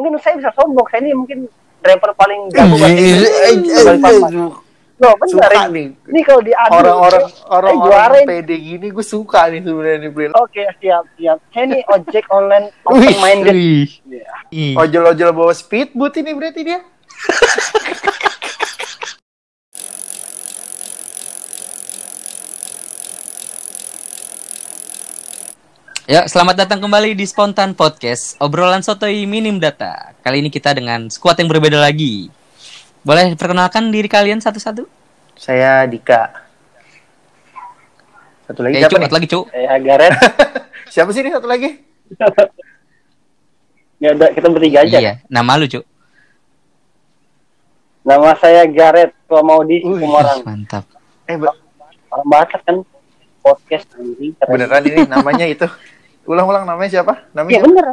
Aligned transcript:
mungkin 0.00 0.16
saya 0.24 0.40
bisa 0.40 0.50
sombong 0.56 0.88
saya 0.88 1.04
ini 1.04 1.12
mungkin 1.12 1.38
driver 1.84 2.10
paling 2.16 2.40
Iya, 2.48 2.64
jago 2.64 2.76
di 3.60 3.68
Balikpapan. 3.68 4.32
Loh, 5.00 5.16
bener 5.16 5.32
suka 5.32 5.64
ini. 5.72 5.96
nih 5.96 6.12
Ini 6.12 6.20
kalau 6.28 6.40
diadu 6.44 6.72
orang-orang 6.76 7.24
eh, 7.24 7.32
orang-orang 7.48 8.22
pede 8.28 8.56
gini 8.60 8.86
gue 8.92 9.00
suka 9.00 9.48
nih 9.48 9.64
sebenarnya 9.64 9.96
nih 10.04 10.10
Bril. 10.12 10.32
Oke, 10.36 10.60
siap, 10.76 11.08
siap. 11.16 11.40
Saya 11.56 11.64
ini 11.72 11.80
ojek 11.88 12.24
online 12.28 12.68
open 12.88 13.16
minded. 13.24 13.54
Iya. 13.56 14.28
Ih. 14.52 14.76
Ojol-ojol 14.76 15.32
bawa 15.32 15.56
speedboat 15.56 16.20
ini 16.20 16.30
berarti 16.36 16.60
dia. 16.60 16.84
Ya, 26.10 26.26
selamat 26.26 26.66
datang 26.66 26.82
kembali 26.82 27.14
di 27.14 27.22
Spontan 27.22 27.70
Podcast, 27.70 28.34
obrolan 28.42 28.82
sotoi 28.82 29.30
minim 29.30 29.62
data. 29.62 30.10
Kali 30.18 30.42
ini 30.42 30.50
kita 30.50 30.74
dengan 30.74 31.06
squad 31.06 31.38
yang 31.38 31.46
berbeda 31.46 31.78
lagi. 31.78 32.26
Boleh 33.06 33.38
perkenalkan 33.38 33.94
diri 33.94 34.10
kalian 34.10 34.42
satu-satu? 34.42 34.90
Saya 35.38 35.86
Dika. 35.86 36.34
Satu 38.44 38.66
lagi 38.66 38.74
Eh, 38.74 38.80
siapa 38.82 38.98
nih? 38.98 39.06
satu 39.06 39.14
lagi, 39.14 39.28
Cuk. 39.30 39.44
Saya 39.48 39.74
Gareth. 39.78 40.18
Siapa 40.90 41.10
sih 41.14 41.22
ini 41.22 41.30
satu 41.30 41.46
lagi? 41.46 41.70
Ya 44.00 44.16
udah, 44.16 44.32
kita 44.32 44.48
bertiga 44.48 44.80
aja. 44.80 44.96
Iya, 44.96 45.12
nama 45.28 45.60
lu, 45.60 45.68
Cuk. 45.68 45.84
Nama 48.00 48.32
saya 48.34 48.64
Gareth. 48.64 49.12
Kalau 49.28 49.44
mau 49.44 49.60
di. 49.60 49.84
Semarang. 49.84 50.40
Mantap. 50.40 50.88
Eh 51.28 51.36
Orang 52.10 52.26
Batak 52.26 52.64
kan 52.64 52.80
podcast 53.44 53.86
anjing. 53.94 54.32
keren. 54.34 54.50
beneran 54.50 54.82
ini 54.82 55.00
namanya 55.04 55.44
itu. 55.44 55.68
Ulang-ulang 56.30 56.62
namanya 56.62 56.90
siapa? 56.94 57.26
Iya 57.26 57.34
Namanya 57.34 57.60
bener. 57.66 57.86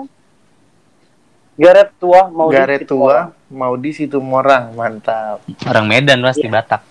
Gareth 1.58 1.92
tua 1.98 2.30
mau 2.30 2.54
di 2.54 2.58
Garet. 2.62 2.86
Tua 2.86 3.34
mau 3.50 3.74
di 3.74 3.90
situ 3.90 4.22
Morang. 4.22 4.78
Mantap. 4.78 5.42
Orang 5.66 5.90
Medan 5.90 6.22
pasti 6.22 6.46
Iya. 6.46 6.54
Batak. 6.54 6.82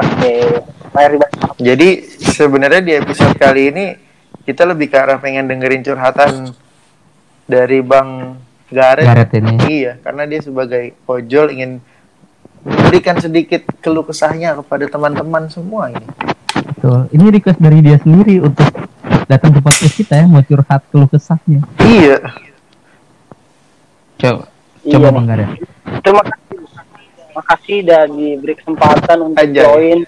Oke. 0.00 0.34
Batak. 0.96 1.60
Jadi 1.60 1.88
sebenarnya 2.16 2.80
di 2.80 2.92
episode 2.96 3.36
kali 3.36 3.68
ini 3.68 3.84
kita 4.48 4.64
lebih 4.64 4.88
ke 4.88 4.96
arah 4.96 5.20
pengen 5.20 5.44
dengerin 5.52 5.84
curhatan 5.84 6.56
dari 7.44 7.84
Bang 7.84 8.40
Garet. 8.72 9.04
Garet 9.04 9.30
ini. 9.36 9.52
Iya, 9.68 9.92
karena 10.00 10.24
dia 10.24 10.40
sebagai 10.40 10.96
ojol 11.04 11.52
ingin 11.52 11.84
memberikan 12.64 13.20
sedikit 13.20 13.68
keluh 13.84 14.08
kesahnya 14.08 14.56
kepada 14.64 14.88
teman-teman 14.88 15.52
semua 15.52 15.92
ini. 15.92 16.08
Betul. 16.56 17.12
Ini 17.12 17.24
request 17.36 17.60
dari 17.60 17.84
dia 17.84 18.00
sendiri 18.00 18.40
untuk 18.40 18.64
datang 19.30 19.54
ke 19.54 19.60
podcast 19.62 19.94
kita 19.94 20.14
ya, 20.18 20.26
mau 20.26 20.42
curhat 20.42 20.82
keluh 20.90 21.06
kesahnya. 21.06 21.62
Iya. 21.78 22.18
Coba, 24.18 24.50
Iya 24.82 24.92
coba 24.98 25.06
nih. 25.06 25.14
Bang. 25.14 25.48
Terima 26.02 26.22
kasih. 26.26 26.58
Terima 27.30 27.42
kasih 27.46 27.74
udah 27.86 28.02
diberi 28.10 28.54
kesempatan 28.58 29.18
untuk 29.22 29.38
Anjay. 29.38 29.62
join 29.62 29.98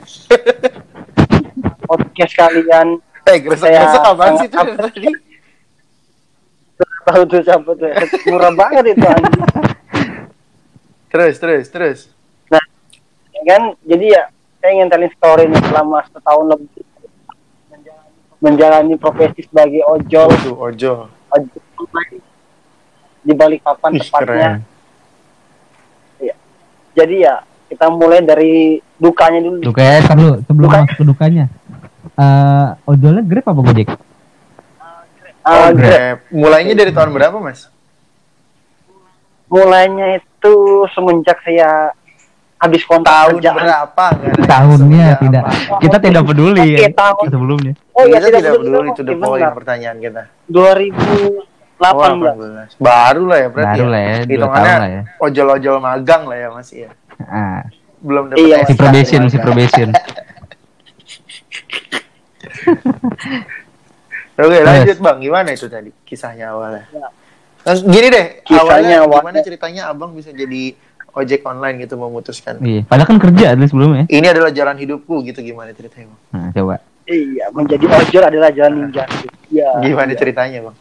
podcast 1.86 2.32
kalian. 2.34 2.88
Eh, 3.22 3.38
gresek-gresek 3.38 4.02
Saya 4.02 4.10
apaan 4.10 4.34
sih 4.42 4.48
itu 4.50 4.58
tadi? 4.58 5.10
Tahu 7.06 7.22
tuh 7.30 7.40
siapa 7.46 7.70
tuh? 7.78 7.90
Murah 8.26 8.52
banget 8.58 8.84
itu 8.98 9.06
anjing. 9.06 9.46
Terus, 11.14 11.34
terus, 11.38 11.66
terus. 11.70 11.98
Ya 12.50 13.42
kan 13.46 13.78
jadi 13.86 14.06
ya 14.18 14.22
saya 14.58 14.70
ingin 14.74 14.90
telling 14.90 15.12
story 15.14 15.46
nih 15.46 15.62
selama 15.70 16.02
setahun 16.10 16.46
lebih 16.50 16.82
menjalani 18.42 18.98
profesi 18.98 19.46
sebagai 19.46 19.86
ojol 19.86 20.28
Tuh, 20.42 20.56
ojol. 20.58 21.06
ojol 21.30 21.60
online 21.78 22.18
di 23.22 23.32
Balikpapan 23.32 23.90
Ih, 23.94 24.00
tepatnya 24.02 24.26
keren. 24.26 24.54
jadi 26.92 27.14
ya 27.16 27.34
kita 27.66 27.86
mulai 27.88 28.20
dari 28.20 28.54
dukanya 28.98 29.40
dulu 29.40 29.62
Dukanya, 29.62 29.96
ntar 30.02 30.16
lu 30.16 30.30
sebelum 30.44 30.66
Dukanya. 30.68 30.84
masuk 30.84 30.98
ke 30.98 31.04
dukanya. 31.06 31.44
Eh, 32.12 32.68
ojolnya 32.84 33.22
Grab 33.24 33.46
apa 33.46 33.60
Gojek? 33.62 33.88
Oh, 35.42 35.68
Grab. 35.70 35.74
Grab. 35.74 36.18
Mulainya 36.28 36.74
dari 36.76 36.92
tahun 36.92 37.10
berapa, 37.10 37.38
Mas? 37.38 37.70
mulainya 39.48 40.16
itu 40.16 40.54
semenjak 40.92 41.36
saya 41.44 41.92
habis 42.62 42.82
kontrak 42.84 43.10
Tahun 43.12 43.34
kerjaan 43.36 43.56
berapa? 43.58 44.04
Tahunnya 44.46 45.06
tidak. 45.18 45.42
apa. 45.44 45.74
Kita 45.76 45.96
tidak 45.98 46.22
peduli 46.22 46.62
Oke, 46.70 46.78
ya 46.78 46.90
tahun. 46.92 47.26
sebelumnya. 47.26 47.72
oh 47.90 48.04
iya 48.04 48.18
kita 48.20 48.38
tidak 48.38 48.52
peduli 48.56 48.88
to 48.92 49.02
the 49.02 49.14
point 49.16 49.50
pertanyaan 49.52 49.96
kita. 49.98 50.22
2018 50.46 51.50
Oh, 51.82 51.98
18. 51.98 52.78
Baru 52.78 53.26
lah 53.26 53.38
ya 53.40 53.48
berarti. 53.50 53.74
Baru 53.74 53.86
lah 53.88 53.98
ya, 54.00 54.14
dua 54.14 54.30
Hitungannya 54.30 54.62
tahun 54.64 54.78
lah 54.78 54.86
ya. 54.88 55.02
ojol-ojol 55.18 55.76
magang 55.76 56.22
lah 56.24 56.38
ya 56.38 56.48
masih 56.48 56.76
ya. 56.80 56.90
Ah, 57.24 57.60
Belum 57.98 58.24
dapat 58.28 58.38
Iya, 58.40 58.56
masih 58.62 58.76
probation, 58.76 59.20
masih 59.20 59.40
probation. 59.40 59.88
Oke, 64.34 64.58
lanjut 64.60 64.98
Bang. 64.98 65.18
Gimana 65.18 65.48
itu 65.50 65.66
tadi 65.66 65.90
kisahnya 66.02 66.50
awalnya? 66.50 66.86
Ya. 66.88 67.08
Nah, 67.62 67.74
Gini 67.76 68.08
deh, 68.08 68.26
Kisahnya 68.42 68.58
awalnya 68.60 68.96
awalnya- 69.00 69.20
gimana 69.22 69.38
ceritanya 69.40 69.82
Abang 69.88 70.10
bisa 70.12 70.30
jadi 70.30 70.74
ojek 71.12 71.40
online 71.42 71.76
gitu 71.78 71.94
memutuskan. 71.94 72.56
Iya, 72.58 72.82
padahal 72.82 73.04
kan 73.06 73.18
kerja 73.18 73.52
dulu 73.52 73.66
sebelumnya. 73.66 74.04
Ini 74.06 74.26
adalah 74.26 74.48
jalan 74.50 74.76
hidupku 74.76 75.20
gitu 75.22 75.40
gimana 75.40 75.70
ceritanya 75.70 76.08
Bang? 76.08 76.20
Nah, 76.30 76.48
coba. 76.50 76.76
iya 77.02 77.50
menjadi 77.50 77.82
ojol 77.84 78.22
adalah 78.24 78.48
jalan 78.48 78.72
ninja 78.80 79.02
iya 79.48 79.68
Gimana 79.80 80.08
iya. 80.08 80.16
ceritanya 80.16 80.58
Bang? 80.62 80.76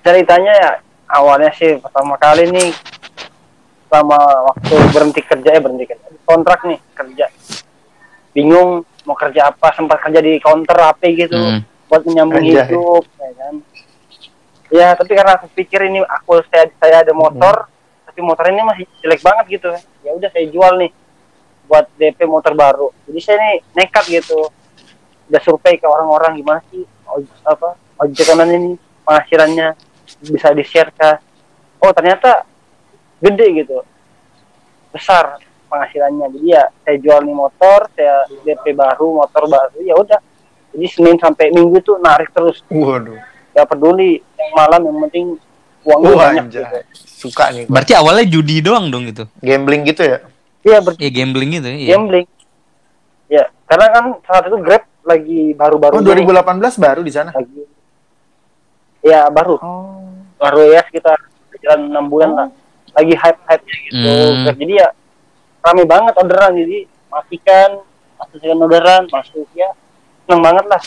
ceritanya 0.00 0.52
ya 0.54 0.70
awalnya 1.08 1.50
sih 1.52 1.76
pertama 1.76 2.16
kali 2.16 2.48
nih 2.48 2.70
sama 3.86 4.16
waktu 4.46 4.74
berhenti 4.90 5.20
kerja 5.20 5.48
eh 5.50 5.60
berhenti 5.60 5.84
kerja 5.86 6.06
kontrak 6.24 6.64
nih 6.64 6.78
kerja 6.90 7.26
bingung 8.32 8.80
mau 9.04 9.14
kerja 9.14 9.50
apa 9.50 9.70
sempat 9.72 10.00
kerja 10.00 10.20
di 10.20 10.38
counter 10.38 10.74
HP 10.74 11.02
gitu 11.18 11.36
Hmm. 11.36 11.60
buat 11.86 12.02
menyambung 12.02 12.40
Anjay. 12.40 12.66
hidup 12.66 13.04
ya 13.12 13.30
kan 13.36 13.54
ya 14.68 14.88
tapi 14.94 15.12
karena 15.12 15.32
aku 15.36 15.46
pikir 15.52 15.80
ini 15.84 16.02
aku 16.02 16.42
saya 16.48 16.66
saya 16.74 17.04
ada 17.04 17.12
motor 17.12 17.68
tapi 18.16 18.24
motor 18.24 18.48
ini 18.48 18.64
masih 18.64 18.88
jelek 19.04 19.20
banget 19.20 19.60
gitu. 19.60 19.68
Ya 20.00 20.16
udah 20.16 20.32
saya 20.32 20.48
jual 20.48 20.80
nih 20.80 20.88
buat 21.68 21.84
DP 22.00 22.24
motor 22.24 22.56
baru. 22.56 22.88
Jadi 23.04 23.20
saya 23.20 23.36
nih 23.44 23.60
nekat 23.76 24.08
gitu. 24.08 24.48
Udah 25.28 25.40
survei 25.44 25.76
ke 25.76 25.84
orang-orang 25.84 26.40
gimana 26.40 26.64
sih 26.72 26.80
apa 27.44 27.76
ojek 28.00 28.24
online 28.32 28.52
ini 28.56 28.70
penghasilannya 29.04 29.68
bisa 30.32 30.48
di 30.56 30.64
share 30.64 30.88
ke 30.96 31.20
oh 31.84 31.92
ternyata 31.92 32.48
gede 33.20 33.46
gitu. 33.60 33.84
Besar 34.96 35.36
penghasilannya. 35.68 36.40
Jadi 36.40 36.56
ya 36.56 36.72
saya 36.88 36.96
jual 36.96 37.20
nih 37.20 37.36
motor 37.36 37.84
saya 37.92 38.24
DP 38.48 38.72
baru 38.72 39.20
motor 39.20 39.44
baru 39.44 39.76
ya 39.84 39.92
udah. 39.92 40.20
Jadi 40.72 40.88
Senin 40.88 41.20
sampai 41.20 41.52
Minggu 41.52 41.84
tuh 41.84 42.00
narik 42.00 42.32
terus. 42.32 42.64
Waduh. 42.72 43.20
gak 43.52 43.72
peduli 43.72 44.20
yang 44.36 44.52
malam 44.52 44.80
yang 44.84 44.96
penting 45.08 45.26
uangnya 45.84 46.12
Wah, 46.12 46.24
banyak 46.28 46.44
anjay. 46.44 46.60
gitu 46.64 46.78
Suka 47.16 47.48
nih. 47.48 47.64
Bang. 47.64 47.72
Berarti 47.72 47.92
awalnya 47.94 48.24
judi 48.24 48.60
doang 48.60 48.86
dong 48.86 49.04
itu. 49.04 49.24
Gambling 49.40 49.82
gitu 49.84 50.04
ya? 50.04 50.18
iya 50.60 50.78
ber 50.78 50.92
Iya, 50.96 51.10
gambling 51.12 51.50
gitu. 51.52 51.68
Iya. 51.68 51.94
gambling 51.94 52.26
ya 53.26 53.44
karena 53.64 53.86
kan 53.88 54.04
saat 54.20 54.44
itu 54.44 54.58
Grab 54.58 54.82
lagi 55.02 55.40
baru-baru 55.52 55.94
Oh, 55.94 56.02
2018 56.02 56.42
baru 56.76 57.00
di 57.00 57.10
sana? 57.10 57.30
lagi 57.30 57.62
ya 59.00 59.26
baru 59.28 59.54
Oh. 59.56 60.02
baru 60.36 60.66
ya 60.68 60.82
sekitar 60.82 61.14
jalan 61.56 61.86
enam 61.88 62.06
bulan 62.06 62.30
lah 62.32 62.48
lagi 62.92 63.14
hype 63.14 63.40
hype 63.44 63.62
gitu 63.62 63.94
Hmm. 63.94 64.42
Grab. 64.44 64.56
jadi 64.58 64.72
ya 64.76 64.88
rame 65.62 65.82
banget 65.84 66.14
orderan 66.16 66.52
jadi 66.52 66.78
matikan 67.08 67.70
masukin 68.16 68.56
orderan 68.56 69.02
masuk 69.06 69.46
ya 69.52 69.70
seneng 70.22 70.42
banget 70.42 70.64
lah 70.66 70.82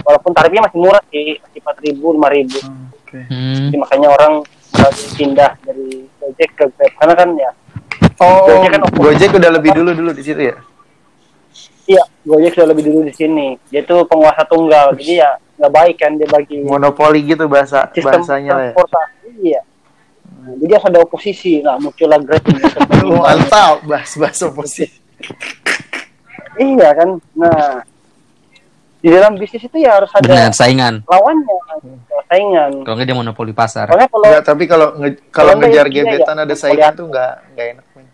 walaupun 0.00 0.30
tarifnya 0.32 0.62
masih 0.62 0.78
murah 0.78 1.02
sih 1.08 1.34
masih 1.36 1.58
empat 1.60 1.76
ribu 1.82 2.06
lima 2.12 2.28
ribu 2.28 2.58
Oke. 2.96 3.22
Hmm. 3.24 3.70
Jadi 3.70 3.76
makanya 3.76 4.08
orang 4.08 4.32
mulai 4.76 4.92
pindah 5.12 5.50
dari 5.60 5.88
Gojek 6.16 6.50
ke 6.52 6.64
Grab 6.70 6.92
karena 6.94 7.14
kan 7.14 7.28
ya 7.34 7.50
Oh, 8.16 8.44
Gojek 8.46 8.70
kan. 8.70 8.80
Gojek 8.92 9.30
udah 9.32 9.50
lebih 9.52 9.70
dulu 9.72 9.90
dulu 9.92 10.10
di 10.10 10.22
situ 10.22 10.40
ya? 10.42 10.56
iya 11.86 12.02
Gojek 12.22 12.52
sudah 12.52 12.68
lebih 12.68 12.84
dulu 12.84 13.00
di 13.02 13.12
sini 13.12 13.56
dia 13.66 13.80
tuh 13.80 14.04
penguasa 14.04 14.42
tunggal 14.44 14.92
jadi 14.94 15.12
ya 15.20 15.30
nggak 15.56 15.72
baik 15.72 15.96
kan 15.96 16.12
dia 16.14 16.26
bagi 16.26 16.60
Monopoli 16.60 17.22
gitu 17.22 17.46
bahasa 17.46 17.88
sistem 17.90 18.20
bahasanya 18.20 18.52
ya. 18.62 18.72
iya 19.40 19.60
Nah, 20.36 20.54
jadi 20.56 20.78
harus 20.78 20.86
ada 20.86 20.98
oposisi 21.00 21.58
nah 21.58 21.74
muncullah 21.74 22.18
Grab 22.18 22.42
ini 22.46 22.62
mantap, 23.18 23.82
bahas 23.82 24.14
bahas 24.14 24.38
oposisi. 24.42 24.86
iya 26.56 26.88
kan 26.92 27.18
nah 27.32 27.82
di 29.06 29.14
dalam 29.14 29.38
bisnis 29.38 29.62
itu 29.62 29.76
ya 29.78 29.94
harus 29.94 30.10
ada 30.10 30.26
Benar, 30.26 30.50
saingan. 30.50 31.06
lawannya 31.06 31.54
saingan 32.26 32.82
Kalau 32.82 32.94
nggak 32.96 33.06
dia 33.06 33.14
monopoli 33.14 33.54
pasar. 33.54 33.86
soalnya 33.86 34.10
kalau 34.10 34.26
Enggak, 34.26 34.42
tapi 34.42 34.64
kalau 34.66 34.88
nge- 34.98 35.22
kalau 35.30 35.54
Kalau 35.54 35.62
ngejar 35.62 35.86
iya, 35.86 35.94
gebetan 36.02 36.36
iya. 36.36 36.42
ada 36.42 36.54
saingan 36.54 36.90
tuh 36.92 37.06
enggak 37.06 37.32
enggak 37.46 37.66
enak. 37.70 37.86
men. 37.94 38.06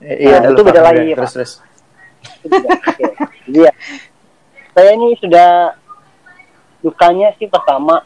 Eh, 0.00 0.16
iya, 0.18 0.36
Nah, 0.36 0.50
itu 0.50 0.62
beda 0.64 0.80
lagi, 0.82 1.06
Terus 1.14 1.30
terus. 1.30 1.52
itu 2.42 2.50
tidak. 2.50 2.80
Oke. 2.82 3.04
jadi 3.46 3.58
ya 3.62 3.72
saya 4.70 4.90
ini 4.92 5.08
sudah 5.16 5.48
dukanya 6.80 7.28
sih 7.36 7.46
pertama 7.46 8.00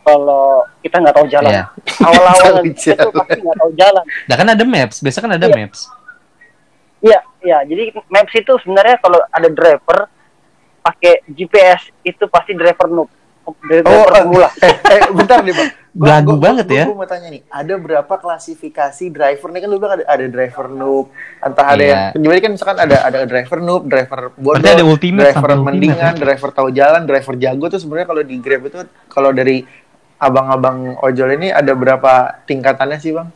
kalau 0.00 0.60
kita 0.80 0.96
nggak 0.98 1.14
tahu 1.14 1.26
jalan. 1.26 1.50
Iya. 1.50 1.64
Awal-awal 2.00 2.52
itu 2.68 2.90
pasti 2.90 3.38
nggak 3.38 3.58
tahu 3.58 3.70
jalan. 3.74 4.04
Nah 4.26 4.34
kan 4.34 4.48
ada 4.50 4.64
maps, 4.64 4.96
biasa 4.98 5.18
kan 5.18 5.32
ada 5.32 5.46
Iya. 5.46 5.56
maps. 5.56 5.80
Iya, 7.00 7.18
iya. 7.40 7.58
Jadi 7.62 7.82
maps 8.06 8.34
itu 8.34 8.52
sebenarnya 8.58 8.96
kalau 8.96 9.20
ada 9.26 9.48
driver 9.48 10.08
pakai 10.80 11.24
GPS 11.26 11.92
itu 12.02 12.24
pasti 12.26 12.52
driver 12.52 12.86
noob. 12.86 13.08
Driver 13.60 13.90
Oh, 13.90 14.06
pemula. 14.06 14.48
eh, 14.62 14.74
eh, 14.90 15.10
bentar 15.10 15.40
deh 15.40 15.50
bang. 15.50 15.70
Gua- 15.90 16.06
Gagu 16.08 16.28
gua- 16.30 16.42
banget 16.44 16.66
gua- 16.68 16.78
ya. 16.78 16.84
Gua 16.86 16.96
mau 16.96 17.08
tanya 17.08 17.28
nih, 17.28 17.42
ada 17.44 17.74
berapa 17.74 18.14
klasifikasi 18.14 19.04
driver 19.10 19.48
nih 19.50 19.58
kan 19.58 19.68
lu 19.68 19.76
bilang 19.76 19.94
ada, 19.98 20.06
ada 20.06 20.22
driver 20.24 20.70
noob, 20.70 21.10
entah 21.40 21.66
ada 21.66 21.82
Iya. 21.82 21.90
yang, 22.14 22.22
jadi 22.22 22.38
kan 22.38 22.50
misalkan 22.54 22.78
ada 22.78 22.96
ada 23.02 23.18
driver 23.24 23.58
noob, 23.58 23.82
driver 23.84 24.20
bodoh, 24.32 24.62
ada 24.62 24.84
ultimate 24.86 25.24
driver 25.26 25.34
sampai 25.42 25.56
ultimate 25.56 25.66
mendingan, 25.66 26.14
driver 26.14 26.50
tahu 26.54 26.68
jalan, 26.70 27.02
driver 27.02 27.34
jago 27.34 27.66
tuh 27.66 27.80
sebenarnya 27.82 28.06
kalau 28.06 28.22
di 28.22 28.36
Grab 28.38 28.62
itu 28.62 28.78
kalau 29.08 29.30
dari 29.32 29.66
abang-abang 30.16 30.78
ojol 31.00 31.28
ini 31.32 31.48
ada 31.50 31.72
berapa 31.72 32.12
tingkatannya 32.44 32.98
sih 32.98 33.10
bang? 33.10 33.26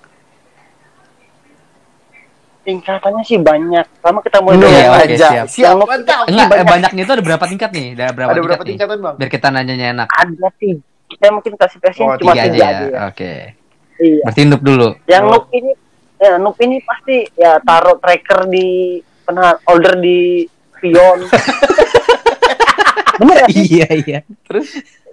Tingkatannya 2.65 3.23
sih 3.23 3.37
banyak. 3.37 3.87
Sama 4.01 4.19
kita 4.19 4.41
mulai 4.41 4.57
Iya, 4.57 4.65
dari 4.65 4.89
oke, 4.89 5.05
aja. 5.15 5.29
siap. 5.29 5.47
Siap. 5.47 5.75
Enggak, 5.77 6.19
eh, 6.27 6.49
banyak. 6.49 6.67
banyaknya 6.67 7.03
itu 7.03 7.13
ada 7.13 7.23
berapa 7.23 7.45
tingkat 7.45 7.71
nih? 7.71 7.87
Ada 7.93 8.05
berapa 8.11 8.31
Ada 8.31 8.35
tingkat 8.35 8.49
berapa 8.49 8.63
nih? 8.63 8.71
tingkatan 8.73 8.97
bang? 8.99 9.15
Biar 9.15 9.31
kita 9.31 9.47
nanyanya 9.49 9.87
enak. 9.93 10.09
ada 10.11 10.49
sih. 10.57 10.75
Kita 11.05 11.27
mungkin 11.31 11.53
kasih 11.55 11.79
Oh, 12.01 12.17
cuma 12.17 12.33
Tiga 12.33 12.43
tiga, 12.43 12.57
aja 12.57 12.65
aja. 12.65 12.69
ya. 12.81 12.89
ya. 12.89 13.01
Oke. 13.07 13.33
Iya. 13.95 14.23
Berarti 14.25 14.41
noob 14.45 14.63
dulu. 14.63 14.89
Yang 15.05 15.23
Oh. 15.23 15.31
noob 15.31 15.45
ini 15.53 15.71
ya 16.17 16.33
noob 16.37 16.57
ini 16.59 16.77
pasti 16.81 17.17
ya 17.35 17.53
taruh 17.61 17.97
tracker 17.99 18.41
di 18.49 18.67
pernah 19.23 19.55
order 19.65 19.95
di 19.97 20.49
pion. 20.75 21.19
Bener 23.15 23.37
ya? 23.37 23.47
iya, 23.49 23.87
iya. 23.95 24.19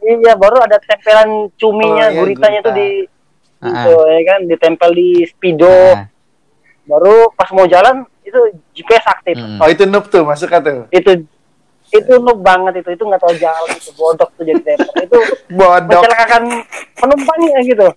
Iya, 0.02 0.34
baru 0.34 0.58
ada 0.60 0.82
tempelan 0.82 1.30
cuminya, 1.54 2.10
Oh, 2.10 2.12
iya, 2.12 2.18
guritanya 2.18 2.60
gurita. 2.60 2.68
tuh 2.68 2.74
di 2.74 2.90
Ah. 3.62 3.86
gitu, 3.86 3.94
ya 4.10 4.22
kan, 4.26 4.40
ditempel 4.48 4.90
di 4.92 5.10
speedo. 5.24 5.70
Nah, 5.70 6.10
Baru 6.92 7.32
pas 7.32 7.48
mau 7.56 7.64
jalan 7.64 8.04
itu 8.22 8.40
GPS 8.76 9.06
aktif. 9.08 9.40
mm. 9.40 9.64
Oh 9.64 9.68
itu 9.72 9.88
noob 9.88 10.12
tuh 10.12 10.28
masuknya 10.28 10.60
tuh. 10.60 10.78
Itu 10.92 11.12
itu 11.92 12.14
noob 12.20 12.40
banget 12.44 12.84
itu, 12.84 12.96
itu 12.96 13.04
nggak 13.04 13.20
tahu 13.20 13.34
jalan 13.40 13.68
itu 13.72 13.92
bodoh 13.96 14.28
tuh 14.36 14.44
jadi 14.44 14.60
driver. 14.60 14.92
itu 15.00 15.18
Bodoh. 15.60 16.02
mencelakakan 16.04 16.44
penumpangnya 17.00 17.60
gitu. 17.64 17.88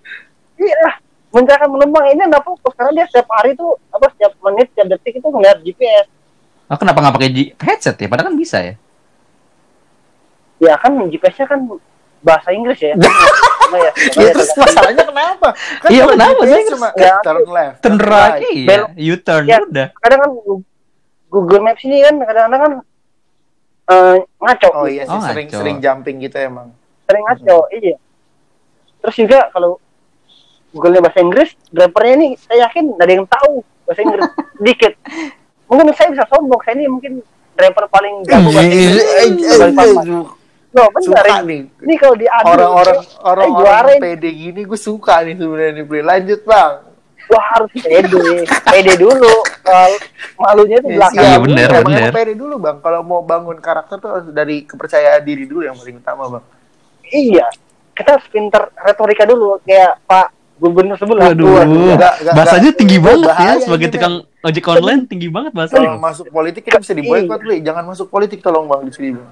Iya, 0.54 0.88
mencelakakan 1.34 1.70
penumpang 1.74 2.04
ini 2.14 2.22
nggak 2.30 2.44
fokus 2.46 2.72
karena 2.78 2.90
dia 3.02 3.06
setiap 3.10 3.28
hari 3.34 3.58
tuh 3.58 3.74
apa 3.90 4.06
setiap 4.14 4.32
menit, 4.46 4.66
setiap 4.70 4.86
detik 4.94 5.18
itu 5.18 5.26
ngeliat 5.26 5.58
GPS. 5.62 6.06
Oh, 6.70 6.78
kenapa 6.78 6.98
nggak 7.02 7.14
pakai 7.18 7.30
headset 7.66 7.98
ya? 7.98 8.06
Padahal 8.06 8.30
kan 8.30 8.36
bisa 8.38 8.58
ya. 8.62 8.74
Ya 10.62 10.74
kan 10.78 10.94
GPS-nya 11.10 11.46
kan 11.50 11.60
bahasa 12.24 12.48
Inggris 12.50 12.80
ya. 12.80 12.96
Ya, 13.74 13.90
Ya, 14.14 14.30
terus 14.30 14.54
masalahnya 14.54 15.02
kenapa? 15.02 15.50
Kan 15.82 15.88
Iya, 15.90 16.06
kenapa 16.06 16.42
sih? 16.46 16.62
Cuma 16.70 16.88
Ya, 16.94 17.18
turn 17.20 17.42
left. 17.44 17.82
Turn 17.82 17.98
turn 17.98 18.06
right, 18.06 18.30
right. 18.38 18.42
iya. 18.46 18.66
Belok. 18.70 18.90
U-turn 18.94 19.44
Ya. 19.44 19.58
udah. 19.60 19.86
kadang 19.98 20.18
kan 20.20 20.30
Google 21.26 21.58
Maps 21.60 21.82
ini 21.82 21.98
kan 21.98 22.14
kadang-kadang 22.16 22.60
kan 22.60 22.72
eh, 23.90 24.16
ngaco. 24.38 24.68
Oh 24.70 24.86
iya 24.86 25.02
sih 25.02 25.10
Oh, 25.10 25.18
sering 25.20 25.46
ngaco. 25.48 25.58
sering 25.58 25.76
jumping 25.82 26.16
gitu 26.18 26.36
emang. 26.38 26.70
Sering 27.02 27.22
ngaco, 27.24 27.56
iya. 27.68 27.96
Terus 29.02 29.16
juga 29.18 29.38
kalau 29.50 29.82
Google-nya 30.70 31.02
bahasa 31.02 31.18
Inggris, 31.18 31.50
drivernya 31.68 32.14
ini 32.14 32.28
saya 32.36 32.58
yakin 32.64 32.84
ada 32.94 33.10
yang 33.10 33.26
tahu 33.26 33.52
bahasa 33.84 34.00
Inggris 34.00 34.22
dikit. 34.66 34.92
Mungkin 35.66 35.90
saya 35.92 36.08
bisa 36.10 36.24
sombong, 36.26 36.62
saya 36.62 36.78
ini 36.78 36.86
mungkin 36.86 37.12
driver 37.52 37.90
paling 37.90 38.22
jago 38.22 38.48
bahasa 38.48 38.70
Inggris. 38.70 39.02
Di. 40.74 40.76
Loh, 40.76 40.88
benar 40.90 41.06
Suka 41.22 41.36
ini. 41.36 41.46
nih. 41.46 41.60
Ini 41.80 41.94
kalau 41.94 42.14
diadu 42.14 42.46
Orang-orang 42.50 42.96
eh, 42.96 43.06
orang-orang 43.22 43.50
juara 43.56 43.88
ini. 43.88 44.02
pede 44.02 44.30
gini 44.32 44.60
gue 44.64 44.80
suka 44.80 45.14
nih 45.20 45.34
sebenarnya 45.34 45.72
nih. 45.76 46.02
Lanjut 46.02 46.40
bang. 46.42 46.72
Wah 47.24 47.44
harus 47.50 47.70
pede, 47.72 48.20
pede 48.44 48.92
dulu. 48.96 49.32
Kalau 49.60 49.96
malunya 50.36 50.76
itu 50.76 50.88
Ya, 50.88 50.96
belakang. 50.98 51.22
Iya, 51.22 51.36
bener, 51.38 51.68
Emang- 51.70 51.84
bener. 51.86 52.10
pede 52.10 52.32
dulu 52.34 52.54
bang. 52.58 52.76
Kalau 52.78 53.00
mau 53.00 53.22
bangun 53.22 53.56
karakter 53.58 53.96
tuh 53.96 54.10
harus 54.10 54.26
dari 54.28 54.62
kepercayaan 54.62 55.22
diri 55.22 55.44
dulu 55.44 55.62
yang 55.62 55.72
paling 55.72 55.96
utama 55.96 56.24
bang. 56.28 56.44
Iya, 57.06 57.46
kita 57.92 58.08
harus 58.12 58.26
pinter 58.28 58.62
retorika 58.76 59.24
dulu 59.24 59.62
kayak 59.62 60.02
Pak 60.02 60.26
Gubernur 60.54 60.94
sebelum. 60.94 61.18
Waduh, 61.20 61.62
Enggak, 61.62 62.14
enggak, 62.16 62.32
bahasanya 62.32 62.62
enggak. 62.64 62.78
tinggi 62.78 62.98
banget 62.98 63.32
ya 63.32 63.52
sebagai 63.58 63.86
ini, 63.86 63.92
tukang 63.92 64.14
ojek 64.40 64.64
online 64.68 65.02
tinggi 65.04 65.28
banget 65.28 65.50
Kalau 65.50 65.58
bahasanya. 65.60 65.90
masuk 65.98 66.26
politik 66.28 66.62
kita 66.62 66.78
bisa 66.78 66.92
diboykot 66.92 67.26
Iya. 67.32 67.42
Bli. 67.42 67.56
Jangan 67.60 67.84
masuk 67.84 68.06
politik 68.06 68.38
tolong 68.38 68.64
bang 68.64 68.80
di 68.82 68.92
sini 68.92 69.08
bang. 69.14 69.28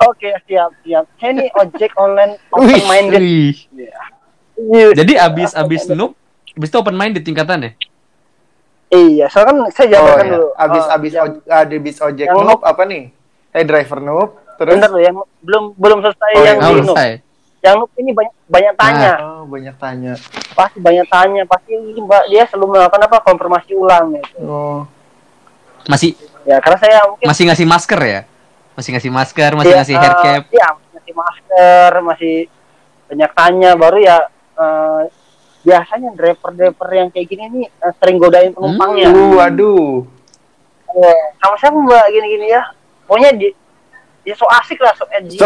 Oke, 0.00 0.32
siap, 0.48 0.70
siap. 0.80 1.04
Saya 1.16 1.30
ini 1.30 1.46
ojek 1.52 1.92
online 1.94 2.40
open 2.54 2.82
minded. 2.84 3.20
Wih. 3.20 3.52
Iya. 4.56 4.88
Jadi 4.94 5.12
abis 5.14 5.52
abis 5.52 5.84
noob, 5.86 6.16
abis 6.50 6.68
itu 6.68 6.76
open 6.76 6.94
mind 6.94 7.16
di 7.16 7.22
tingkatannya. 7.22 7.76
Iya, 8.90 9.28
soalnya 9.28 9.46
kan 9.46 9.56
saya 9.70 9.86
Oh 9.86 9.90
jabarkan 9.94 10.24
ya. 10.24 10.32
dulu. 10.34 10.48
Abis 10.52 10.82
Eh, 10.82 10.94
abis 10.96 11.12
oj- 11.14 11.42
ada 11.46 11.76
bis 11.78 11.96
ojek 11.96 12.26
yang 12.26 12.42
noob 12.42 12.60
apa 12.60 12.82
nih? 12.82 13.12
Eh 13.50 13.62
driver 13.62 13.98
noob. 13.98 14.30
Terus 14.56 14.72
Bentar 14.74 14.90
loh, 14.90 14.98
yang 14.98 15.16
belum 15.40 15.64
belum 15.74 15.98
selesai 16.02 16.30
Oh, 16.30 16.42
yang 16.42 16.56
iya. 16.56 16.64
Oh, 16.64 16.72
noob. 16.74 16.84
selesai. 16.90 17.10
Yang 17.60 17.74
noob 17.76 17.90
ini 17.94 18.10
banyak 18.10 18.34
banyak 18.46 18.74
tanya, 18.74 19.12
Oh, 19.20 19.44
banyak 19.44 19.76
tanya. 19.76 20.12
pasti 20.50 20.78
banyak 20.78 21.06
tanya, 21.06 21.42
pasti 21.44 21.70
ini, 21.70 21.92
Mbak 21.94 22.22
dia 22.26 22.42
selalu 22.44 22.66
melakukan 22.70 23.02
apa 23.02 23.16
konfirmasi 23.20 23.72
ulang 23.74 24.16
gitu. 24.16 24.36
Oh. 24.42 24.80
Masih 25.86 26.16
Ya, 26.42 26.56
karena 26.56 26.78
saya 26.78 26.96
mungkin 27.04 27.24
masih 27.26 27.44
ngasih 27.46 27.66
masker 27.66 28.00
ya? 28.00 28.20
Masih 28.80 28.96
ngasih 28.96 29.12
masker, 29.12 29.50
masih 29.60 29.68
Iya, 29.68 29.78
ngasih 29.84 29.96
hair 30.00 30.14
eh, 30.16 30.20
cap. 30.24 30.42
Iya, 30.48 30.68
masih 30.96 31.12
masker, 31.12 31.90
masih 32.00 32.36
banyak 33.12 33.30
tanya. 33.36 33.70
Baru 33.76 34.00
ya 34.00 34.16
eh, 34.56 35.02
biasanya 35.60 36.16
driver-driver 36.16 36.88
yang 36.88 37.08
kayak 37.12 37.26
gini 37.28 37.44
nih 37.52 37.66
eh, 37.68 37.92
sering 38.00 38.16
godain 38.16 38.56
penumpangnya. 38.56 39.12
Uh, 39.12 39.36
waduh. 39.36 40.08
Eh, 40.96 41.22
sama 41.44 41.60
siapa 41.60 41.76
mbak 41.76 42.08
gini-gini 42.08 42.56
ya? 42.56 42.72
Pokoknya 43.04 43.36
di 43.36 43.52
dia 44.24 44.32
so 44.32 44.48
asik 44.48 44.80
lah, 44.80 44.96
so 44.96 45.04
edgy. 45.12 45.36
So 45.36 45.44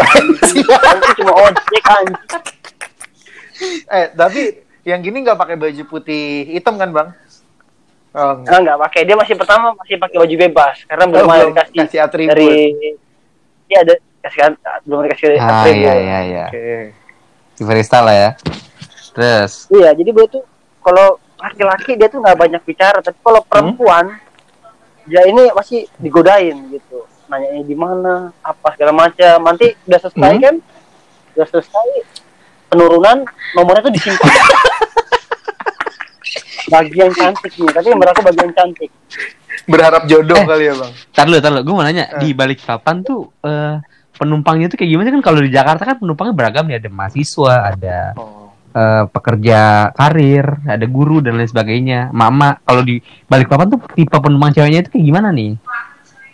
cuma 1.18 1.34
ojek 1.34 1.84
anjing. 1.90 2.14
Eh, 3.90 4.06
tapi 4.14 4.42
yang 4.86 5.02
gini 5.02 5.26
nggak 5.26 5.38
pakai 5.42 5.58
baju 5.58 5.82
putih 5.90 6.54
hitam 6.54 6.78
kan, 6.78 6.94
Bang? 6.94 7.08
Oh, 8.14 8.38
enggak. 8.38 8.46
Enggak, 8.46 8.58
enggak 8.62 8.78
pakai. 8.86 9.00
Dia 9.10 9.16
masih 9.18 9.34
pertama 9.34 9.74
masih 9.74 9.98
pakai 9.98 10.16
baju 10.22 10.34
bebas 10.38 10.76
karena 10.86 11.04
belum 11.10 11.26
Oh, 11.26 11.30
ada 11.34 11.42
belum 11.42 11.50
dikasih 11.50 11.78
kasih 11.82 11.98
atribut. 11.98 12.30
dari 12.30 12.54
Iya 13.68 13.78
ada 13.84 13.94
kasih 14.24 14.38
kan 14.40 14.52
belum 14.84 14.98
dikasih 15.04 15.26
Ah 15.36 15.64
iya 15.68 15.92
iya 15.96 16.18
iya. 16.24 16.44
Oke. 16.48 16.92
Di 17.54 17.62
barista 17.64 18.00
lah 18.00 18.14
ya. 18.14 18.30
Terus 19.14 19.70
Iya, 19.70 19.94
jadi 19.94 20.10
gue 20.10 20.26
tuh 20.26 20.42
kalau 20.82 21.16
laki-laki 21.38 21.94
dia 21.94 22.08
tuh 22.08 22.18
nggak 22.24 22.36
banyak 22.36 22.62
bicara, 22.64 22.98
tapi 22.98 23.16
kalau 23.20 23.40
perempuan 23.44 24.16
ya 25.06 25.22
ini 25.24 25.52
masih 25.52 25.86
digodain 26.00 26.56
gitu. 26.72 27.04
Nanya 27.28 27.62
di 27.62 27.76
mana, 27.76 28.32
apa 28.40 28.74
segala 28.74 28.92
macam. 28.92 29.36
Nanti 29.44 29.72
udah 29.86 29.98
selesai 30.00 30.32
Hmm? 30.34 30.42
kan? 30.42 30.56
Udah 31.36 31.46
selesai 31.48 31.88
penurunan 32.68 33.24
nomornya 33.54 33.86
tuh 33.86 33.94
disimpan. 33.94 34.28
bagian 36.64 37.12
cantik 37.12 37.52
nih, 37.54 37.70
tapi 37.70 37.86
yang 37.92 38.00
berlaku 38.00 38.20
bagian 38.24 38.50
cantik. 38.56 38.90
Berharap 39.64 40.02
jodoh 40.04 40.34
Eh. 40.34 40.44
kali 40.44 40.64
ya, 40.66 40.74
Bang. 40.74 40.92
Tar 41.10 41.24
dulu, 41.24 41.38
tar 41.38 41.50
dulu. 41.50 41.62
Gue 41.62 41.74
mau 41.74 41.84
nanya, 41.84 42.04
Eh. 42.10 42.20
di 42.20 42.28
balik 42.30 42.60
papan 42.60 43.00
tuh 43.00 43.30
eh, 43.40 43.78
penumpangnya 44.14 44.66
tuh 44.66 44.76
kayak 44.76 44.90
gimana 44.90 45.06
sih 45.06 45.14
kan 45.14 45.24
kalau 45.24 45.40
di 45.40 45.50
Jakarta 45.50 45.82
kan 45.84 45.96
penumpangnya 45.96 46.34
beragam 46.34 46.66
ya, 46.66 46.76
ada 46.76 46.88
mahasiswa, 46.88 47.54
ada 47.68 47.96
Oh. 48.14 48.50
eh, 48.70 49.04
pekerja 49.06 49.58
karir, 49.90 50.46
ada 50.64 50.82
guru 50.84 51.18
dan 51.18 51.34
lain 51.34 51.46
sebagainya. 51.46 52.10
Mama, 52.10 52.58
kalau 52.60 52.82
di 52.82 52.98
balik 53.24 53.46
papan 53.46 53.68
tuh 53.68 53.80
tipe 53.90 54.12
penumpang 54.12 54.50
ceweknya 54.50 54.80
itu 54.80 54.90
kayak 54.90 55.04
gimana 55.04 55.28
nih? 55.30 55.54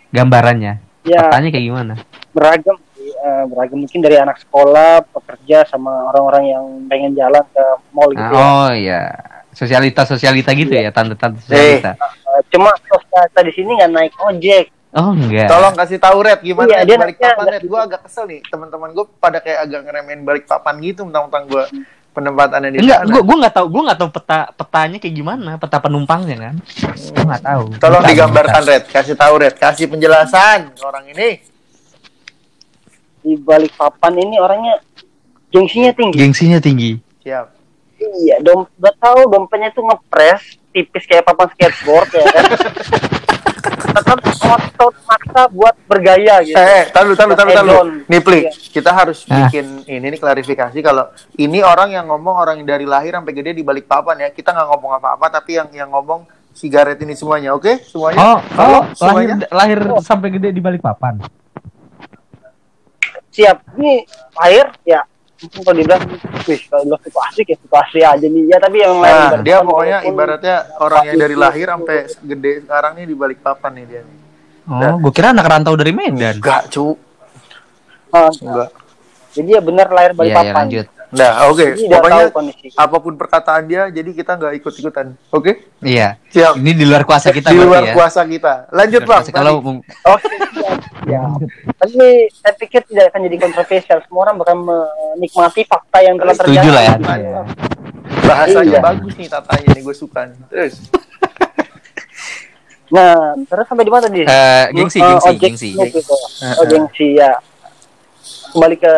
Gambarannya, 0.09 0.73
Ya 1.03 1.19
petanya 1.23 1.49
kayak 1.49 1.65
gimana? 1.65 1.93
beragam, 2.31 2.77
eh, 2.97 3.43
beragam 3.45 3.77
mungkin 3.79 3.99
dari 3.99 4.17
anak 4.17 4.39
sekolah, 4.39 5.03
pekerja 5.07 5.63
sama 5.65 6.09
orang-orang 6.09 6.43
yang 6.47 6.63
pengen 6.85 7.11
jalan 7.13 7.43
ke 7.47 7.63
mall 7.91 8.09
gitu. 8.09 8.19
Nah, 8.19 8.31
ya. 8.31 8.41
oh 8.41 8.69
iya, 8.73 9.03
sosialita 9.51 10.01
sosialita 10.03 10.51
gitu 10.51 10.71
ya, 10.71 10.89
tante-tante 10.89 11.39
Eh. 11.39 11.43
sosialita. 11.47 11.91
Eh, 11.95 12.41
cuma 12.51 12.71
sosialita 12.83 13.39
di 13.43 13.51
sini 13.51 13.71
nggak 13.77 13.91
naik 13.91 14.13
ojek. 14.19 14.65
Oh 14.91 15.15
enggak. 15.15 15.47
Tolong 15.47 15.71
kasih 15.71 16.03
tahu 16.03 16.19
Red 16.19 16.43
gimana 16.43 16.67
Iya, 16.67 16.79
dia 16.83 16.97
balik 16.99 17.15
papan 17.15 17.45
Red. 17.47 17.63
Gue 17.63 17.79
agak 17.79 18.03
kesel 18.03 18.27
nih. 18.27 18.43
Teman-teman 18.43 18.91
gue 18.91 19.05
pada 19.23 19.39
kayak 19.39 19.59
agak 19.63 19.81
ngeremehin 19.87 20.21
balik 20.27 20.43
papan 20.43 20.83
gitu 20.83 21.07
tentang 21.07 21.47
gue 21.47 21.63
penempatannya 22.11 22.75
di 22.75 22.83
Enggak, 22.83 22.99
sana. 22.99 23.11
gua 23.15 23.21
gua 23.23 23.35
nggak 23.39 23.55
tahu, 23.55 23.65
gua 23.71 23.81
nggak 23.87 23.99
tahu 24.03 24.09
peta 24.11 24.39
petanya 24.51 24.97
kayak 24.99 25.15
gimana, 25.15 25.51
peta 25.55 25.77
penumpangnya 25.79 26.37
kan. 26.43 26.55
Gua 27.07 27.23
nggak 27.23 27.43
tahu. 27.47 27.63
Tolong 27.79 28.01
Bukan, 28.03 28.11
digambarkan. 28.11 28.61
Red. 28.67 28.83
Kasih 28.91 29.15
tahu 29.15 29.33
Red. 29.39 29.55
Kasih 29.55 29.85
penjelasan 29.87 30.75
orang 30.83 31.05
ini. 31.07 31.39
Di 33.23 33.33
balik 33.39 33.71
papan 33.79 34.13
ini 34.19 34.35
orangnya 34.43 34.75
gengsinya 35.55 35.95
tinggi. 35.95 36.17
Gengsinya 36.19 36.59
tinggi. 36.59 36.91
Siap. 37.23 37.47
Iya, 38.01 38.41
dom 38.41 38.65
udah 38.65 38.93
tahu 38.97 39.19
dompetnya 39.29 39.69
tuh 39.69 39.85
ngepres 39.85 40.41
tipis 40.71 41.05
kayak 41.05 41.21
papan 41.21 41.47
skateboard 41.53 42.09
ya 42.09 42.25
kan. 42.25 42.43
tetap 43.91 44.17
otot 44.41 44.95
maksa 45.05 45.41
buat 45.51 45.75
bergaya 45.85 46.41
gitu. 46.41 46.55
Eh, 46.55 46.87
tahu 46.89 47.13
tahu 47.13 47.35
tahu 47.35 47.49
tahu. 47.51 47.67
Nih, 48.07 48.19
Iya. 48.41 48.51
kita 48.71 48.89
harus 48.89 49.27
Ah. 49.27 49.45
bikin 49.45 49.83
ini 49.85 50.07
nih 50.07 50.17
klarifikasi 50.17 50.79
kalau 50.79 51.05
ini 51.35 51.59
orang 51.61 51.91
yang 51.91 52.07
ngomong 52.07 52.35
orang 52.35 52.55
yang 52.57 52.67
dari 52.67 52.87
lahir 52.87 53.13
sampai 53.13 53.35
gede 53.35 53.51
di 53.53 53.61
balik 53.61 53.85
papan 53.85 54.17
ya. 54.17 54.29
Kita 54.31 54.49
nggak 54.49 54.67
ngomong 54.71 54.91
apa-apa 54.97 55.25
tapi 55.29 55.59
yang 55.59 55.69
yang 55.71 55.89
ngomong 55.91 56.23
sigaret 56.51 56.97
ini 56.99 57.13
semuanya, 57.13 57.53
oke? 57.53 57.83
Semuanya. 57.83 58.17
Oh, 58.17 58.37
Halo, 58.55 58.71
oh, 58.71 58.83
lahir 59.03 59.27
semuanya. 59.29 59.47
lahir 59.51 59.79
sampai 60.01 60.29
gede 60.31 60.49
di 60.51 60.61
balik 60.63 60.81
papan. 60.81 61.19
Siap. 63.29 63.57
Ini 63.75 64.03
air 64.41 64.67
ya 64.83 65.01
kalau 65.41 65.73
dibilang 65.73 66.01
wih 66.43 66.59
kalau 66.63 66.81
dibilang 66.83 67.01
suka 67.01 67.19
asik 67.27 67.45
ya 67.47 67.57
suka 67.57 67.77
asli 67.81 68.01
aja 68.03 68.27
nih 68.27 68.43
ya 68.45 68.57
tapi 68.57 68.77
yang 68.77 68.95
lain 68.95 69.13
Nah, 69.13 69.41
dia 69.41 69.57
pokoknya 69.59 69.97
ibaratnya 70.05 70.55
orang 70.77 71.03
yang 71.03 71.17
dari 71.17 71.35
lahir 71.35 71.67
sampai 71.67 71.97
gede 72.21 72.51
sekarang 72.61 72.91
nih 72.93 73.05
di 73.05 73.15
balik 73.15 73.39
papan 73.39 73.71
nih 73.73 73.85
dia. 73.87 74.01
nih. 74.01 74.17
Oh, 74.63 74.95
gue 74.99 75.11
kira 75.11 75.33
anak 75.33 75.43
rantau 75.43 75.73
dari 75.73 75.89
Medan. 75.89 76.37
Enggak, 76.37 76.69
cu. 76.69 76.93
Ah, 78.09 78.29
Enggak. 78.29 78.69
jadi 79.31 79.49
ya 79.57 79.61
benar 79.61 79.87
lahir 79.89 80.11
balik 80.13 80.29
Iya, 80.29 80.35
ya, 80.35 80.41
papan 80.43 80.55
lanjut. 80.61 80.85
Nah, 81.11 81.47
oke. 81.47 81.75
Dia 81.75 81.99
Pokoknya 81.99 82.31
apa 82.73 82.97
pun 82.97 83.13
perkataan 83.15 83.67
dia, 83.67 83.87
jadi 83.87 84.09
kita 84.09 84.31
nggak 84.33 84.53
ikut-ikutan. 84.57 85.11
Oke? 85.29 85.67
Iya. 85.79 86.15
Siap. 86.27 86.55
Ini 86.55 86.71
di 86.71 86.85
luar 86.87 87.03
kuasa 87.03 87.29
kita 87.29 87.51
di 87.51 87.59
berarti 87.59 87.67
luar 87.67 87.83
ya. 87.83 87.93
kuasa 87.93 88.21
kita. 88.23 88.53
Lanjut, 88.71 89.01
Bang. 89.03 89.23
Kalau 89.27 89.53
oke 89.59 90.27
siap. 90.55 90.77
ya 91.03 91.21
tapi 91.75 91.97
saya 92.31 92.53
pikir 92.55 92.85
tidak 92.85 93.09
akan 93.09 93.25
jadi 93.25 93.37
kontroversial 93.41 93.99
semua 94.05 94.21
orang 94.23 94.37
bakal 94.37 94.55
menikmati 94.55 95.65
fakta 95.65 95.97
yang 95.99 96.15
telah 96.15 96.31
Setuju 96.31 96.47
terjadi 96.53 96.69
lah 96.69 96.83
ya. 97.17 97.41
Bahasanya 98.21 98.69
Iya. 98.69 98.79
bagus 98.79 99.13
nih 99.17 99.27
tatanya 99.27 99.67
nih 99.73 99.81
gue 99.81 99.95
suka 99.97 100.19
nih. 100.29 100.37
Terus. 100.47 100.75
nah 102.95 103.15
terus 103.47 103.65
sampai 103.65 103.81
di 103.81 103.91
mana 103.91 104.03
tadi 104.03 104.21
Eh, 104.21 104.65
gengsi, 104.71 104.99
Eh, 104.99 105.07
gengsi, 105.09 105.27
ojek 105.27 105.39
gengsi. 105.41 105.69
Gitu. 105.73 106.15
oh 106.59 106.65
gengsi 106.65 107.07
ya 107.17 107.31
kembali 108.51 108.75
ke 108.77 108.93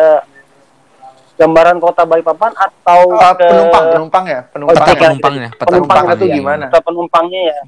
gambaran 1.34 1.76
kota 1.76 2.02
Balikpapan 2.02 2.52
atau 2.52 3.00
Ah, 3.12 3.32
ke 3.32 3.42
penumpang, 3.44 3.84
penumpang 3.90 4.24
ya, 4.24 4.40
penumpang. 4.46 4.74
Peta 4.76 4.84
Ojek 4.84 4.94
ya. 4.94 5.02
penumpangnya, 5.04 5.48
peta 5.48 5.64
penumpang 5.64 5.70
penumpangnya 5.96 6.14
tuh 6.14 6.26
iya. 6.26 6.34
gimana? 6.34 6.64
Kota 6.66 6.80
penumpangnya 6.82 7.40
ya 7.44 7.58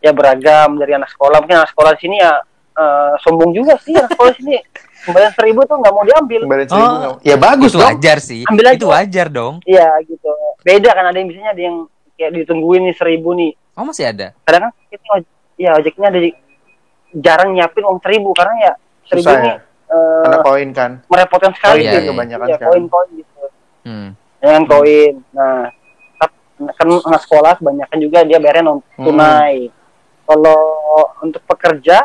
ya 0.00 0.10
beragam 0.10 0.70
dari 0.74 0.92
anak 0.92 1.08
sekolah 1.08 1.38
mungkin 1.38 1.56
anak 1.58 1.70
sekolah 1.70 1.92
di 1.92 2.00
sini 2.00 2.16
ya 2.16 2.32
eh, 2.72 3.12
sombong 3.20 3.52
juga 3.52 3.76
sih 3.78 3.92
anak 3.92 4.10
sekolah 4.10 4.32
sini 4.32 4.56
sembilan 5.02 5.30
seribu 5.32 5.60
tuh 5.62 5.76
nggak 5.76 5.92
mau 5.92 6.04
diambil 6.04 6.40
Kembali 6.42 6.64
seribu 6.66 6.80
Oh, 6.82 6.96
nggak- 6.96 7.20
Ya 7.22 7.36
bagus 7.36 7.70
itu 7.70 7.76
dong. 7.76 7.84
wajar 7.86 8.16
sih. 8.18 8.40
Ambil 8.44 8.64
aja. 8.66 8.76
Itu 8.76 8.86
wajar 8.88 9.26
dong. 9.28 9.54
iya 9.62 9.88
gitu 10.02 10.32
beda 10.60 10.90
kan 10.90 11.04
ada 11.04 11.16
yang 11.16 11.28
misalnya 11.28 11.50
ada 11.50 11.62
yang 11.62 11.76
kayak 12.14 12.32
ditungguin 12.34 12.82
nih 12.82 12.96
seribu 12.96 13.32
nih 13.34 13.52
Oh, 13.72 13.84
masih 13.84 14.04
ada. 14.06 14.32
kadang 14.42 14.68
kan 14.68 14.72
oj- 15.14 15.28
ya 15.56 15.70
ojeknya 15.74 16.08
ada 16.08 16.18
di- 16.18 16.36
jarang 17.12 17.52
nyiapin 17.52 17.82
uang 17.82 17.98
seribu 17.98 18.32
karena 18.32 18.54
ya 18.62 18.72
seribu 19.04 19.24
Susah 19.26 19.36
ini 19.38 19.48
ya? 19.50 19.56
Eh, 19.90 20.22
Karena 20.22 20.38
koin 20.40 20.70
kan. 20.70 20.90
merepotkan 21.04 21.52
sekali 21.52 21.74
Koin, 21.76 21.84
gitu. 21.84 21.96
iya, 21.96 22.08
kebanyakan 22.08 22.46
Iya, 22.46 22.54
sekarang. 22.56 22.70
koin-koin 22.72 23.10
gitu 23.16 23.44
Hmm. 23.80 24.08
dengan 24.38 24.62
koin 24.64 25.14
nah 25.30 25.58
kan 26.70 26.86
anak 26.86 27.22
sekolah 27.22 27.52
kebanyakan 27.56 27.98
juga 27.98 28.18
dia 28.22 28.36
bayarnya 28.36 28.62
non 28.62 28.78
Hmm. 28.94 29.06
tunai 29.06 29.72
kalau 30.22 30.60
untuk 31.18 31.40
pekerja 31.44 32.04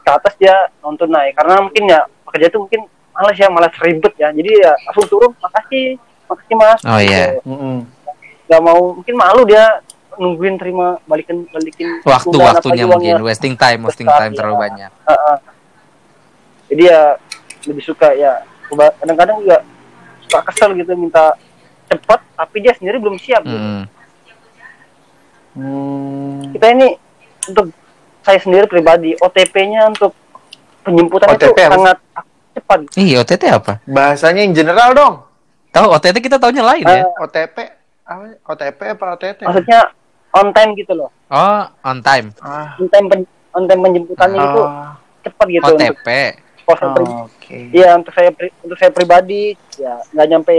ke 0.00 0.08
atas 0.08 0.34
dia 0.36 0.54
non 0.78 0.94
tunai 0.94 1.30
karena 1.30 1.60
mungkin 1.60 1.84
ya 1.84 2.00
pekerja 2.24 2.46
itu 2.48 2.58
mungkin 2.58 2.80
malas 3.10 3.36
ya 3.36 3.48
malas 3.48 3.74
ribet 3.76 4.14
ya 4.14 4.30
jadi 4.30 4.50
ya 4.62 4.72
langsung 4.86 5.06
turun 5.08 5.32
makasih 5.36 5.98
makasih 6.24 6.54
mas 6.56 6.80
Oh, 6.82 6.96
iya. 6.96 7.36
Gitu. 7.36 7.42
Mm-mm. 7.44 7.76
nggak 8.46 8.60
mau 8.60 8.80
mungkin 8.94 9.14
malu 9.14 9.42
dia 9.44 9.66
nungguin 10.16 10.54
terima 10.56 10.98
balikin 11.04 11.46
balikin 11.46 12.02
Waktu 12.02 12.36
waktunya 12.36 12.84
mungkin 12.84 13.14
uangnya. 13.14 13.24
wasting 13.24 13.54
time, 13.54 13.80
wasting 13.82 14.04
Besar, 14.04 14.20
time 14.20 14.32
terlalu 14.32 14.54
iya. 14.54 14.62
banyak. 14.62 14.90
Jadi 16.70 16.82
ya 16.86 17.00
lebih 17.66 17.82
suka 17.82 18.14
ya 18.14 18.40
kadang-kadang 18.70 19.42
juga 19.42 19.58
suka 20.22 20.40
kesel 20.46 20.70
gitu 20.74 20.94
minta 20.94 21.34
cepat 21.86 22.22
tapi 22.32 22.56
dia 22.60 22.72
sendiri 22.72 22.96
belum 22.96 23.18
siap 23.18 23.42
gitu. 23.42 23.58
Hmm. 23.58 23.84
Hmm. 25.50 26.54
kita 26.54 26.66
ini 26.70 26.94
untuk 27.50 27.74
saya 28.22 28.38
sendiri 28.38 28.64
pribadi 28.64 29.18
OTP-nya 29.18 29.90
untuk 29.90 30.14
penjemputan 30.80 31.26
itu 31.30 31.50
OTP 31.50 31.58
apa 31.58 31.66
sih? 31.66 31.74
sangat 31.74 31.96
cepat 32.50 32.78
Ih, 32.94 33.10
OTT 33.16 33.42
apa? 33.48 33.72
Bahasanya 33.84 34.40
yang 34.40 34.54
general 34.54 34.90
dong. 34.92 35.14
Tahu 35.70 35.86
OTT 35.88 36.16
kita 36.20 36.36
taunya 36.36 36.62
lain 36.62 36.82
ya. 36.82 37.02
Eh, 37.02 37.06
OTP 37.18 37.56
apa? 38.04 38.24
OTP 38.46 38.80
apa 38.92 39.04
OTT? 39.14 39.40
maksudnya 39.42 39.80
on 40.30 40.54
time 40.54 40.70
gitu 40.74 40.94
loh 40.94 41.10
Oh, 41.26 41.62
on 41.82 41.98
time. 42.00 42.30
Ah. 42.38 42.74
on 42.74 42.86
time 42.86 43.06
pen- 43.06 43.30
on 43.50 43.66
time 43.66 43.80
penjemputannya 43.80 44.38
itu 44.40 44.62
Ah. 44.62 44.94
cepat 45.20 45.46
gitu 45.48 45.62
untuk 45.66 45.98
OTP. 46.70 46.80
kalau 46.80 46.92
saya 46.92 46.96
pri- 46.96 47.18
Oke. 47.20 47.56
Iya 47.70 47.88
untuk 47.94 48.12
saya 48.12 48.30
pri- 48.30 48.54
untuk 48.60 48.76
saya 48.76 48.90
pribadi 48.90 49.42
ya 49.74 49.94
nggak 50.08 50.26
nyampe 50.28 50.54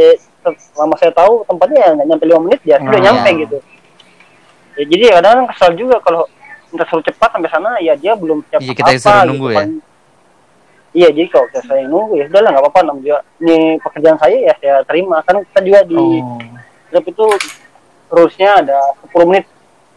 selama 0.73 0.95
saya 0.95 1.11
tahu 1.11 1.43
tempatnya 1.43 1.79
ya 1.79 1.89
nggak 1.93 2.07
nyampe 2.07 2.23
lima 2.25 2.41
menit 2.41 2.61
ya 2.63 2.77
sudah 2.77 2.93
Oh, 2.93 3.03
nyampe 3.03 3.29
iya. 3.29 3.39
gitu. 3.39 3.57
Ya 4.71 4.83
jadi 4.87 5.03
ya 5.03 5.13
kadang-kadang 5.15 5.47
kesal 5.49 5.71
juga 5.73 5.95
kalau 5.99 6.21
minta 6.67 6.85
suruh 6.85 7.03
cepat 7.03 7.29
sampai 7.29 7.49
sana 7.49 7.69
ya 7.79 7.93
dia 7.93 8.13
belum 8.13 8.41
siap 8.45 8.59
Iya, 8.59 8.71
kita 8.73 8.83
apa 8.83 8.95
disuruh 8.95 9.23
nunggu 9.27 9.47
ya. 9.49 9.63
Iya 10.93 11.07
jadi 11.09 11.27
kalau 11.27 11.45
kita 11.47 11.61
saya 11.63 11.83
nunggu 11.85 12.13
ya 12.13 12.25
udahlah 12.27 12.49
nggak 12.49 12.63
apa-apa 12.63 12.79
namanya 12.81 13.03
juga 13.05 13.19
ini 13.39 13.57
pekerjaan 13.77 14.17
saya 14.17 14.37
ya 14.41 14.53
saya 14.57 14.75
terima 14.83 15.17
kan 15.21 15.39
kita 15.41 15.59
juga 15.61 15.79
di 15.83 15.95
Oh. 15.95 16.39
Itu 16.91 17.23
rulesnya 18.09 18.59
ada 18.59 18.75
10 19.05 19.23
menit 19.25 19.47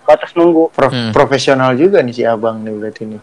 batas 0.01 0.31
nunggu. 0.33 0.71
Pro- 0.71 0.87
Hmm. 0.87 1.11
Profesional 1.11 1.75
juga 1.75 1.99
nih 1.99 2.13
si 2.13 2.23
abang 2.23 2.61
nih 2.61 2.71
berarti 2.73 3.03
nih. 3.05 3.21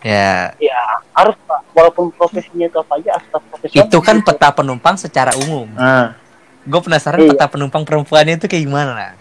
Ya. 0.00 0.56
Ya 0.56 0.80
harus 1.12 1.36
pak 1.44 1.60
walaupun 1.72 2.08
profesinya 2.10 2.64
itu 2.64 2.78
apa 2.80 2.96
aja 2.96 3.20
harus 3.20 3.26
tetap 3.28 3.42
profesional. 3.46 3.84
Itu 3.84 3.98
kan 4.00 4.16
peta 4.24 4.48
penumpang 4.50 4.96
secara 4.96 5.32
umum. 5.36 5.68
Ah. 5.76 6.16
Gue 6.64 6.80
penasaran 6.80 7.20
Iya. 7.20 7.36
peta 7.36 7.46
penumpang 7.48 7.84
perempuannya 7.84 8.36
itu 8.36 8.48
kayak 8.48 8.64
gimana? 8.64 9.16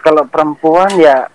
Kalau 0.00 0.24
perempuan 0.26 0.90
ya 0.96 1.28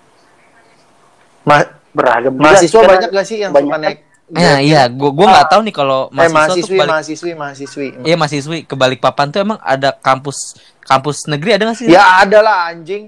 Ma- 1.47 1.69
beragam 1.93 2.33
mahasiswa 2.35 2.75
Karena 2.75 2.91
banyak 2.99 3.09
gak 3.13 3.25
sih 3.25 3.37
yang 3.39 3.51
banyak 3.55 3.71
suka 3.71 3.79
naik? 3.79 3.99
Ya, 4.27 4.59
iya, 4.59 4.91
gue 4.91 5.07
gua 5.07 5.23
nggak 5.31 5.47
tahu 5.47 5.61
nih 5.63 5.71
kalau 5.71 6.11
Eh 6.11 6.27
mahasiswa 6.27 6.27
tuh 6.27 6.35
mahasiswi, 6.35 6.75
kebalik, 6.75 6.91
mahasiswi, 6.91 7.31
mahasiswi. 7.31 7.87
iya 8.03 8.15
mahasiswi 8.19 8.57
ke 8.67 8.75
Balikpapan 8.75 9.31
tuh 9.31 9.39
emang 9.39 9.55
ada 9.63 9.95
kampus 9.95 10.59
kampus 10.83 11.31
negeri 11.31 11.55
ada 11.55 11.63
nggak 11.71 11.79
sih? 11.79 11.87
Ya 11.87 12.03
ada 12.19 12.43
lah 12.43 12.75
anjing. 12.75 13.07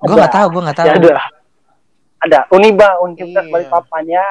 gue 0.00 0.14
nggak 0.16 0.32
tahu, 0.32 0.46
gue 0.52 0.62
nggak 0.68 0.76
tahu. 0.76 0.86
Ya 0.86 0.94
ada. 0.96 1.39
Ada 2.20 2.44
Uniba, 2.52 2.88
Universitas 3.00 3.42
Iya. 3.42 3.52
Balikpapan 3.52 4.04
ya. 4.06 4.26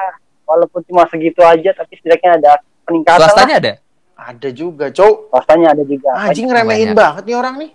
Walaupun 0.46 0.80
cuma 0.86 1.06
segitu 1.06 1.42
aja 1.42 1.70
tapi 1.72 1.94
setidaknya 1.94 2.30
ada 2.38 2.52
peningkatan 2.82 3.22
Swastanya 3.22 3.56
lah. 3.56 3.62
ada? 3.62 3.72
Ada 4.20 4.48
juga, 4.50 4.86
Cok. 4.90 5.30
Swastanya 5.30 5.68
ada 5.72 5.82
juga. 5.82 6.10
Anjing 6.16 6.46
remehin 6.46 6.90
banyak. 6.90 6.98
banget 6.98 7.22
nih 7.24 7.36
orang 7.36 7.54
nih. 7.58 7.70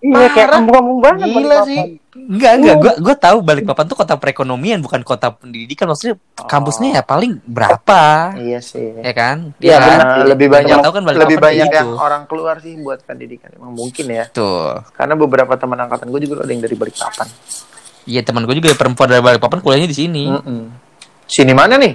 Iya 0.00 0.32
kayak 0.32 0.48
kampung-kampung 0.48 1.00
banget 1.04 1.28
Gila 1.28 1.36
Balikpapan. 1.36 1.68
sih. 1.68 1.80
Enggak, 2.16 2.52
enggak. 2.56 2.76
Gue 2.80 2.92
gue 3.04 3.16
tahu 3.20 3.38
Balikpapan 3.44 3.84
tuh 3.84 3.96
kota 4.00 4.14
perekonomian 4.16 4.80
bukan 4.80 5.04
kota 5.04 5.28
pendidikan. 5.28 5.92
Maksudnya 5.92 6.16
kampusnya 6.40 6.88
ya 6.96 7.02
paling 7.04 7.36
berapa? 7.44 8.32
Iya 8.40 8.64
sih. 8.64 8.96
Ya 8.96 9.12
kan? 9.12 9.52
Iya, 9.60 9.76
kan? 9.76 9.84
benar. 9.84 10.00
Nah, 10.00 10.24
lebih 10.24 10.48
banyak 10.48 10.76
tahu 10.80 10.92
kan 10.96 11.02
Balikpapan 11.04 11.24
lebih 11.28 11.36
banyak 11.36 11.68
yang 11.68 11.88
gitu. 11.92 12.00
orang 12.00 12.22
keluar 12.24 12.56
sih 12.64 12.80
buat 12.80 13.04
pendidikan 13.04 13.52
emang 13.52 13.76
mungkin 13.76 14.04
ya 14.08 14.24
Tuh. 14.32 14.80
karena 14.96 15.14
beberapa 15.20 15.52
teman 15.60 15.84
angkatan 15.84 16.08
gue 16.08 16.20
juga 16.24 16.44
ada 16.44 16.52
yang 16.52 16.64
dari 16.64 16.76
Balikpapan 16.80 17.28
Iya 18.02 18.20
teman 18.20 18.42
gue 18.42 18.54
juga 18.54 18.72
perempuan 18.72 19.06
dari 19.06 19.20
Balikpapan 19.20 19.60
kuliahnya 19.60 19.86
di 19.86 19.96
sini 19.96 20.24
Mm-mm. 20.26 20.62
sini 21.24 21.52
mana 21.52 21.76
nih 21.76 21.94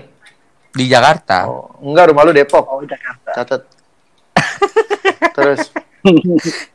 di 0.69 0.85
Jakarta. 0.85 1.45
oh, 1.45 1.71
enggak 1.81 2.11
rumah 2.11 2.23
lu 2.23 2.31
Depok 2.31 2.63
Oh, 2.63 2.79
Jakarta. 2.81 3.31
catat 3.33 3.61
terus 5.35 5.59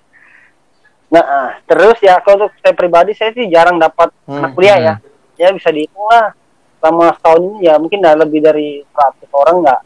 Nah, 1.10 1.18
ah, 1.20 1.50
terus 1.64 1.98
ya 1.98 2.18
kalau 2.20 2.46
untuk 2.46 2.54
saya 2.56 2.70
pribadi 2.70 3.10
saya 3.12 3.30
sih 3.30 3.46
jarang 3.46 3.76
dapat 3.76 4.14
Hmm, 4.22 4.38
anak 4.40 4.54
kuliah 4.54 4.78
ya. 4.78 4.94
Ya 5.34 5.50
bisa 5.50 5.66
dihitung 5.68 6.06
lah. 6.06 6.30
Selama 6.78 7.10
setahun 7.12 7.40
ini 7.42 7.66
ya 7.66 7.74
mungkin 7.76 7.98
ada 7.98 8.14
lebih 8.16 8.38
dari 8.38 8.86
100 8.86 9.26
orang 9.32 9.56
nggak. 9.58 9.80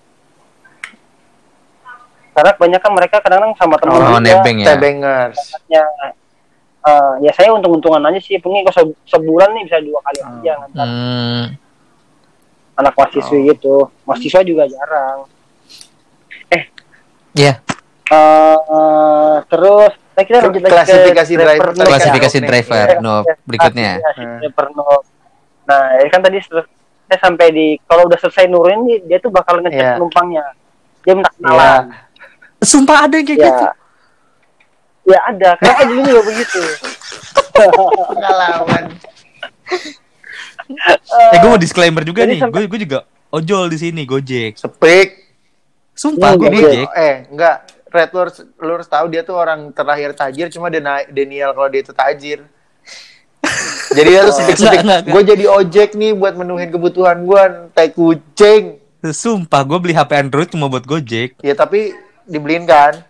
Karena 2.30 2.50
kebanyakan 2.52 2.90
mereka 2.92 3.16
kadang-kadang 3.18 3.56
sama 3.56 3.74
teman 3.78 3.96
Oh, 3.96 4.20
nebeng 4.20 4.58
ya. 4.60 4.66
Tebengers 4.68 5.40
Ya, 6.84 6.92
eh, 6.92 7.12
ya 7.22 7.32
saya 7.32 7.48
untung-untungan 7.50 8.04
aja 8.04 8.20
sih. 8.20 8.36
Mungkin 8.36 8.60
kalau 8.62 8.92
se- 8.92 8.98
sebulan 9.08 9.48
nih 9.50 9.62
bisa 9.64 9.78
dua 9.80 10.00
kali 10.02 10.18
aja 10.20 10.52
ngantar 10.60 10.84
Hmm. 10.84 11.44
anak 12.76 12.92
mahasiswi 12.92 13.38
gitu. 13.48 13.88
Mahasiswa 14.04 14.40
juga 14.42 14.64
jarang. 14.66 15.24
Ya, 17.34 17.58
Eh, 18.04 18.58
eh, 18.60 19.36
terus 19.48 19.90
saya 20.12 20.24
kira 20.24 20.38
lanjut 20.38 20.60
lagi 20.60 20.68
ke 20.68 20.76
Klasifikasi 20.76 21.32
driver 21.34 21.68
tadi 21.72 21.80
kan 21.80 21.88
klasifikasi 21.90 22.36
Oke. 22.36 22.46
driver. 22.46 22.86
Iya, 22.86 23.00
No, 23.00 23.14
berikutnya. 23.42 23.90
Klasifikasi 23.96 24.20
Hmm. 24.22 24.38
driver 24.38 24.66
no. 24.70 24.88
Nah, 25.64 25.82
ya 25.96 26.08
kan 26.12 26.20
tadi 26.20 26.38
saya 26.44 27.18
sampai 27.18 27.46
di 27.48 27.66
kalau 27.82 28.04
udah 28.04 28.18
selesai 28.18 28.44
nurunin 28.44 28.84
dia 29.02 29.18
tuh 29.18 29.32
bakal 29.32 29.58
ngecek 29.58 29.72
Iya. 29.74 29.92
penumpangnya. 29.96 30.44
Dia 31.00 31.12
minta 31.16 31.32
kenalan. 31.32 31.82
Sumpah 32.60 32.98
ada 33.02 33.14
yang 33.16 33.26
kayak 33.26 33.40
Ya. 33.40 33.48
gitu. 33.48 33.64
Ya 35.04 35.20
ada, 35.28 35.50
karena 35.60 35.82
dulu 35.84 36.00
juga 36.04 36.22
begitu. 36.32 36.62
pengalaman 38.08 38.84
Eh 41.32 41.38
gue 41.38 41.48
mau 41.48 41.60
disclaimer 41.60 42.02
juga 42.02 42.24
Jadi 42.24 42.40
nih. 42.40 42.40
Gue 42.48 42.62
gue 42.66 42.80
juga 42.88 42.98
ojol 43.30 43.68
di 43.68 43.78
sini 43.78 44.02
Gojek. 44.08 44.56
Sepik. 44.56 45.08
Sumpah 45.94 46.34
gue 46.34 46.48
Gojek. 46.48 46.64
Gojek. 46.64 46.88
Eh, 46.96 47.16
enggak. 47.30 47.56
Red, 47.94 48.10
lu 48.10 48.18
harus, 48.26 48.36
lu 48.42 48.72
harus 48.74 48.88
tahu 48.90 49.06
dia 49.06 49.22
tuh 49.22 49.38
orang 49.38 49.70
terakhir 49.70 50.18
tajir, 50.18 50.50
cuma 50.50 50.66
Daniel 50.66 51.54
kalau 51.54 51.70
dia 51.70 51.78
itu 51.78 51.94
tajir. 51.94 52.42
jadi 53.94 54.08
dia 54.10 54.20
tuh 54.26 54.34
sepik-sepik. 54.34 54.82
Enggak, 54.82 54.82
enggak, 54.82 54.98
enggak. 55.06 55.14
Gue 55.14 55.22
jadi 55.22 55.44
ojek 55.46 55.88
nih 55.94 56.12
buat 56.18 56.34
menuhin 56.34 56.74
kebutuhan 56.74 57.22
gue. 57.22 57.42
Tai 57.70 57.88
kucing. 57.94 58.82
Sumpah 59.04 59.62
gue 59.62 59.78
beli 59.78 59.94
HP 59.94 60.10
Android 60.16 60.48
cuma 60.50 60.66
buat 60.66 60.82
Gojek. 60.82 61.38
Ya 61.44 61.54
tapi 61.54 61.94
dibeliin 62.26 62.66
kan. 62.66 63.04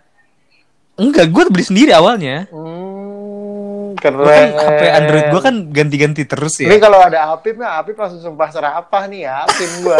Enggak, 0.96 1.26
gue 1.28 1.42
beli 1.48 1.64
sendiri 1.64 1.90
awalnya. 1.90 2.46
Hmm, 2.48 3.94
Gua 3.94 4.00
keren. 4.00 4.48
kan 4.54 4.70
HP 4.70 4.82
Android 4.92 5.24
gue 5.26 5.40
kan 5.42 5.54
ganti-ganti 5.68 6.22
terus 6.24 6.54
Ini 6.56 6.70
ya. 6.70 6.78
kalau 6.78 6.98
ada 7.00 7.18
Apip 7.30 7.54
nih, 7.54 7.66
Apip 7.66 7.96
langsung 7.96 8.20
sumpah 8.22 8.48
serapah 8.48 9.02
nih 9.04 9.24
ya, 9.24 9.42
Apip 9.42 9.70
gue. 9.80 9.98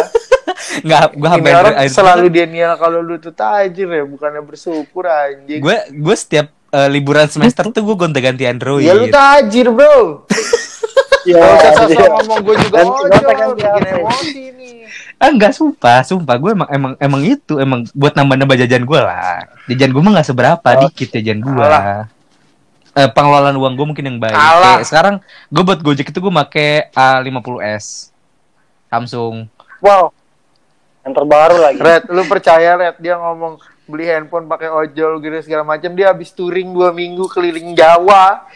Enggak, 0.81 1.03
gue 1.19 1.29
HP 1.29 1.41
Ini 1.41 1.51
orang 1.53 1.75
Android. 1.77 1.91
selalu 1.93 2.27
Daniel 2.29 2.73
kalau 2.77 3.01
lu 3.01 3.17
tuh 3.17 3.33
tajir 3.33 3.89
ya, 3.89 4.05
bukannya 4.05 4.41
bersyukur 4.41 5.05
anjing. 5.05 5.59
Gue 5.59 5.77
gue 5.91 6.15
setiap 6.15 6.47
eh, 6.71 6.89
liburan 6.89 7.27
semester 7.27 7.65
tuh 7.69 7.83
gue 7.83 7.97
gonta-ganti 7.97 8.45
Android. 8.45 8.83
Ya 8.83 8.93
lu 8.93 9.09
tajir 9.09 9.69
bro. 9.69 9.99
Ya, 11.25 11.41
dia- 11.89 12.05
ngomong 12.05 12.45
gue 12.45 12.57
juga 12.61 12.85
ojol, 12.85 13.09
ganti 13.09 13.25
bikin 13.57 13.85
emosi 13.97 14.43
nih. 14.53 14.77
Ah 15.19 15.31
enggak 15.31 15.55
sumpah, 15.55 16.03
sumpah 16.03 16.37
gue 16.37 16.51
emang 16.53 16.69
emang 16.69 16.93
emang 16.99 17.23
itu 17.23 17.57
emang 17.57 17.87
buat 17.95 18.13
nambah-nambah 18.13 18.57
jajan 18.67 18.85
gue 18.85 19.01
lah. 19.01 19.47
Jajan 19.71 19.91
gue 19.95 20.03
mah 20.03 20.13
nggak 20.21 20.29
seberapa, 20.29 20.69
Oh. 20.75 20.81
dikit 20.91 21.09
jajan 21.15 21.39
gue. 21.41 21.65
Alah. 21.65 22.11
Eh, 22.95 23.11
pengelolaan 23.11 23.59
uang 23.59 23.75
gue 23.75 23.87
mungkin 23.91 24.05
yang 24.07 24.19
baik. 24.23 24.35
Kayak 24.35 24.87
sekarang 24.87 25.15
gue 25.51 25.63
buat 25.67 25.81
Gojek 25.83 26.15
itu 26.15 26.19
gue 26.23 26.33
make 26.35 26.91
A50s 26.95 28.15
Samsung. 28.87 29.51
Wow. 29.83 30.15
Yang 31.03 31.13
terbaru 31.19 31.57
lagi. 31.59 31.79
Red, 31.83 32.03
lu 32.09 32.23
percaya 32.25 32.79
Red 32.79 32.97
dia 33.03 33.19
ngomong 33.19 33.59
beli 33.85 34.09
handphone 34.09 34.49
pakai 34.49 34.73
ojol 34.73 35.21
gitu 35.21 35.37
segala 35.45 35.61
macam 35.61 35.93
dia 35.93 36.09
habis 36.09 36.33
touring 36.33 36.73
dua 36.73 36.89
minggu 36.89 37.29
keliling 37.29 37.77
Jawa 37.77 38.49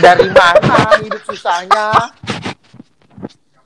dari 0.00 0.32
mana 0.32 0.96
hidup 1.04 1.20
susahnya 1.28 1.92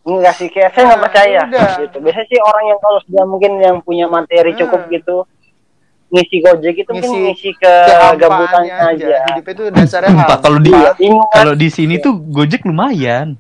Enggak 0.09 0.35
sih, 0.35 0.49
kayak 0.49 0.73
saya 0.73 0.83
nggak 0.87 0.95
Nah, 0.95 1.05
percaya 1.05 1.41
udah. 1.45 1.71
gitu. 1.79 1.97
Biasanya 2.01 2.27
sih 2.27 2.39
orang 2.41 2.65
yang 2.67 2.79
kalau 2.79 2.99
sudah 3.05 3.25
mungkin 3.25 3.53
yang 3.59 3.77
punya 3.79 4.07
materi 4.07 4.51
cukup 4.55 4.81
Hmm. 4.83 4.91
gitu 4.91 5.17
ngisi 6.09 6.37
Gojek 6.41 6.75
itu 6.79 6.89
mungkin 6.89 7.11
Ngisi 7.11 7.21
ngisi 7.23 7.51
ke 7.55 7.69
kehampaannya 7.85 8.17
gabutannya 8.17 8.77
aja. 8.89 9.17
hidupnya 9.29 9.53
itu 9.53 9.65
dasarnya 9.71 10.09
Sumpah 10.09 10.25
hampa. 10.27 10.37
kalau 10.41 10.59
di 10.59 10.73
Iya, 10.73 10.91
kalau 11.29 11.53
di 11.55 11.69
sini 11.69 11.95
tuh 11.99 12.17
Gojek 12.17 12.65
lumayan. 12.65 13.37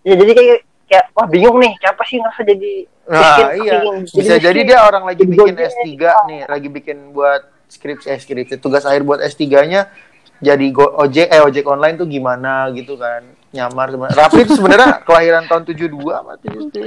Ya 0.00 0.14
jadi 0.14 0.32
kayak 0.32 0.58
kayak 0.88 1.04
wah 1.12 1.26
bingung 1.26 1.56
nih, 1.58 1.76
siapa 1.76 2.00
sih 2.02 2.16
ngerasa 2.16 2.42
jadi 2.42 2.72
Nah, 3.04 3.20
miskin, 3.20 3.46
iya. 3.58 3.72
miskin, 3.80 4.04
Bisa 4.14 4.32
miskin. 4.34 4.40
jadi 4.42 4.60
dia 4.64 4.78
orang 4.82 5.04
lagi 5.04 5.20
Jadi 5.20 5.30
bikin 5.30 5.54
Gojek. 5.54 5.68
S3 5.70 5.88
nih, 6.26 6.40
lagi 6.46 6.68
bikin 6.70 6.96
buat 7.10 7.40
skripsi 7.66 8.06
eh 8.06 8.16
skripsi 8.16 8.54
tugas 8.56 8.82
akhir 8.82 9.00
buat 9.02 9.20
S3-nya 9.20 9.92
jadi 10.38 10.66
go, 10.70 10.88
ojek 10.94 11.28
eh 11.28 11.40
ojek 11.42 11.64
online 11.66 11.96
tuh 11.96 12.06
gimana 12.06 12.68
gitu 12.70 12.96
kan. 12.96 13.20
Nyamar 13.48 13.88
sebenarnya. 13.88 14.16
Rafli 14.18 14.40
itu 14.42 14.54
sebenarnya 14.54 14.88
kelahiran 15.06 15.44
tahun 15.44 15.62
72 15.64 15.88
apa 16.10 16.32
71 16.36 16.84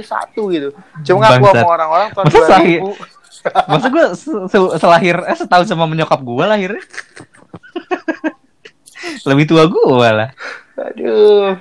gitu. 0.48 0.68
Cuma 1.04 1.18
ngaku 1.20 1.42
Bangsat. 1.42 1.54
sama 1.56 1.70
orang-orang 1.70 2.08
tahun 2.12 2.24
Masa 2.28 2.40
sahih? 2.48 2.78
2000. 2.80 3.66
Masa 3.66 3.86
gue 3.88 4.04
se- 4.14 4.46
se- 4.48 4.74
selahir 4.78 5.16
eh 5.20 5.34
setahun 5.34 5.66
sama 5.66 5.84
menyokap 5.84 6.18
gue 6.18 6.44
lahirnya. 6.44 6.84
Lebih 9.24 9.44
tua 9.44 9.66
gue 9.66 10.08
lah. 10.08 10.30
Aduh. 10.76 11.58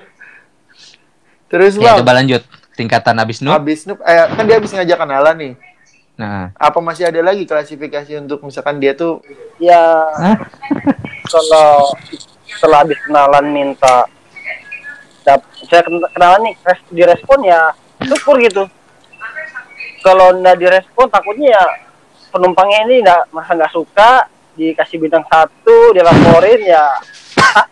Terus 1.47 1.75
Ya, 1.75 1.91
bang, 1.91 1.97
coba 1.99 2.13
lanjut. 2.15 2.41
Tingkatan 2.71 3.15
abis 3.17 3.41
noob. 3.41 3.53
habis 3.53 3.83
Nup, 3.83 3.99
eh, 3.99 4.25
kan 4.27 4.43
dia 4.43 4.55
habis 4.55 4.71
ngajak 4.71 4.95
kenalan 4.95 5.35
nih. 5.35 5.53
Nah, 6.13 6.53
Apa 6.53 6.77
masih 6.79 7.03
ada 7.03 7.17
lagi 7.19 7.43
klasifikasi 7.43 8.13
untuk 8.15 8.39
misalkan 8.41 8.77
dia 8.77 8.93
tuh 8.93 9.25
Ya 9.57 10.05
Hah? 10.13 10.37
kalau 11.25 11.97
setelah 12.45 12.85
habis 12.85 12.99
kenalan 13.01 13.45
minta 13.49 14.05
saya 15.71 15.81
ken- 15.81 16.03
kenalan 16.11 16.41
nih 16.43 16.55
res, 16.61 16.79
direspon 16.91 17.39
ya 17.41 17.71
syukur 18.03 18.35
gitu 18.37 18.67
kalau 20.03 20.35
nggak 20.35 20.59
direspon 20.59 21.07
takutnya 21.07 21.55
ya 21.55 21.65
penumpangnya 22.27 22.79
ini 22.85 22.95
nggak 22.99 23.31
masa 23.31 23.55
nggak 23.55 23.71
suka 23.71 24.27
dikasih 24.51 24.99
bintang 24.99 25.23
satu 25.25 25.95
dilaporin 25.95 26.59
ya 26.59 26.83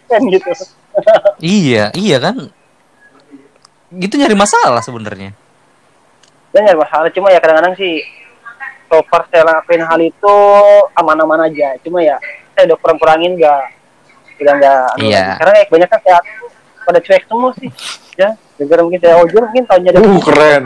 kan 0.07 0.21
gitu 0.25 0.47
iya, 1.43 1.91
iya 1.93 2.17
kan. 2.19 2.49
Gitu 3.89 4.13
nyari 4.15 4.35
masalah 4.35 4.83
sebenarnya. 4.83 5.31
ya 6.49 6.73
masalah 6.75 7.07
cuma 7.13 7.29
ya 7.29 7.39
kadang-kadang 7.39 7.77
sih 7.77 8.01
so 8.89 8.99
far 9.05 9.23
saya 9.29 9.45
lakuin 9.45 9.85
hal 9.85 9.99
itu 10.01 10.35
aman-aman 10.97 11.45
aja 11.45 11.77
cuma 11.85 12.01
ya 12.01 12.17
saya 12.57 12.73
udah 12.73 12.77
kurang-kurangin 12.81 13.37
nggak 13.37 13.63
udah 14.41 14.53
nggak 14.57 14.85
Iya. 14.97 15.37
karena 15.37 15.55
ya 15.55 15.65
kebanyakan 15.69 15.99
saya 16.01 16.19
pada 16.89 16.99
cuek 17.05 17.29
semua 17.29 17.53
sih 17.53 17.69
ya 18.17 18.33
gara 18.65 18.81
mungkin 18.83 18.99
saya 18.99 19.15
ojol 19.21 19.45
mungkin 19.47 19.65
tahunya 19.69 19.89
ada 19.95 19.99
uh 20.03 20.19
keren. 20.19 20.63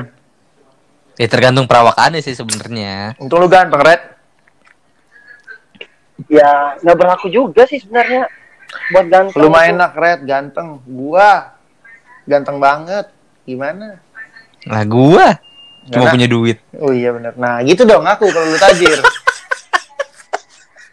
Ya 1.13 1.27
tergantung 1.29 1.69
perawakannya 1.69 2.25
sih 2.25 2.33
sebenarnya. 2.33 3.13
Untuk 3.21 3.37
lu 3.37 3.45
ganteng, 3.45 3.77
Red. 3.85 4.01
ya 6.29 6.77
nggak 6.81 6.97
berlaku 6.97 7.29
juga 7.29 7.69
sih 7.69 7.77
sebenarnya 7.77 8.25
buat 8.89 9.05
ganteng 9.11 9.37
Lumayan 9.37 9.77
enak, 9.77 9.93
Red, 9.93 10.19
ganteng. 10.25 10.81
Gua 10.89 11.53
ganteng 12.25 12.57
banget. 12.57 13.13
Gimana? 13.45 14.01
Lah 14.65 14.83
gua 14.89 15.37
cuma 15.93 16.09
Karena- 16.09 16.13
punya 16.17 16.27
duit. 16.31 16.57
Oh 16.81 16.89
iya 16.89 17.13
benar. 17.13 17.37
Nah, 17.37 17.61
gitu 17.61 17.85
dong 17.85 18.07
aku 18.07 18.25
kalau 18.33 18.49
lu 18.49 18.57
tajir. 18.57 18.97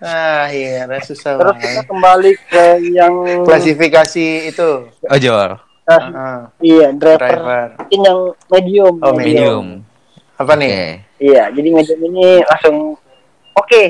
ah, 0.00 0.48
iya, 0.48 0.84
susah 1.00 1.36
terus 1.36 1.54
kita 1.54 1.68
banget. 1.70 1.84
kembali 1.86 2.32
ke 2.46 2.64
yang 2.90 3.14
Klasifikasi 3.44 4.26
itu. 4.48 4.70
Ojol. 5.06 5.50
nah, 5.82 6.02
Ah, 6.08 6.40
iya 6.58 6.88
driver, 6.90 7.18
driver. 7.18 7.66
mungkin 7.76 8.00
yang 8.00 8.20
medium 8.48 8.94
Oh, 9.00 9.12
Medium. 9.12 9.66
Apa 10.34 10.54
Oke. 10.54 10.60
nih? 10.60 10.78
iya 11.18 11.42
jadi 11.50 11.68
medium 11.68 12.00
ini 12.06 12.26
langsung 12.42 12.96
oke 13.52 13.82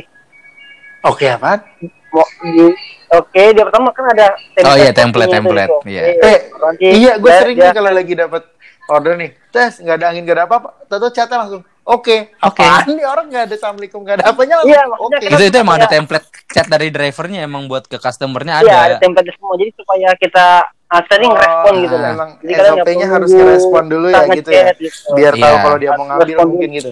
Oke, 1.03 1.27
apa? 1.29 1.64
mau 2.11 2.27
di 2.42 2.66
oke 3.09 3.42
dia 3.55 3.64
pertama 3.64 3.88
kan 3.90 4.05
ada 4.11 4.35
Oh 4.66 4.75
iya, 4.75 4.90
template, 4.90 5.31
template, 5.31 5.70
iya. 5.87 6.03
Eh, 6.18 6.38
nanti 6.53 6.87
iya, 6.90 7.16
gue 7.16 7.31
sering 7.33 7.57
nih 7.57 7.70
kalau 7.70 7.88
lagi 7.88 8.12
dapat 8.12 8.42
order 8.85 9.14
nih. 9.14 9.31
Tes, 9.49 9.79
nggak 9.79 9.96
ada 9.96 10.07
angin, 10.11 10.27
nggak 10.27 10.37
ada 10.37 10.44
apa-apa. 10.44 10.68
Tahu 10.85 11.09
chatnya 11.09 11.38
langsung. 11.38 11.62
Oke, 11.90 12.16
Oke. 12.38 12.62
apaan 12.62 12.87
nih 12.88 13.03
orang 13.03 13.24
nggak 13.26 13.42
ada 13.44 13.55
assalamualaikum, 13.57 13.98
nggak 14.00 14.16
ada 14.16 14.24
apanya. 14.29 14.57
Iya, 14.62 14.83
Oke. 14.88 15.16
kita- 15.18 15.33
Itu 15.33 15.44
itu 15.44 15.57
emang 15.59 15.76
ada 15.76 15.88
template 15.88 16.22
chat 16.46 16.66
dari 16.66 16.88
drivernya 16.88 17.40
emang 17.42 17.66
buat 17.66 17.85
ke 17.85 17.96
customernya 17.96 18.53
iya 18.57 18.70
ada 18.70 18.74
ada. 18.88 18.96
template 18.98 19.31
semua 19.33 19.55
jadi 19.55 19.70
supaya 19.72 20.09
kita 20.14 20.46
ah, 20.88 21.03
nih 21.03 21.18
Oh, 21.20 21.33
ngerespon 21.33 21.72
gitu 21.76 21.94
nah, 21.94 22.00
lah 22.00 22.11
Emang 22.12 22.31
Jadi 22.37 22.53
kadang 22.53 22.72
nggak 22.72 22.85
SOP-nya 22.85 23.07
harus 23.09 23.31
ngerespon 23.33 23.85
dulu 23.87 24.07
ya 24.09 24.22
gitu 24.29 24.50
ya. 24.50 24.64
gitu. 24.72 25.09
Biar 25.12 25.35
tahu 25.35 25.50
Iya. 25.50 25.61
kalau 25.61 25.76
dia 25.76 25.90
mau 25.92 26.05
ngambil 26.05 26.26
Respon 26.29 26.46
mungkin 26.48 26.70
gitu. 26.72 26.90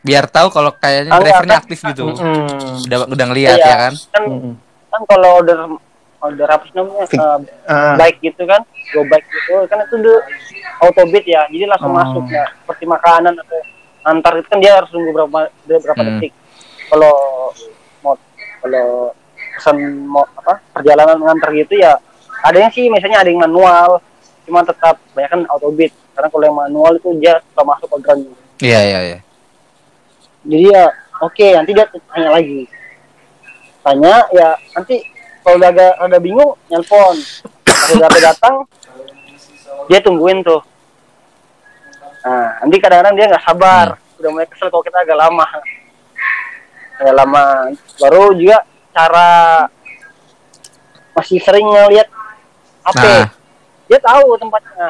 Biar 0.00 0.24
tahu 0.26 0.48
kalau 0.48 0.70
kayaknya 0.72 1.00
Ah, 1.04 1.06
enggak, 1.12 1.22
drivernya 1.24 1.50
kan? 1.52 1.60
aktif 1.60 1.78
gitu. 1.84 2.04
Mm. 2.08 2.74
Udah 2.84 2.98
udah 3.08 3.26
ngeliat 3.26 3.50
Iya, 3.52 3.64
ya 3.64 3.76
kan. 3.76 3.92
kan 4.08 4.22
Mm-mm. 4.24 4.52
kan 4.88 5.02
kalau 5.06 5.28
order 5.36 5.58
order 6.20 6.48
apa 6.48 6.62
sih 6.62 6.74
namanya 6.74 7.04
Fik- 7.06 7.18
eh, 7.18 7.38
Ah. 7.66 7.94
bike 7.96 8.18
gitu 8.20 8.42
kan 8.44 8.60
go 8.92 9.00
bike 9.02 9.24
gitu 9.26 9.52
kan 9.64 9.78
itu 9.80 9.94
udah 9.96 10.18
auto 10.80 11.02
bid 11.06 11.24
ya 11.24 11.42
jadi 11.46 11.64
langsung 11.66 11.88
Oh. 11.88 11.96
masuk 11.96 12.24
ya 12.28 12.44
seperti 12.58 12.84
makanan 12.86 13.32
atau 13.34 13.58
antar 14.02 14.32
itu 14.38 14.48
kan 14.48 14.58
dia 14.58 14.72
harus 14.76 14.90
nunggu 14.90 15.10
berapa 15.12 15.38
berapa 15.64 16.00
Hmm. 16.00 16.08
detik. 16.16 16.32
Kalau 16.88 17.14
mau 18.00 18.14
kalau 18.60 19.12
pesan 19.56 19.76
mau 20.04 20.24
apa 20.34 20.58
perjalanan 20.72 21.20
ngantar 21.20 21.52
gitu 21.52 21.76
ya 21.76 21.92
ada 22.40 22.56
yang 22.56 22.72
sih 22.72 22.88
misalnya 22.88 23.20
ada 23.20 23.28
yang 23.28 23.40
manual 23.40 24.00
cuma 24.48 24.64
tetap 24.64 24.96
banyak 25.12 25.28
kan 25.28 25.40
auto 25.52 25.68
bid 25.68 25.92
karena 26.16 26.28
kalau 26.28 26.44
yang 26.44 26.56
manual 26.56 26.92
itu 26.92 27.12
dia 27.20 27.36
suka 27.44 27.62
masuk 27.62 27.88
orderan 27.92 28.24
Iya 28.58 28.80
iya 28.82 28.98
iya. 29.04 29.18
jadi 30.42 30.64
ya 30.72 30.84
oke 31.20 31.46
nanti 31.52 31.70
dia 31.72 31.84
tanya 32.08 32.30
lagi. 32.32 32.64
Tanya 33.80 34.14
ya 34.30 34.48
nanti 34.72 35.04
kalau 35.40 35.56
udah 35.56 35.68
agak 35.68 35.92
ada 35.96 36.18
bingung 36.18 36.52
nelpon. 36.68 37.16
Kalau 37.64 37.94
udah 37.96 38.20
datang 38.22 38.54
dia 39.88 40.00
tungguin 40.00 40.40
tuh 40.40 40.60
nah 42.20 42.60
nanti 42.60 42.76
kadang-kadang 42.76 43.14
dia 43.14 43.26
nggak 43.26 43.44
sabar. 43.44 43.86
Udah 44.16 44.30
mulai 44.30 44.46
kesel 44.46 44.68
kalau 44.68 44.82
kita 44.82 44.98
agak 44.98 45.16
lama. 45.16 45.46
Agak 46.96 47.14
lama. 47.16 47.44
Baru 47.96 48.34
juga 48.34 48.60
cara 48.90 49.64
masih 51.12 51.40
sering 51.40 51.64
ngeliat 51.64 52.08
HP 52.82 53.00
Nah. 53.00 53.26
dia 53.86 53.98
tahu 53.98 54.36
tempatnya. 54.36 54.88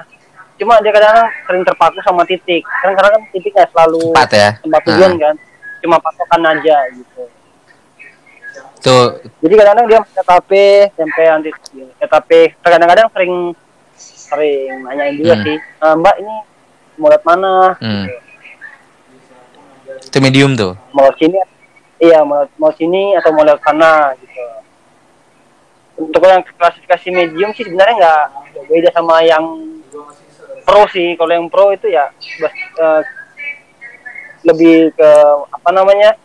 Cuma 0.56 0.76
dia 0.82 0.92
kadang-kadang 0.92 1.28
sering 1.46 1.62
terpaku 1.64 1.98
sama 2.02 2.22
titik. 2.24 2.62
Kan 2.66 2.92
karena 2.92 3.10
kan 3.10 3.22
titik 3.30 3.52
nggak 3.52 3.70
selalu 3.70 4.12
Empat 4.12 4.30
ya. 4.30 4.50
tempat 4.60 4.80
tujuan 4.84 5.10
Nah. 5.10 5.20
kan. 5.22 5.34
Cuma 5.80 5.96
patokan 5.96 6.42
aja 6.50 6.76
gitu. 6.92 7.22
Tuh 8.80 9.04
jadi 9.38 9.54
kadang-kadang 9.54 9.86
dia 9.86 9.98
pakai 10.00 10.24
TP 10.24 10.50
tempe 10.94 11.22
nanti 11.22 11.50
TP 12.00 12.30
kadang-kadang 12.60 13.08
sering 13.12 13.34
sering 13.94 14.82
nanyain 14.82 15.14
juga 15.14 15.34
Hmm. 15.36 15.44
sih. 15.44 15.56
"Eh, 15.56 15.94
mbak 15.96 16.16
ini 16.16 16.34
mau 17.00 17.08
lihat 17.08 17.24
mana 17.24 17.74
Hmm. 17.80 18.06
Itu 20.00 20.18
medium 20.18 20.52
tuh. 20.54 20.74
mau 20.92 21.08
sini 21.16 21.38
iya 21.98 22.20
mau 22.22 22.44
mau 22.56 22.72
sini 22.72 23.14
atau 23.14 23.30
mau 23.32 23.42
lewat 23.42 23.60
sana 23.62 24.12
gitu 24.16 24.42
untuk 26.00 26.24
yang 26.24 26.40
klasifikasi 26.56 27.06
medium 27.10 27.50
sih 27.52 27.62
sebenarnya 27.62 27.94
nggak 27.96 28.22
beda 28.66 28.88
sama 28.90 29.20
yang 29.20 29.44
pro 30.62 30.88
sih 30.88 31.12
kalau 31.14 31.30
yang 31.30 31.46
pro 31.46 31.70
itu 31.70 31.88
ya 31.88 32.08
eh, 32.78 33.00
lebih 34.42 34.90
ke 34.92 35.10
apa 35.52 35.70
namanya 35.70 36.16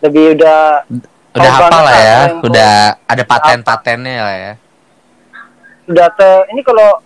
lebih 0.00 0.38
udah 0.38 0.86
Udah 1.28 1.50
hafal 1.54 1.82
lah 1.84 1.94
ya, 1.94 2.20
udah 2.40 2.72
ada 3.06 3.22
paten-patennya 3.22 4.16
lah 4.18 4.36
ya. 4.36 4.52
udah 5.86 6.06
te 6.10 6.28
ini 6.50 6.66
kalau 6.66 6.98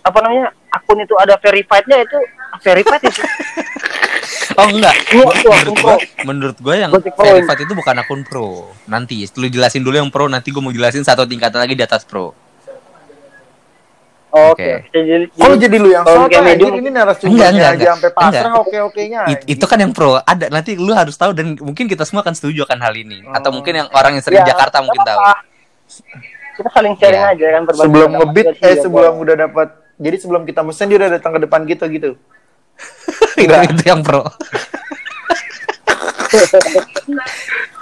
apa 0.00 0.18
namanya 0.20 0.52
akun 0.70 0.98
itu 0.98 1.14
ada 1.16 1.34
verified-nya 1.36 1.98
itu 2.00 2.18
verified 2.58 3.02
itu 3.04 3.22
Oh 4.52 4.66
enggak, 4.68 4.92
Gua- 5.08 5.30
menurut 5.32 5.72
pro. 5.72 5.72
gua, 5.80 5.96
menurut 6.22 6.56
gua 6.58 6.74
yang 6.76 6.90
verified 6.92 7.60
itu 7.60 7.72
bukan 7.72 7.94
akun 7.96 8.20
pro. 8.22 8.48
Nanti, 8.84 9.22
lu 9.32 9.46
jelasin 9.46 9.80
dulu 9.80 9.96
yang 9.96 10.10
pro, 10.10 10.26
nanti 10.26 10.50
gua 10.50 10.60
mau 10.60 10.70
jelasin 10.70 11.00
satu 11.00 11.24
tingkatan 11.24 11.56
lagi 11.56 11.72
di 11.72 11.80
atas 11.80 12.02
pro. 12.02 12.34
Oh, 14.30 14.54
Oke. 14.54 14.86
oke 14.86 14.94
jadi, 14.96 15.26
Kalau 15.28 15.56
jadi 15.56 15.74
lu 15.74 15.90
yang 15.90 16.04
soto 16.04 16.22
kayak 16.24 16.38
anjir 16.44 16.46
medium- 16.62 16.76
ini 16.76 16.88
narasumbernya 16.88 17.34
enggak, 17.48 17.66
aja 17.66 17.72
enggak. 17.72 17.90
sampai 17.90 18.10
pasrah 18.12 18.30
Enggak. 18.44 18.62
oke-okenya. 18.62 19.20
It- 19.28 19.46
itu 19.48 19.64
kan 19.64 19.78
yang 19.80 19.90
pro. 19.90 20.10
Ada 20.20 20.46
nanti 20.48 20.70
lu 20.76 20.92
harus 20.92 21.16
tahu 21.16 21.32
dan 21.32 21.46
mungkin 21.56 21.84
kita 21.84 22.04
semua 22.04 22.22
akan 22.22 22.30
setuju 22.32 22.62
akan 22.62 22.78
hal 22.78 22.94
ini. 22.94 23.26
Atau 23.28 23.50
Oh. 23.50 23.54
mungkin 23.56 23.74
yang 23.74 23.88
orang 23.90 24.14
yang 24.14 24.22
sering 24.22 24.38
Ya, 24.38 24.46
Jakarta 24.46 24.78
mungkin 24.80 25.02
tahu. 25.02 25.18
apa-apa. 25.18 25.48
kita 26.52 26.68
saling 26.70 26.94
sharing 26.94 27.18
Iya. 27.18 27.32
aja 27.32 27.46
kan 27.50 27.62
sebelum 27.72 28.10
ngebit 28.12 28.46
eh 28.52 28.70
ya, 28.70 28.74
sebelum 28.78 29.14
udah 29.16 29.36
dapat 29.40 29.68
jadi 30.00 30.16
sebelum 30.16 30.48
kita 30.48 30.64
mesen 30.64 30.88
dia 30.88 30.96
udah 30.96 31.12
datang 31.20 31.36
ke 31.36 31.40
depan 31.44 31.68
kita 31.68 31.84
gitu. 31.92 32.16
itu, 33.44 33.52
itu 33.52 33.84
yang 33.84 34.00
pro. 34.00 34.24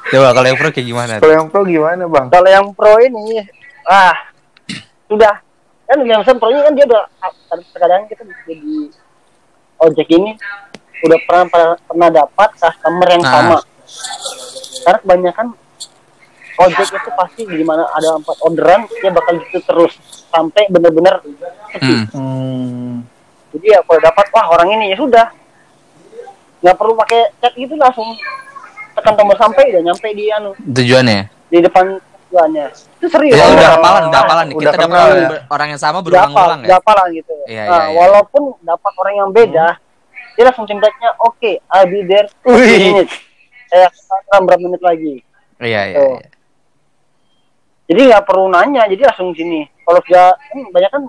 Coba 0.09 0.33
kalau 0.35 0.47
yang 0.51 0.59
pro 0.59 0.69
kayak 0.75 0.89
gimana? 0.89 1.13
Kalau 1.23 1.35
yang 1.37 1.47
pro 1.47 1.63
gimana, 1.63 2.03
Bang? 2.11 2.27
kalau 2.33 2.51
yang 2.51 2.67
pro 2.75 2.99
ini 2.99 3.47
ah 3.87 4.17
sudah 5.07 5.41
kan 5.89 5.99
yang 6.05 6.21
pro 6.27 6.49
ini 6.51 6.61
kan 6.61 6.75
dia 6.75 6.85
udah 6.91 7.05
terkadang 7.71 8.11
kita 8.11 8.27
jadi 8.45 8.91
ojek 9.79 10.09
ini 10.11 10.35
udah 11.07 11.19
pernah 11.23 11.45
pernah, 11.47 11.79
pernah 11.87 12.09
dapat 12.11 12.51
customer 12.59 13.09
yang 13.15 13.23
Nah. 13.23 13.33
sama 13.33 13.59
karena 14.85 14.99
kebanyakan 15.05 15.47
ojek 16.59 16.89
itu 16.91 17.11
pasti 17.15 17.43
di 17.47 17.63
mana 17.63 17.87
ada 17.89 18.19
empat 18.19 18.37
orderan 18.43 18.83
dia 18.91 19.11
bakal 19.11 19.39
gitu 19.39 19.59
terus 19.63 19.93
sampai 20.27 20.67
bener-bener 20.69 21.23
sepi. 21.71 21.87
Hmm. 21.87 22.05
Hmm. 22.11 22.93
jadi 23.55 23.67
ya 23.75 23.81
kalau 23.83 24.01
dapat 24.01 24.27
wah 24.29 24.47
orang 24.53 24.69
ini 24.75 24.91
ya 24.91 24.97
sudah 24.99 25.27
nggak 26.59 26.75
perlu 26.75 26.93
pakai 26.99 27.21
chat 27.39 27.55
gitu 27.55 27.75
langsung 27.75 28.11
tekan 28.93 29.15
tombol 29.15 29.39
sampai 29.39 29.71
udah 29.71 29.83
nyampe 29.85 30.09
di 30.11 30.27
anu 30.29 30.51
Tujuannya. 30.59 31.31
di 31.47 31.59
depan 31.63 31.87
tujuannya 32.29 32.67
itu 32.99 33.07
serius 33.07 33.39
Ya 33.39 33.47
udah 33.47 33.69
hafalan, 33.79 34.03
udah 34.11 34.21
hafalan 34.21 34.45
nih. 34.45 34.57
udah 34.59 34.65
Kita 34.67 34.77
dapat 34.77 34.99
orang, 34.99 35.15
ya. 35.15 35.39
orang 35.49 35.67
yang 35.71 35.81
sama 35.81 35.99
berulang-ulang 36.03 36.61
ya. 36.61 36.67
udah 36.67 36.79
hafalan 36.83 37.07
gitu. 37.15 37.35
Iya, 37.47 37.63
nah, 37.63 37.71
iya, 37.71 37.79
iya. 37.79 37.95
walaupun 37.95 38.43
dapat 38.61 38.93
orang 38.99 39.15
yang 39.17 39.29
beda, 39.31 39.67
dia 40.35 40.45
langsung 40.45 40.67
tingkatnya, 40.67 41.11
oke, 41.19 41.53
I'll 41.71 41.87
be 41.87 42.03
there 42.05 42.27
Wih. 42.43 42.59
15 42.59 42.91
minutes. 42.91 43.15
Saya 43.71 43.87
akan 44.29 44.41
berapa 44.45 44.61
menit 44.61 44.83
lagi. 44.83 45.15
Iya, 45.63 45.81
iya, 45.89 45.99
iya. 46.19 46.27
Jadi 47.89 48.01
nggak 48.13 48.25
perlu 48.29 48.53
nanya, 48.53 48.85
jadi 48.85 49.09
langsung 49.09 49.33
sini. 49.33 49.65
Kalau 49.83 50.01
dia, 50.05 50.29
hmm, 50.53 50.69
banyak 50.69 50.91
kan 50.93 51.03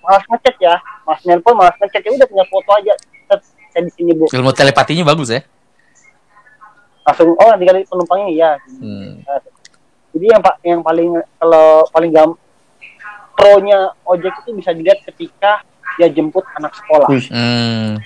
malas 0.00 0.24
ngechat 0.30 0.56
ya, 0.62 0.74
malas 1.02 1.22
nelpon, 1.26 1.58
malas 1.58 1.74
ngechat 1.82 2.06
ya 2.06 2.10
udah 2.14 2.26
punya 2.30 2.44
foto 2.46 2.70
aja. 2.78 2.94
Set, 3.26 3.40
Saya 3.70 3.82
di 3.86 3.92
sini 3.94 4.10
bu, 4.14 4.26
Ilmu 4.30 4.50
telepatinya 4.50 5.06
bagus 5.06 5.30
ya. 5.30 5.42
langsung 7.00 7.32
oh 7.34 7.52
tinggal 7.58 7.82
penumpangnya 7.82 8.28
iya. 8.30 8.50
Hmm. 8.78 9.18
Jadi 10.14 10.26
yang 10.26 10.42
pak 10.42 10.54
yang 10.62 10.82
paling 10.82 11.10
kalau 11.38 11.86
paling 11.90 12.10
gam 12.14 12.30
pro-nya 13.34 13.94
ojek 14.04 14.34
itu 14.44 14.50
bisa 14.54 14.70
dilihat 14.74 15.00
ketika 15.06 15.64
dia 15.98 16.06
jemput 16.12 16.44
anak 16.54 16.74
sekolah. 16.76 17.08
Hmm. 17.08 17.98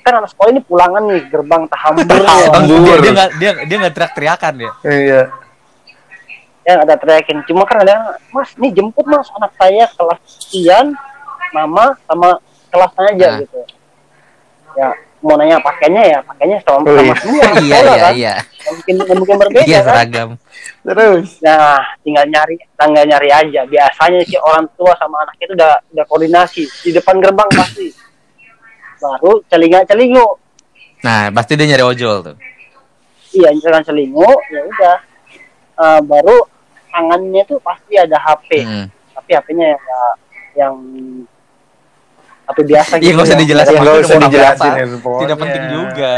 kan 0.00 0.16
anak 0.16 0.32
sekolah 0.32 0.50
ini 0.56 0.62
pulangan 0.64 1.02
nih 1.12 1.22
gerbang 1.28 1.62
tahamburnya 1.68 2.24
Tahambur. 2.24 2.82
Dia 2.82 2.96
dia 2.98 3.12
nggak 3.12 3.30
dia 3.36 3.50
dia 3.68 3.76
nggak 3.78 3.94
teriak-teriakan 3.94 4.54
ya. 4.56 4.70
Iya. 4.84 5.22
Ya 6.70 6.78
ada 6.80 6.94
teriakin 6.94 7.42
cuma 7.44 7.62
kan 7.64 7.82
ada 7.82 7.94
mas 8.30 8.54
nih 8.54 8.70
jemput 8.70 9.02
mas 9.04 9.26
anak 9.32 9.50
saya 9.54 9.84
kelas 9.90 10.20
sekian 10.24 10.94
nama 11.50 11.98
sama 12.04 12.38
kelasnya 12.68 13.04
aja 13.10 13.26
Nah. 13.26 13.38
gitu 13.40 13.60
ya 14.72 14.88
mau 15.20 15.34
nanya 15.34 15.58
pakainya 15.58 16.02
ya 16.06 16.18
pakainya 16.22 16.56
sama 16.62 16.80
Oh, 16.80 16.94
sama 16.94 17.02
iya. 17.02 17.14
semua 17.16 17.44
iya, 17.60 17.76
iya, 17.76 17.96
kan 17.98 18.12
iya. 18.14 18.34
Mungkin 18.62 18.94
mungkin 19.12 19.36
berbeda 19.36 19.66
Iya, 19.66 19.78
kan 19.78 19.86
seragam. 19.90 20.28
Terus. 20.80 21.28
nah 21.40 21.76
tinggal 22.00 22.24
nyari 22.24 22.56
tanggal 22.72 23.04
nyari 23.04 23.28
aja 23.28 23.60
biasanya 23.64 24.20
sih 24.22 24.38
orang 24.38 24.64
tua 24.74 24.94
sama 24.94 25.20
anaknya 25.20 25.44
itu 25.44 25.54
udah 25.54 25.72
udah 25.90 26.04
koordinasi 26.06 26.62
di 26.80 26.90
depan 26.90 27.18
gerbang 27.18 27.50
pasti 27.50 27.90
baru 28.96 29.42
celinga 29.44 29.84
celingu 29.84 30.38
Nah, 31.00 31.28
pasti 31.30 31.56
dia 31.56 31.64
nyari 31.66 31.80
ojol 31.82 32.16
tuh. 32.22 32.36
iya 33.32 33.48
jangan 33.54 33.82
selingu 33.82 34.24
ya 34.46 34.62
udah 34.62 34.96
Eh, 35.76 36.00
baru 36.02 36.44
tangannya 36.90 37.42
tuh 37.44 37.58
pasti 37.58 37.94
ada 37.94 38.16
HP 38.16 38.50
Hmm. 38.60 38.86
tapi 39.12 39.30
HP-nya 39.32 39.66
yang 39.66 39.80
yang 40.52 40.74
HP 42.44 42.58
biasa 42.64 42.92
Iya, 42.96 43.10
nggak 43.10 43.22
usah 43.22 43.30
yang- 43.30 43.40
dijelasin. 43.40 43.70
yang- 43.70 43.82
Nggak 43.82 43.96
usah 44.00 44.18
dijelasin 44.18 44.70
handphonenya. 44.74 45.20
Tidak 45.22 45.38
penting 45.38 45.64
juga. 45.70 46.12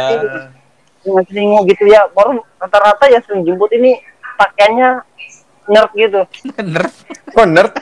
yang 1.03 1.19
selingu 1.27 1.59
gitu 1.67 1.85
ya 1.85 2.07
baru 2.09 2.31
rata-rata 2.57 3.05
yang 3.07 3.23
sering 3.23 3.43
jemput 3.43 3.67
ini 3.71 3.99
pakaiannya 4.33 5.03
nerd 5.67 5.91
gitu 5.93 6.21
Bener. 6.55 6.83
Kok 7.29 7.47
nerd? 7.49 7.75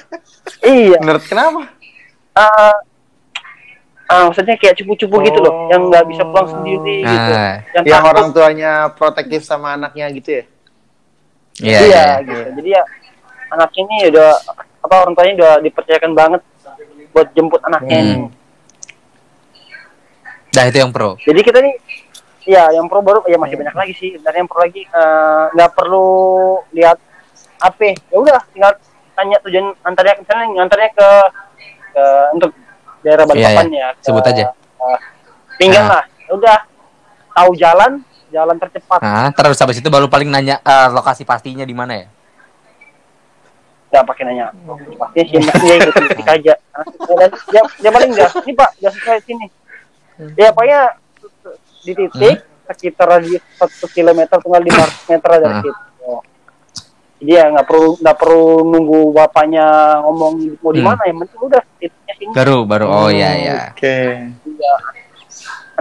iya 0.63 0.97
Nerd 0.99 1.21
kenapa? 1.23 1.69
eh 2.33 2.75
ah, 4.09 4.23
maksudnya 4.25 4.57
kayak 4.57 4.75
cupu-cupu 4.75 5.21
gitu 5.21 5.39
loh 5.39 5.69
yang 5.69 5.87
nggak 5.87 6.05
bisa 6.07 6.25
pulang 6.25 6.49
sendiri 6.51 6.97
gitu 7.01 7.31
Nah, 7.31 7.61
yang, 7.71 7.85
Yang 7.85 7.93
takut 7.95 8.11
orang 8.11 8.29
tuanya 8.33 8.71
protektif 8.91 9.41
sama 9.43 9.77
anaknya 9.77 10.07
gitu 10.11 10.31
ya? 10.33 10.45
Iya, 11.61 11.79
iya, 11.79 11.85
iya. 11.85 12.05
gitu 12.21 12.49
jadi 12.57 12.69
ya 12.71 12.83
anak 13.51 13.71
ini 13.75 13.97
udah 14.09 14.31
apa 14.81 14.95
orang 14.99 15.13
tuanya 15.13 15.33
udah 15.37 15.53
dipercayakan 15.61 16.13
banget 16.13 16.43
buat 17.11 17.29
jemput 17.31 17.61
anaknya 17.63 17.97
ini 17.99 18.15
Hmm. 18.17 18.29
Dah 20.51 20.67
itu 20.67 20.79
yang 20.79 20.91
pro. 20.91 21.15
jadi 21.17 21.41
kita 21.41 21.59
nih 21.61 21.75
ya 22.45 22.73
yang 22.73 22.87
pro 22.87 22.99
baru 22.99 23.23
ya 23.25 23.39
masih 23.39 23.55
banyak 23.55 23.71
lagi 23.73 23.95
sih 23.95 24.11
dan 24.19 24.35
yang 24.35 24.47
pro 24.47 24.59
lagi 24.59 24.83
eh, 24.83 25.45
nggak 25.53 25.71
perlu 25.73 26.09
lihat 26.73 26.99
HP 27.61 27.81
ya 28.09 28.17
udah 28.17 28.41
tinggal 28.51 28.73
tanya 29.13 29.37
tujuan 29.41 29.71
antarnya 29.81 30.15
misalnya 30.17 30.47
antarnya 30.59 30.91
ke, 30.91 31.09
ke 31.93 32.05
untuk 32.35 32.51
daerah 33.01 33.25
Balikpapan 33.25 33.67
Iya, 33.69 33.71
iya. 33.71 33.87
ya 33.87 33.89
ke, 33.93 34.03
Sebut 34.03 34.25
aja. 34.25 34.45
eh, 34.51 34.99
pinggang 35.57 35.87
Nah. 35.87 35.93
lah 35.93 36.05
ya 36.21 36.33
udah 36.35 36.59
tahu 37.31 37.51
jalan 37.55 37.93
jalan 38.31 38.57
tercepat 38.57 38.99
Nah, 38.99 39.29
terus 39.31 39.57
habis 39.57 39.77
itu 39.77 39.87
baru 39.87 40.07
paling 40.07 40.27
nanya 40.27 40.59
eh, 40.59 40.89
lokasi 40.89 41.23
pastinya 41.23 41.63
di 41.63 41.73
mana 41.73 41.95
ya? 41.97 42.07
nggak 43.91 44.07
pakai 44.07 44.23
nanya 44.23 44.47
pastinya 44.95 45.27
sih 45.51 45.61
dia 45.61 45.75
ikut 45.77 45.95
titik 46.07 46.23
aja 46.25 46.55
dia, 46.55 47.27
dia, 47.51 47.63
dia 47.77 47.91
paling 47.91 48.09
enggak 48.09 48.31
ini 48.41 48.53
pak 48.55 48.71
udah 48.79 48.93
sesuai 48.93 49.21
sini 49.21 49.47
ya 50.39 50.55
pokoknya 50.55 50.81
di 51.83 51.93
titik 51.93 52.39
sekitar 52.71 53.07
radius 53.11 53.43
satu 53.53 53.91
kilometer 53.91 54.39
tinggal 54.39 54.63
lima 54.63 54.85
meter 55.05 55.31
dari 55.33 55.51
Hmm. 55.51 55.59
situ 55.61 55.81
Oh. 56.01 56.23
jadi 57.19 57.33
ya 57.35 57.45
nggak 57.51 57.67
perlu 57.67 57.99
nggak 57.99 58.17
perlu 58.17 58.45
nunggu 58.65 59.01
bapaknya 59.11 59.67
ngomong 60.01 60.33
mau 60.57 60.71
di 60.71 60.79
Hmm. 60.79 60.87
mana 60.87 61.03
yang 61.05 61.19
penting 61.21 61.41
udah 61.43 61.63
titiknya 61.77 62.15
sini 62.15 62.31
Baru 62.31 62.57
baru 62.63 62.87
oh 62.87 63.09
iya 63.11 63.31
iya. 63.35 63.55
Oke. 63.69 63.97
Iya. 64.47 64.75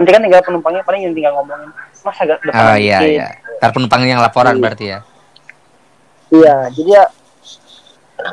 Nanti 0.00 0.10
kan 0.10 0.20
tinggal 0.20 0.40
penumpangnya 0.40 0.80
paling 0.80 1.04
yang 1.04 1.12
tinggal 1.12 1.36
ngomongin 1.36 1.68
mas 2.00 2.16
agak 2.16 2.40
depan 2.40 2.56
Oh 2.64 2.74
iya 2.74 2.98
dikit." 2.98 3.12
iya. 3.12 3.26
Ntar 3.60 3.70
penumpang 3.70 4.00
yang 4.02 4.18
laporan 4.18 4.56
Iya. 4.56 4.62
berarti 4.62 4.84
ya. 4.86 4.98
iya 6.30 6.56
jadi 6.72 6.90
ya 6.94 7.04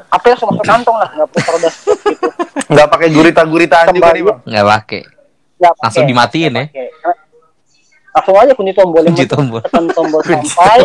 apa 0.07 0.25
yang 0.25 0.37
masuk 0.37 0.63
kantong 0.63 0.95
lah 0.95 1.09
nggak 1.09 1.27
perlu 1.29 1.57
dashboard 1.59 1.99
gitu 2.05 2.27
Nggak 2.71 2.87
pakai 2.87 3.07
gurita-guritaan 3.09 3.85
juga 3.89 4.11
nih. 4.11 4.23
Bang. 4.23 4.39
Nggak 4.43 4.65
pakai. 4.69 5.01
Langsung 5.79 6.03
dimatiin 6.03 6.51
ya. 6.53 6.63
Oke. 6.65 6.83
Langsung 8.11 8.35
aja 8.35 8.51
kunci 8.51 8.73
tombol 8.73 9.01
Kunci 9.03 9.25
tombol. 9.25 9.59
Tekan 9.61 9.85
tombol 9.89 10.19
sampai. 10.21 10.79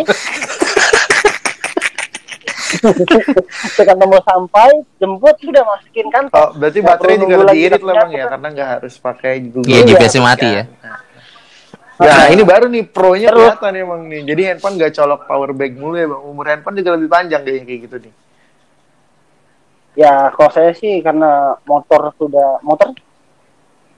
tekan 3.76 3.96
tombol 3.96 4.20
sampai, 4.20 4.68
jemput 4.96 5.36
sudah 5.38 5.62
masukin 5.62 6.06
Oh, 6.06 6.10
kantong. 6.10 6.50
berarti 6.56 6.78
Nggak 6.78 6.90
baterai 6.92 7.16
juga 7.16 7.34
lebih 7.34 7.46
lagi 7.46 7.60
irit 7.60 7.82
lah, 7.82 7.94
Bang, 7.94 8.02
ternyata 8.02 8.12
ya? 8.12 8.22
kan. 8.22 8.30
Karena 8.32 8.48
nggak 8.50 8.68
harus 8.68 8.94
pakai 8.96 9.32
Google. 9.44 9.68
Iya, 9.68 9.78
Iya. 9.78 9.88
GPS 9.92 10.14
mati 10.18 10.48
ya. 10.48 10.64
Nah, 11.94 12.24
ini 12.26 12.42
baru 12.42 12.66
nih 12.66 12.84
pro-nya 12.84 13.30
kelihatan 13.30 13.72
emang 13.76 14.00
nih. 14.04 14.20
Jadi 14.24 14.42
handphone 14.44 14.74
nggak 14.74 14.92
colok 14.92 15.20
power 15.24 15.50
bank 15.52 15.72
mulu 15.76 15.94
ya, 15.94 16.06
Bang. 16.06 16.22
Umur 16.24 16.44
handphone 16.46 16.76
juga 16.76 16.90
lebih 16.92 17.08
panjang 17.08 17.42
kayak 17.42 17.62
gitu 17.80 17.96
nih. 18.00 18.12
Ya 19.92 20.12
kalau 20.32 20.50
saya 20.50 20.72
sih 20.72 20.98
karena 20.98 21.30
motor 21.62 22.16
sudah 22.16 22.58
motor 22.60 22.96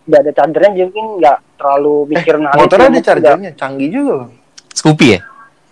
udah 0.05 0.19
ada 0.21 0.33
chargernya 0.33 0.75
jadi 0.75 0.85
mungkin 0.85 1.07
nggak 1.17 1.39
terlalu 1.57 1.95
mikirin 2.11 2.45
hal 2.45 2.53
Eh, 2.53 2.61
Motornya 2.61 2.85
itu. 2.85 2.93
ada 2.93 3.07
chargernya, 3.07 3.51
canggih 3.55 3.89
juga. 3.89 4.15
Bang. 4.21 4.33
Scoopy 4.75 5.07
ya? 5.09 5.21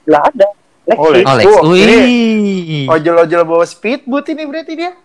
Lah 0.06 0.22
ada. 0.24 0.48
Lexi. 0.82 0.98
Oh. 0.98 1.10
Oh, 1.10 1.34
Lex. 1.38 1.46
Oh, 1.46 1.74
ini 1.78 1.96
Wih. 1.96 2.86
Ojol-ojol 2.90 3.42
bawa 3.46 3.64
speedboat 3.66 4.26
ini 4.34 4.42
berarti 4.46 4.72
dia. 4.74 4.92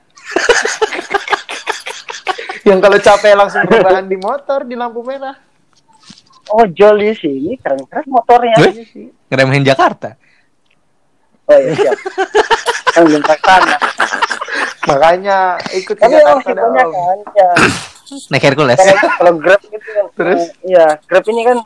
Yang 2.67 2.79
kalau 2.83 2.97
capek 2.99 3.33
langsung 3.37 3.63
bertahan 3.63 4.05
di 4.09 4.17
motor 4.19 4.67
di 4.67 4.75
lampu 4.75 5.05
merah. 5.05 5.37
ojol 6.47 7.03
di 7.03 7.11
sini 7.11 7.59
keren-keren 7.59 8.07
motornya. 8.07 8.55
Weh? 8.63 8.87
Ngeremehin 9.27 9.67
Jakarta. 9.67 10.15
Oh 11.47 11.59
iya 11.59 11.71
siap. 11.75 11.95
kan 12.95 13.01
belum 13.03 13.23
sana. 13.23 13.75
Makanya 14.87 15.59
ikut 15.75 15.95
ke 15.95 16.07
Jakarta 16.07 16.51
Om. 16.55 16.71
kan 16.71 17.17
ya. 17.35 17.51
Naik 18.31 18.43
Hercules. 18.47 18.79
Kalau 18.79 19.33
Grab 19.43 19.59
gitu 19.59 19.89
kan. 19.91 20.05
Terus? 20.15 20.41
Iya, 20.63 20.85
Grab 21.03 21.25
ini 21.27 21.41
kan 21.43 21.57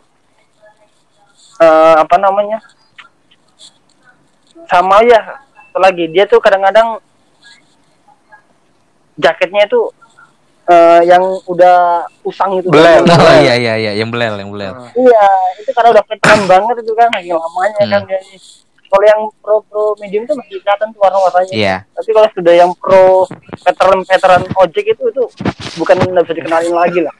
eh 1.62 1.96
apa 2.02 2.16
namanya? 2.18 2.58
Sama 4.68 5.02
ya. 5.06 5.22
Lagi 5.72 6.12
dia 6.12 6.28
tuh 6.28 6.44
kadang-kadang 6.44 7.00
jaketnya 9.16 9.68
itu 9.68 9.82
eh 10.72 11.02
yang 11.10 11.24
udah 11.50 12.06
usang 12.24 12.62
itu. 12.62 12.70
Belel. 12.70 13.04
kan. 13.04 13.18
Oh 13.18 13.36
iya 13.42 13.58
iya 13.58 13.74
iya, 13.76 13.92
yang 13.98 14.14
belel, 14.14 14.38
yang 14.40 14.52
belel. 14.54 14.72
Iya, 14.94 15.26
itu 15.58 15.72
karena 15.74 15.90
udah 15.98 16.04
veteran 16.06 16.42
banget 16.48 16.76
itu 16.86 16.94
kan, 16.96 17.10
lagi 17.12 17.30
lamanya 17.34 17.82
Hmm. 17.82 17.92
kan 17.92 18.02
dia. 18.08 18.20
Kalau 18.92 19.06
yang 19.08 19.22
pro 19.40 19.56
pro 19.72 19.96
medium 20.04 20.28
itu 20.28 20.36
masih 20.36 20.60
kelihatan 20.60 20.92
tuh 20.92 21.00
warna-warnanya. 21.00 21.54
Iya. 21.56 21.76
Tapi 21.96 22.10
kalau 22.12 22.28
sudah 22.36 22.54
yang 22.54 22.72
pro 22.76 23.24
veteran 23.64 24.00
veteran 24.04 24.42
ojek 24.60 24.86
itu 24.92 25.04
itu 25.08 25.24
bukan 25.80 25.96
nggak 25.96 26.24
bisa 26.28 26.36
dikenalin 26.36 26.76
lagi 26.76 27.00
lah. 27.00 27.16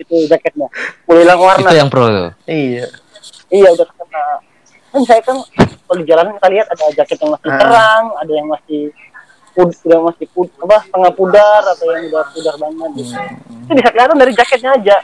Itu 0.00 0.16
jaketnya. 0.26 0.66
Mulai 1.04 1.20
hilang 1.28 1.40
warna. 1.44 1.68
Itu 1.68 1.76
yang 1.76 1.90
pro 1.92 2.04
tuh. 2.08 2.30
Iya. 2.48 2.88
Iya 3.52 3.68
udah 3.76 3.86
kena. 3.86 4.24
Kan 4.94 5.02
saya 5.02 5.20
kan 5.20 5.36
kalau 5.84 5.98
di 5.98 6.06
jalan 6.06 6.30
kita 6.32 6.48
lihat 6.48 6.66
ada 6.70 6.84
jaket 6.94 7.18
yang 7.18 7.30
masih 7.34 7.50
Ah. 7.50 7.58
terang, 7.58 8.04
ada 8.14 8.32
yang 8.32 8.46
masih 8.46 8.82
pud, 9.50 9.70
udah 9.82 10.00
masih 10.04 10.26
pud, 10.30 10.48
apa 10.56 10.76
setengah 10.80 11.12
pudar 11.12 11.62
atau 11.66 11.86
yang 11.88 12.02
udah 12.08 12.22
pudar 12.30 12.54
banget 12.56 12.90
gitu. 12.94 13.12
Itu 13.60 13.72
bisa 13.72 13.90
kelihatan 13.90 14.16
dari 14.16 14.32
jaketnya 14.32 14.70
aja. 14.72 14.96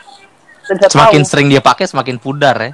Dan 0.63 0.77
Semakin 0.87 1.23
tahu. 1.23 1.29
sering 1.29 1.47
dia 1.49 1.59
pakai 1.61 1.85
semakin 1.85 2.17
pudar 2.17 2.55
ya. 2.57 2.73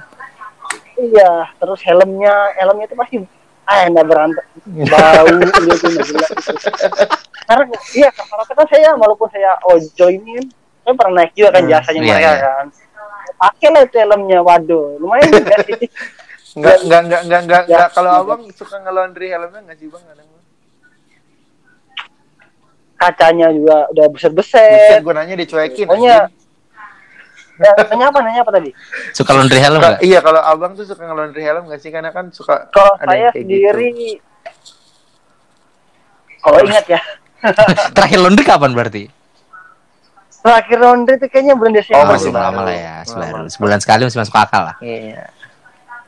Iya, 0.95 1.31
terus 1.57 1.81
helmnya, 1.81 2.33
helmnya 2.55 2.85
itu 2.85 2.95
pasti 2.95 3.15
ah 3.63 3.83
enggak 3.83 4.05
berantem, 4.05 4.45
bau 4.87 5.27
gitu 5.43 5.61
jelas 5.67 5.81
gitu. 5.83 6.17
Karena 7.43 7.63
iya, 7.93 8.09
karena 8.09 8.43
kan 8.47 8.67
saya 8.67 8.89
walaupun 8.93 9.27
saya 9.27 9.51
ojol 9.63 10.09
ini 10.11 10.37
kan, 10.37 10.45
saya 10.83 10.93
pernah 10.93 11.13
naik 11.17 11.31
juga 11.33 11.49
kan 11.51 11.61
Hmm, 11.61 11.71
jasanya 11.71 11.99
iya, 11.99 12.07
mereka 12.07 12.29
iya. 12.29 12.39
kan. 12.39 12.65
Pakai 13.37 13.67
lah 13.69 13.81
itu 13.83 13.97
helmnya, 13.97 14.39
waduh, 14.39 14.85
lumayan 14.97 15.29
juga 15.29 15.55
sih. 15.63 15.77
Enggak 16.55 16.77
enggak 16.79 17.01
enggak 17.03 17.21
enggak 17.21 17.41
enggak, 17.43 17.61
Ya. 17.61 17.75
enggak. 17.75 17.89
kalau 17.91 18.11
Abang 18.13 18.41
suka 18.49 18.75
nge-laundry 18.79 19.27
helmnya 19.27 19.59
enggak 19.59 19.77
sih, 19.77 19.87
Bang? 19.87 20.03
Kadang. 20.05 20.27
Kacanya 22.97 23.47
juga 23.51 23.77
udah 23.91 24.05
beset-beset. 24.09 24.99
gue 24.99 25.13
nanya 25.13 25.35
dicuekin. 25.35 25.85
Pokoknya, 25.85 26.33
ya, 27.57 27.71
nanya 27.85 28.05
apa, 28.09 28.19
nanya 28.25 28.41
apa 28.41 28.51
tadi? 28.51 28.69
Suka 29.13 29.37
laundry 29.37 29.59
helm 29.59 29.77
enggak? 29.77 30.01
iya, 30.01 30.17
kalau 30.17 30.41
Abang 30.41 30.73
tuh 30.73 30.81
suka 30.81 31.05
nge-laundry 31.05 31.43
helm 31.45 31.69
enggak 31.69 31.77
sih? 31.77 31.93
Karena 31.93 32.09
kan 32.09 32.33
suka 32.33 32.71
Kalau 32.71 32.97
ada 32.97 33.05
saya 33.05 33.29
kayak 33.29 33.37
sendiri, 33.37 33.87
gitu. 33.93 34.17
kalau 36.39 36.57
ingat 36.63 36.85
ya, 36.87 37.01
Terakhir 37.95 38.17
laundry 38.17 38.45
kapan 38.45 38.71
berarti? 38.73 39.03
terakhir 40.37 40.79
laundry 40.79 41.19
itu 41.19 41.27
kayaknya 41.27 41.59
bulan 41.59 41.75
Desember. 41.75 42.07
Oh, 42.07 42.15
masih 42.15 42.31
lama 42.31 42.61
lah 42.63 42.71
ya. 42.71 42.95
Sebulan, 43.03 43.51
sebulan 43.51 43.79
sekali 43.83 44.01
masih 44.07 44.19
masuk 44.23 44.31
akal 44.31 44.63
lah. 44.71 44.75
Iya. 44.79 45.27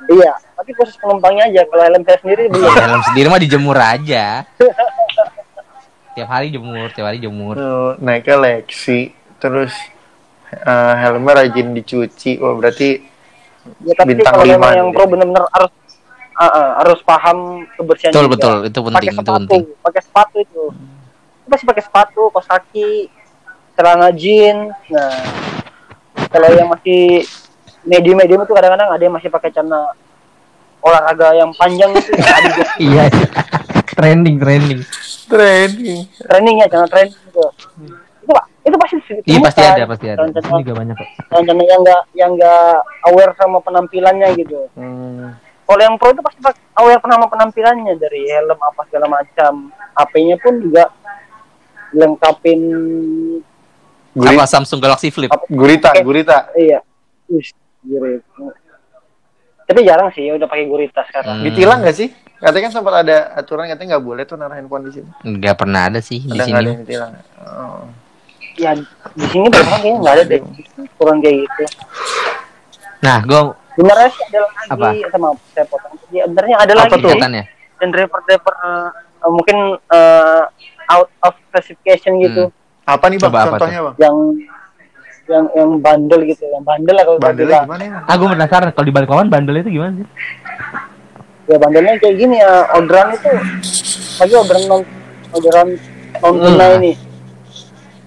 Iya, 0.08 0.32
tapi 0.56 0.72
khusus 0.78 0.96
penumpangnya 0.96 1.52
aja. 1.52 1.62
Kalau 1.68 1.84
helm 1.84 2.04
saya 2.08 2.18
sendiri 2.24 2.48
belum. 2.48 2.64
Iya, 2.64 2.82
helm 2.88 3.02
sendiri 3.04 3.28
mah 3.28 3.42
dijemur 3.44 3.78
aja. 3.98 4.26
Tiap 6.16 6.30
hari 6.32 6.48
jemur, 6.52 6.88
tiap 6.96 7.06
hari 7.12 7.20
jemur. 7.20 7.56
Tuh, 7.60 7.92
naiknya 8.00 8.36
Lexi, 8.40 9.12
terus 9.40 9.72
eh, 10.52 10.94
helmnya 11.04 11.44
rajin 11.44 11.76
dicuci. 11.76 12.40
Oh, 12.40 12.56
berarti 12.56 13.10
Ya, 13.84 13.94
tapi 13.94 14.18
Bintang 14.18 14.34
kalau 14.40 14.46
lima 14.48 14.68
yang 14.74 14.90
pro 14.96 15.06
benar-benar 15.06 15.46
harus 15.54 15.72
ah, 16.40 16.48
ah, 16.48 16.70
harus 16.82 17.00
paham 17.06 17.68
kebersihan 17.76 18.12
Betul, 18.16 18.26
juga. 18.26 18.34
betul. 18.34 18.56
Itu 18.66 18.80
penting, 18.82 18.96
pakai 18.98 19.12
itu 19.12 19.20
sepatu, 19.20 19.36
penting. 19.38 19.64
pakai 19.84 20.02
sepatu 20.02 20.36
itu. 20.42 20.64
Itu 21.44 21.48
pasti 21.52 21.66
pakai 21.68 21.84
sepatu, 21.86 22.22
kaos 22.34 22.48
kaki, 22.50 22.92
celana 23.76 24.10
jeans. 24.16 24.74
Nah, 24.90 25.22
kalau 26.32 26.50
yang 26.56 26.68
masih 26.72 27.28
medium-medium 27.90 28.40
itu 28.40 28.54
kadang-kadang 28.54 28.88
ada 28.88 29.02
yang 29.02 29.12
masih 29.12 29.28
pakai 29.28 29.50
celana 29.50 29.90
olahraga 30.80 31.34
yang 31.34 31.50
panjang 31.54 31.90
itu 31.92 32.12
yang 32.14 32.30
Adidas 32.32 32.70
Iya. 32.88 33.04
trending, 33.92 34.38
trending. 34.38 34.82
training. 35.28 36.00
trainingnya 36.22 36.66
celana 36.66 36.88
training 36.88 37.12
itu. 37.12 37.46
Itu 38.20 38.32
Pak, 38.32 38.46
itu 38.62 38.76
pasti 38.78 38.96
Iya, 39.26 39.38
pasti 39.40 39.60
ditemukan. 39.60 39.76
ada, 39.76 39.84
pasti 39.86 40.06
ada. 40.06 40.16
Ini 40.16 40.20
Celana-celana 40.32 40.60
juga 40.62 40.74
banyak 40.78 40.96
kok. 40.96 41.10
celana 41.28 41.64
yang 41.64 41.80
enggak 41.80 42.02
yang 42.14 42.32
enggak 42.32 42.74
aware 43.04 43.34
sama 43.36 43.58
penampilannya 43.60 44.28
gitu. 44.36 44.60
Hmm. 44.74 45.34
Kalau 45.66 45.82
yang 45.84 45.96
pro 45.96 46.10
itu 46.10 46.22
pasti 46.22 46.40
pak- 46.40 46.62
aware 46.76 46.98
sama 47.00 47.26
penampilannya 47.26 47.94
dari 47.96 48.22
helm 48.28 48.56
apa 48.56 48.82
segala 48.86 49.08
macam. 49.12 49.54
HP-nya 49.92 50.36
pun 50.38 50.54
juga 50.60 50.84
lengkapin 51.92 52.62
Guri, 54.10 54.34
Apa 54.34 54.46
Samsung 54.46 54.80
Galaxy 54.80 55.10
Flip? 55.10 55.30
gurita, 55.48 55.94
gurita. 56.00 56.50
iya. 56.54 56.82
Gurita. 57.82 58.46
Tapi 59.66 59.80
jarang 59.86 60.10
sih 60.12 60.26
udah 60.30 60.48
pakai 60.50 60.66
gurita 60.66 61.02
sekarang. 61.06 61.40
Hmm. 61.40 61.46
Ditilang 61.46 61.80
nggak 61.86 61.96
sih? 61.96 62.10
Katanya 62.40 62.64
kan 62.66 62.74
sempat 62.74 62.94
ada 63.04 63.18
aturan 63.36 63.68
katanya 63.68 63.90
nggak 63.96 64.06
boleh 64.06 64.24
tuh 64.24 64.36
naruh 64.36 64.56
handphone 64.56 64.88
di 64.88 64.92
sini. 64.96 65.10
Enggak 65.22 65.56
pernah 65.56 65.82
ada 65.86 66.00
sih 66.00 66.20
di 66.20 66.32
nggak 66.32 66.48
ada 66.48 66.58
sini. 66.58 66.70
yang 66.72 66.82
ditilang? 66.82 67.12
Oh. 67.44 67.84
Ya 68.58 68.72
di 69.14 69.26
sini 69.28 69.48
bahkan 69.48 69.78
kayaknya 69.78 69.98
nggak 70.00 70.16
ada 70.16 70.24
deh 70.26 70.42
kurang 70.96 71.18
kayak 71.20 71.38
gitu. 71.44 71.64
Nah, 73.00 73.18
gue 73.24 73.42
Sebenarnya 73.70 74.10
sih 74.12 74.24
ada 74.28 74.40
lagi 74.44 74.68
Apa? 75.00 75.08
sama 75.08 75.28
saya 75.56 75.66
potong. 75.66 75.94
Ya, 76.12 76.28
sebenarnya 76.28 76.56
ada 76.60 76.72
Apa 76.74 76.80
lagi 76.82 77.00
tuh? 77.00 77.12
sih. 77.16 77.22
ya. 77.32 77.44
dan 77.80 77.88
driver-driver 77.96 78.54
eh, 78.60 79.32
mungkin 79.32 79.58
eh, 79.80 80.44
out 80.90 81.08
of 81.22 81.34
classification 81.48 82.20
gitu. 82.20 82.52
Apa 82.84 83.08
nih 83.08 83.16
bang? 83.16 83.32
Coba 83.32 83.40
apa 83.40 83.56
Contohnya 83.56 83.80
bang? 83.86 83.96
yang 83.96 84.16
yang 85.30 85.46
yang 85.54 85.70
bandel 85.78 86.20
gitu 86.24 86.44
yang 86.44 86.64
bandel 86.64 86.92
lah 86.92 87.06
kalau 87.06 87.20
Bandelnya 87.20 87.46
bilang. 87.46 87.66
gimana 87.66 87.84
ya? 87.84 87.92
Bang? 88.02 88.20
Ah, 88.20 88.30
penasaran 88.30 88.70
kalau 88.72 88.86
di 88.86 88.94
balik 88.94 89.10
lawan 89.10 89.30
bandel 89.30 89.56
itu 89.58 89.70
gimana 89.72 89.94
sih? 89.96 90.08
ya 91.46 91.58
bandelnya 91.58 91.94
kayak 91.98 92.16
gini 92.16 92.36
ya 92.38 92.52
orderan 92.72 93.10
itu 93.10 93.30
lagi 94.20 94.34
orderan 94.36 94.64
non 94.66 94.82
orderan 95.32 95.68
non 96.20 96.34
tunai 96.36 96.72
ini 96.78 96.94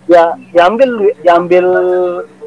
ya 0.05 0.23
diambil 0.51 0.91
diambil 1.19 1.67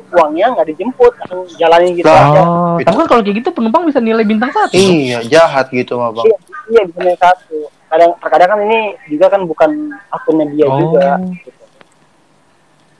uangnya 0.08 0.56
nggak 0.56 0.68
dijemput 0.70 1.12
langsung 1.18 1.44
jalanin 1.54 1.92
gitu 1.94 2.08
aja 2.08 2.40
Oh, 2.40 2.76
Gitu. 2.76 2.86
tapi 2.86 2.96
kan 2.98 3.08
kalau 3.10 3.22
kayak 3.22 3.38
gitu 3.40 3.50
penumpang 3.50 3.84
bisa 3.84 4.00
nilai 4.00 4.24
bintang 4.24 4.48
satu. 4.50 4.72
Iya, 4.72 5.20
jahat 5.26 5.68
gitu 5.70 5.96
mah 5.96 6.12
bang. 6.12 6.24
iya 6.26 6.38
iya 6.70 6.82
bisa 6.86 7.00
naik 7.02 7.16
satu 7.18 7.58
kadang 7.86 8.12
terkadang 8.18 8.50
kan 8.50 8.60
ini 8.62 8.80
juga 9.06 9.26
kan 9.28 9.42
bukan 9.44 9.72
akunnya 10.10 10.46
dia 10.50 10.66
Oh. 10.66 10.80
juga 10.80 11.20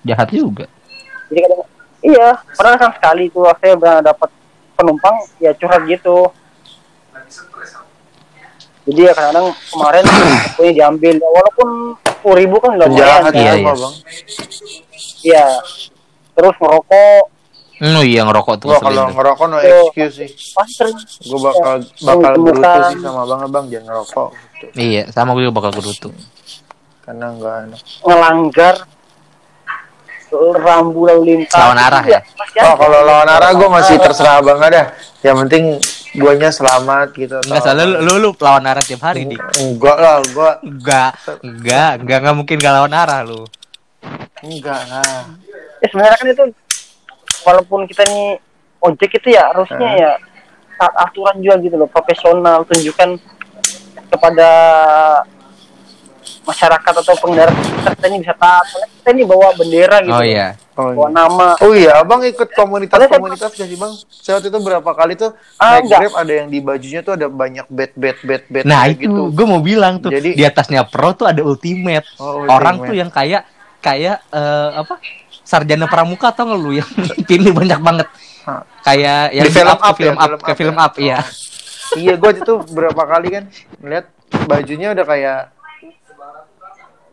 Jahat 0.04 0.30
juga. 0.30 0.66
Jadi 1.28 1.40
kadang 1.44 1.62
iya 2.02 2.28
pernah 2.52 2.76
kan 2.76 2.92
sekali 2.94 3.24
tuh 3.28 3.44
saya 3.56 3.74
pernah 3.74 4.00
dapat 4.02 4.30
penumpang 4.74 5.16
ya 5.38 5.52
curhat 5.54 5.82
gitu 5.86 6.30
jadi 8.86 9.02
ya 9.02 9.14
kadang 9.14 9.46
kemarin 9.68 10.04
punya 10.56 10.72
diambil 10.74 11.14
ya, 11.16 11.28
walaupun 11.28 11.68
sepuluh 12.06 12.36
ribu 12.38 12.56
kan 12.60 12.72
udah 12.76 12.88
lumayan 12.88 13.02
Jahat 13.02 13.22
kan 13.24 13.34
Iya, 13.34 13.42
iya, 13.42 13.54
iya. 13.56 13.74
bang. 13.74 13.94
iya 15.24 15.46
terus 16.32 16.56
ngerokok 16.56 17.24
Oh 17.76 18.00
iya 18.02 18.24
ngerokok 18.24 18.56
tuh 18.56 18.68
Gua 18.72 18.80
kalau 18.80 19.12
ngerokok 19.12 19.46
no 19.52 19.58
excuse 19.60 20.16
sih. 20.16 20.30
pasti 20.56 20.88
Gue 21.28 21.40
bakal 21.44 21.84
Ya, 21.84 22.08
bakal 22.08 22.32
ditemukan. 22.40 22.80
sih 22.88 23.00
sama 23.04 23.20
abang 23.28 23.42
abang 23.44 23.66
jangan 23.68 23.86
ngerokok 23.92 24.30
gitu. 24.32 24.66
Iya, 24.80 25.02
sama 25.12 25.36
gue 25.36 25.52
bakal 25.52 25.72
gerutu. 25.76 26.10
Karena 27.04 27.36
enggak 27.36 27.56
enak. 27.68 27.82
ngelanggar 28.00 28.76
rambu 30.56 31.08
lalu 31.08 31.22
lintas 31.34 31.56
Lawan 31.56 31.80
arah 31.80 32.04
Iya, 32.04 32.20
ya? 32.20 32.20
pasti 32.36 32.58
Oh 32.62 32.76
kalau 32.76 33.00
lawan 33.04 33.30
arah 33.30 33.50
gue 33.52 33.70
masih 33.70 33.96
Ah, 33.96 34.02
terserah 34.06 34.34
abang 34.40 34.60
ada. 34.60 34.94
Yang 35.20 35.36
penting 35.46 35.64
guanya 36.16 36.50
selamat 36.50 37.08
gitu. 37.14 37.36
Enggak 37.44 37.60
atau 37.60 37.72
salah 37.74 37.84
lu, 37.84 37.96
lu, 38.00 38.14
lu 38.24 38.30
lawan 38.38 38.66
arah 38.66 38.84
tiap 38.84 39.02
hari 39.04 39.26
dik. 39.26 39.42
Enggak 39.58 39.98
lah, 39.98 40.22
gue 40.22 40.50
Enggak, 40.64 41.10
enggak, 41.42 41.92
enggak, 42.00 42.18
enggak 42.24 42.36
mungkin 42.36 42.56
gak 42.58 42.74
lawan 42.74 42.94
arah 42.94 43.20
lu. 43.22 43.42
enggak 44.42 44.82
lah. 44.86 45.26
ya 45.82 45.88
sebenarnya 45.90 46.18
kan 46.18 46.28
itu 46.30 46.44
walaupun 47.42 47.80
kita 47.86 48.04
nih 48.06 48.38
ojek 48.80 49.12
itu 49.18 49.34
ya 49.34 49.50
harusnya 49.50 49.90
ya 49.98 50.12
taat 50.76 50.94
aturan 51.02 51.36
juga 51.42 51.56
gitu 51.62 51.76
loh 51.76 51.90
profesional 51.90 52.62
tunjukkan 52.64 53.18
kepada 54.08 54.50
masyarakat 56.46 56.94
atau 56.96 57.14
pengendara 57.18 57.52
kita 57.92 58.06
ini 58.06 58.18
bisa 58.22 58.34
taat. 58.34 58.66
Kita 58.72 59.10
ini 59.12 59.24
bawa 59.24 59.52
bendera 59.52 59.98
gitu. 60.00 60.14
Oh 60.14 60.22
iya. 60.22 60.54
Oh, 60.74 60.92
Bawa 60.92 61.08
iya. 61.08 61.16
nama. 61.16 61.48
Oh 61.58 61.72
iya, 61.72 61.92
abang 61.98 62.20
ikut 62.22 62.50
komunitas-komunitas 62.52 63.48
gak 63.50 63.64
sih 63.64 63.76
bang? 63.76 63.94
Saya 64.06 64.34
waktu 64.38 64.50
itu 64.50 64.60
berapa 64.60 64.92
kali 64.92 65.14
tuh 65.16 65.32
Ah, 65.56 65.80
naik 65.80 65.88
grab 65.88 66.14
ada 66.16 66.34
yang 66.36 66.48
di 66.48 66.60
bajunya 66.60 67.00
tuh 67.00 67.14
ada 67.14 67.28
banyak 67.28 67.64
bet 67.68 67.92
bet 67.94 68.18
bet 68.22 68.44
bet 68.46 68.64
Nah 68.64 68.84
itu 68.86 69.08
gue 69.08 69.46
mau 69.46 69.60
bilang 69.60 69.98
tuh 69.98 70.10
Jadi- 70.10 70.36
di 70.36 70.44
atasnya 70.44 70.84
pro 70.84 71.12
tuh 71.12 71.26
ada 71.26 71.40
ultimate. 71.40 72.04
Oh, 72.18 72.44
Orang 72.46 72.78
ultimate. 72.78 72.88
tuh 72.88 72.96
yang 72.98 73.10
kayak 73.10 73.42
kayak 73.80 74.20
eh, 74.28 74.70
apa 74.76 75.00
sarjana 75.42 75.86
pramuka 75.86 76.30
atau 76.30 76.44
nggak 76.44 76.60
lu 76.60 76.72
yang 76.74 76.90
pilih 77.30 77.52
banyak 77.52 77.80
banget. 77.80 78.08
Kayak 78.84 79.22
yang 79.32 79.46
Di 79.46 79.52
film 79.52 79.70
up, 79.70 79.80
ke 79.80 79.86
up 79.86 79.96
ya, 79.96 79.98
film 79.98 80.16
up, 80.16 80.28
film 80.28 80.38
ke 80.38 80.52
up 80.52 80.58
film 80.58 80.76
ya? 80.76 80.84
up, 80.84 80.94
iya. 81.00 81.18
Iya, 81.96 82.14
gue 82.16 82.32
itu 82.36 82.54
berapa 82.68 83.04
kali 83.08 83.28
kan 83.32 83.44
melihat 83.80 84.06
bajunya 84.44 84.92
udah 84.92 85.06
kayak 85.06 85.40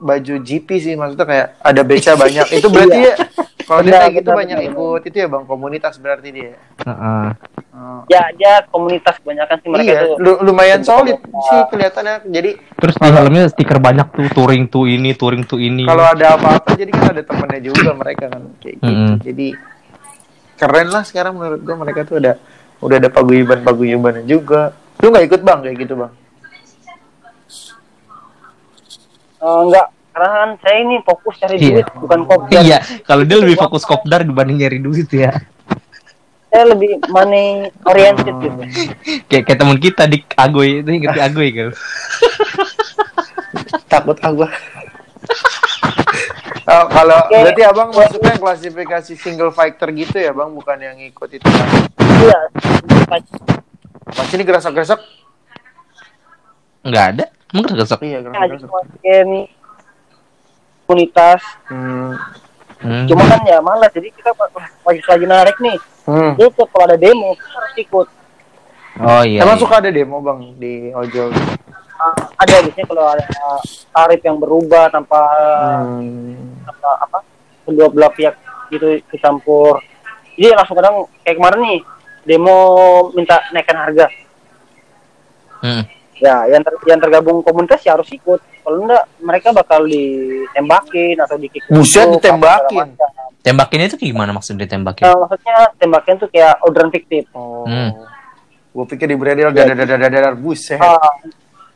baju 0.02 0.34
GP 0.36 0.68
sih 0.76 0.94
maksudnya 0.94 1.24
kayak 1.24 1.46
ada 1.58 1.80
beca 1.80 2.12
banyak. 2.22 2.46
Itu 2.50 2.66
berarti 2.66 2.98
ya 3.00 3.14
kalau 3.62 3.80
dia 3.80 3.94
kayak 3.96 4.12
gitu 4.12 4.26
benar, 4.26 4.40
banyak 4.42 4.56
benar. 4.58 4.70
ikut 4.74 5.00
itu 5.06 5.16
ya 5.16 5.28
bang 5.28 5.44
komunitas 5.46 5.94
berarti 5.96 6.28
dia. 6.28 6.52
Heeh. 6.82 7.26
Oh. 7.72 8.02
Ya, 8.04 8.28
dia 8.32 8.66
komunitas 8.68 9.16
kebanyakan 9.16 9.56
sih 9.56 9.68
mereka 9.70 9.88
Iya, 9.88 10.00
tuh. 10.04 10.16
lu- 10.18 10.40
lumayan 10.44 10.82
solid 10.82 11.16
sih 11.22 11.60
kelihatannya. 11.68 12.26
Jadi 12.28 12.50
Terus 12.58 12.94
di 12.94 13.08
helmnya 13.08 13.44
stiker 13.48 13.78
banyak 13.78 14.06
tuh 14.10 14.28
touring 14.30 14.66
tuh 14.66 14.84
ini, 14.84 15.14
touring 15.14 15.42
tuh 15.42 15.56
ini. 15.56 15.86
kalau 15.86 16.04
ada 16.04 16.36
apa-apa 16.36 16.74
jadi 16.74 16.90
kan 16.90 17.14
ada 17.14 17.22
temennya 17.22 17.60
juga 17.64 17.90
mereka 17.94 18.28
kan 18.28 18.42
kayak 18.58 18.76
gitu. 18.76 18.90
Mm-mm. 18.90 19.14
Jadi 19.22 19.46
keren 20.54 20.88
lah 20.88 21.02
sekarang 21.02 21.32
menurut 21.32 21.60
gua 21.60 21.76
mereka 21.76 22.02
tuh 22.02 22.18
ada 22.18 22.36
udah 22.78 22.96
ada 22.98 23.08
paguyuban 23.08 23.62
paguyubannya 23.62 24.26
juga. 24.26 24.74
Lu 24.98 25.08
nggak 25.08 25.26
ikut 25.26 25.40
bang 25.40 25.58
kayak 25.62 25.76
gitu 25.78 25.94
bang? 25.96 26.12
Eh, 29.42 29.60
enggak, 29.66 29.86
karena 30.14 30.28
kan 30.30 30.50
saya 30.62 30.76
ini 30.86 30.96
fokus 31.02 31.34
cari 31.42 31.58
Iya. 31.58 31.82
duit, 31.82 31.86
bukan 31.98 32.20
kopdar. 32.30 32.62
Iya, 32.62 32.78
kalau 33.02 33.26
dia 33.26 33.36
lebih 33.42 33.58
fokus 33.58 33.82
kopdar 33.82 34.22
dibanding 34.22 34.62
nyari 34.62 34.78
duit 34.78 35.10
ya. 35.10 35.34
Saya 36.46 36.68
lebih 36.70 37.02
money 37.10 37.66
oriented 37.82 38.34
gitu. 38.38 38.60
Kayak 39.26 39.42
kayak 39.50 39.58
teman 39.58 39.78
kita 39.82 40.04
di 40.06 40.22
Agoy 40.36 40.84
itu 40.84 40.90
inget 40.94 41.10
di 41.16 41.20
Agoy 41.24 41.48
kan. 41.50 41.74
Takut 43.90 44.16
gua. 44.20 44.48
Oh, 46.62 46.84
kalau 46.94 47.18
Oke. 47.26 47.34
berarti 47.34 47.62
abang 47.66 47.90
masuknya 47.90 48.38
klasifikasi 48.38 49.12
single 49.18 49.50
fighter 49.50 49.90
gitu 49.90 50.14
ya 50.14 50.30
bang, 50.30 50.54
bukan 50.54 50.78
yang 50.78 50.96
ikut 51.02 51.28
itu 51.34 51.42
kan? 51.42 51.66
Iya. 51.98 52.40
Pas 54.06 54.28
ini 54.30 54.42
gerasak-gerasak? 54.46 55.00
Enggak 56.86 57.04
ada. 57.16 57.26
Emang 57.52 57.64
kegesek. 57.68 58.00
Iya 58.00 58.18
gerasak-gerasak. 58.24 58.68
masukin 58.72 59.28
komunitas. 60.88 61.40
Hmm. 61.68 62.16
Hmm. 62.82 63.06
Cuma 63.06 63.22
kan 63.28 63.40
ya 63.46 63.62
malas, 63.62 63.94
jadi 63.94 64.10
kita 64.10 64.34
wajib 64.82 65.04
lagi 65.06 65.26
narik 65.28 65.56
nih. 65.62 65.78
Hmm. 66.08 66.34
Jadi 66.34 66.50
tuh 66.58 66.66
kalau 66.66 66.84
ada 66.90 66.98
demo, 66.98 67.30
kita 67.38 67.48
harus 67.54 67.74
ikut. 67.78 68.08
Oh 69.00 69.22
iya. 69.22 69.38
Emang 69.46 69.56
iya. 69.56 69.62
suka 69.62 69.74
ada 69.78 69.90
demo 69.94 70.18
bang 70.18 70.40
di 70.58 70.90
ojol? 70.90 71.30
Ah, 72.02 72.14
ada 72.42 72.66
biasanya 72.66 72.86
kalau 72.90 73.04
ada 73.06 73.24
tarif 73.94 74.20
yang 74.26 74.36
berubah 74.42 74.90
tanpa 74.90 75.22
Hmm. 75.86 76.66
apa 76.66 76.90
apa 77.06 77.18
kedua 77.62 77.86
belah 77.88 78.10
pihak 78.10 78.34
gitu 78.74 78.98
dicampur. 79.14 79.78
Jadi 80.34 80.50
langsung 80.50 80.76
kadang 80.76 81.06
kayak 81.22 81.36
kemarin 81.38 81.60
nih 81.62 81.78
demo 82.26 82.58
minta 83.14 83.38
naikkan 83.54 83.78
harga. 83.78 84.06
Hmm. 85.62 85.86
Ya, 86.22 86.46
yang 86.46 86.62
ter- 86.62 86.78
yang 86.86 87.02
tergabung 87.02 87.42
komunitas 87.42 87.82
ya 87.82 87.98
harus 87.98 88.06
ikut. 88.14 88.38
Kalau 88.62 88.78
enggak 88.86 89.02
mereka 89.18 89.50
bakal 89.50 89.82
ditembakin 89.90 91.18
atau 91.18 91.34
dikick 91.34 91.66
Buset, 91.66 92.06
ditembakin? 92.14 92.94
Tembakinnya 93.42 93.90
itu 93.90 93.98
gimana 93.98 94.30
maksudnya 94.30 94.70
ditembakin? 94.70 95.02
Nah, 95.02 95.18
maksudnya 95.26 95.74
tembakin 95.82 96.14
tuh 96.22 96.30
kayak 96.30 96.62
orderan 96.62 96.94
fiktif. 96.94 97.26
Oh. 97.34 97.66
Hmm. 97.66 97.90
Gue 98.70 98.86
pikir 98.86 99.10
di 99.10 99.18
bredel 99.18 99.50
dadar 99.50 99.74
dadar 99.74 99.98
dadar 99.98 100.34
buset. 100.38 100.78
Ah, 100.78 100.96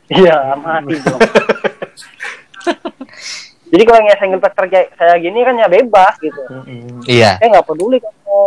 iya, 0.07 0.55
mati 0.55 0.95
dong. 1.03 1.19
Jadi 3.67 3.83
kalau 3.83 3.99
yang 3.99 4.15
single 4.15 4.39
factor 4.39 4.65
kayak 4.71 4.95
saya 4.95 5.19
gini 5.19 5.43
kan 5.43 5.59
ya 5.59 5.67
bebas 5.67 6.15
gitu. 6.23 6.39
Mm-mm. 6.47 7.03
Iya. 7.03 7.35
Saya 7.35 7.47
nggak 7.51 7.67
peduli 7.67 7.99
kamu 7.99 8.39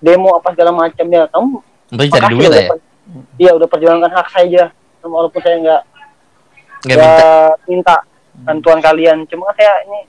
demo 0.00 0.40
apa 0.40 0.56
segala 0.56 0.72
macam 0.72 1.04
ya. 1.04 1.28
Kamu 1.28 1.60
Berarti 1.92 2.10
cari 2.16 2.24
makasih 2.24 2.40
duit 2.40 2.48
lah 2.48 2.64
ya. 2.64 2.87
Iya 3.36 3.50
udah 3.52 3.66
perjuangkan 3.66 4.10
hak 4.10 4.28
saya 4.28 4.44
aja. 4.44 4.64
Walaupun 5.00 5.40
saya 5.40 5.56
nggak 5.58 5.82
Nggak 6.78 6.96
minta. 6.96 7.16
minta 7.66 7.96
bantuan 8.44 8.78
kalian. 8.78 9.26
Cuma 9.26 9.50
saya 9.52 9.82
ini 9.82 10.00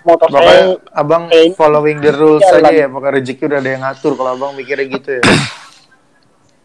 motor 0.00 0.28
Makanya 0.28 0.46
saya 0.46 0.64
abang 0.94 1.22
Eh, 1.28 1.50
following 1.52 1.98
the 1.98 2.08
rules 2.10 2.40
aja 2.42 2.62
Bang. 2.62 2.72
ya, 2.72 2.86
pokoknya 2.86 3.12
rezeki 3.16 3.42
udah 3.44 3.58
ada 3.58 3.70
yang 3.70 3.82
ngatur. 3.82 4.12
Kalau 4.14 4.30
abang 4.32 4.52
mikirnya 4.54 4.86
gitu 4.88 5.10
ya, 5.12 5.22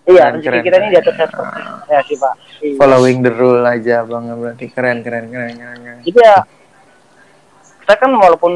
iya 0.05 0.23
keren, 0.29 0.33
rezeki 0.35 0.45
keren, 0.45 0.61
kita 0.61 0.75
ini 0.77 0.87
di 0.87 0.97
atas 0.99 1.15
satu. 1.15 1.41
Ya 1.85 1.99
sih 2.01 2.15
pak. 2.15 2.33
Iya. 2.57 2.75
following 2.75 3.17
the 3.19 3.31
rule 3.31 3.61
aja 3.61 3.93
abang 4.01 4.23
berarti 4.31 4.65
keren 4.69 5.01
keren 5.01 5.27
keren 5.27 5.53
keren. 5.53 5.77
keren. 5.77 5.97
Jadi 6.01 6.19
ya 6.19 6.35
saya 7.81 7.97
kan 7.97 8.11
walaupun 8.11 8.53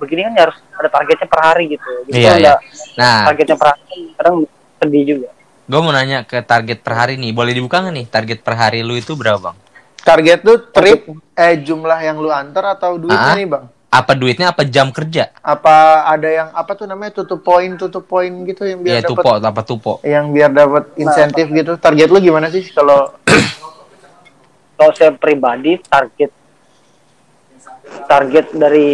begini 0.00 0.24
kan 0.24 0.32
ya 0.32 0.42
harus 0.46 0.56
ada 0.74 0.88
targetnya 0.88 1.26
per 1.26 1.40
hari 1.42 1.64
gitu. 1.68 1.90
Jadi 2.06 2.16
Iya, 2.16 2.32
iya. 2.38 2.54
Nah, 2.96 3.28
targetnya 3.28 3.56
per 3.56 3.68
hari 3.70 3.98
kadang 4.14 4.34
sedih 4.78 5.04
juga. 5.06 5.30
Gue 5.70 5.80
mau 5.80 5.94
nanya 5.94 6.26
ke 6.26 6.42
target 6.42 6.82
per 6.82 6.94
hari 6.96 7.14
nih. 7.14 7.30
Boleh 7.30 7.54
dibuka 7.54 7.78
nggak 7.78 7.94
nih? 7.94 8.06
Target 8.08 8.38
per 8.40 8.54
hari 8.56 8.82
lu 8.82 8.94
itu 8.94 9.14
berapa 9.14 9.38
bang? 9.40 9.56
Target 10.00 10.38
tuh 10.42 10.58
trip 10.68 11.06
eh 11.32 11.54
jumlah 11.56 11.98
yang 12.00 12.18
lu 12.18 12.26
antar 12.28 12.74
atau 12.74 12.98
duitnya 12.98 13.30
Ah. 13.30 13.38
nih 13.38 13.46
bang? 13.46 13.64
Apa 13.88 14.12
duitnya? 14.12 14.46
Apa 14.48 14.62
jam 14.64 14.90
kerja? 14.90 15.30
Apa 15.36 15.74
ada 16.06 16.26
yang 16.26 16.48
apa 16.52 16.74
tuh 16.74 16.86
namanya 16.86 17.10
tutup 17.12 17.40
poin 17.40 17.74
tutup 17.76 18.02
poin 18.04 18.30
gitu 18.44 18.62
yang 18.62 18.80
biar 18.80 18.92
Iya 18.92 19.02
dapat 19.04 19.14
tupo, 19.16 19.30
apa 19.40 19.62
tupo? 19.62 19.92
yang 20.02 20.30
biar 20.30 20.50
dapat 20.50 20.90
insentif 20.94 21.46
gitu. 21.48 21.74
Target 21.76 22.08
lu 22.08 22.18
gimana 22.18 22.46
sih 22.48 22.66
kalau 22.68 23.14
Kalau 24.76 24.96
saya 24.96 25.12
pribadi 25.12 25.76
target 25.78 26.32
target 28.06 28.46
dari 28.50 28.88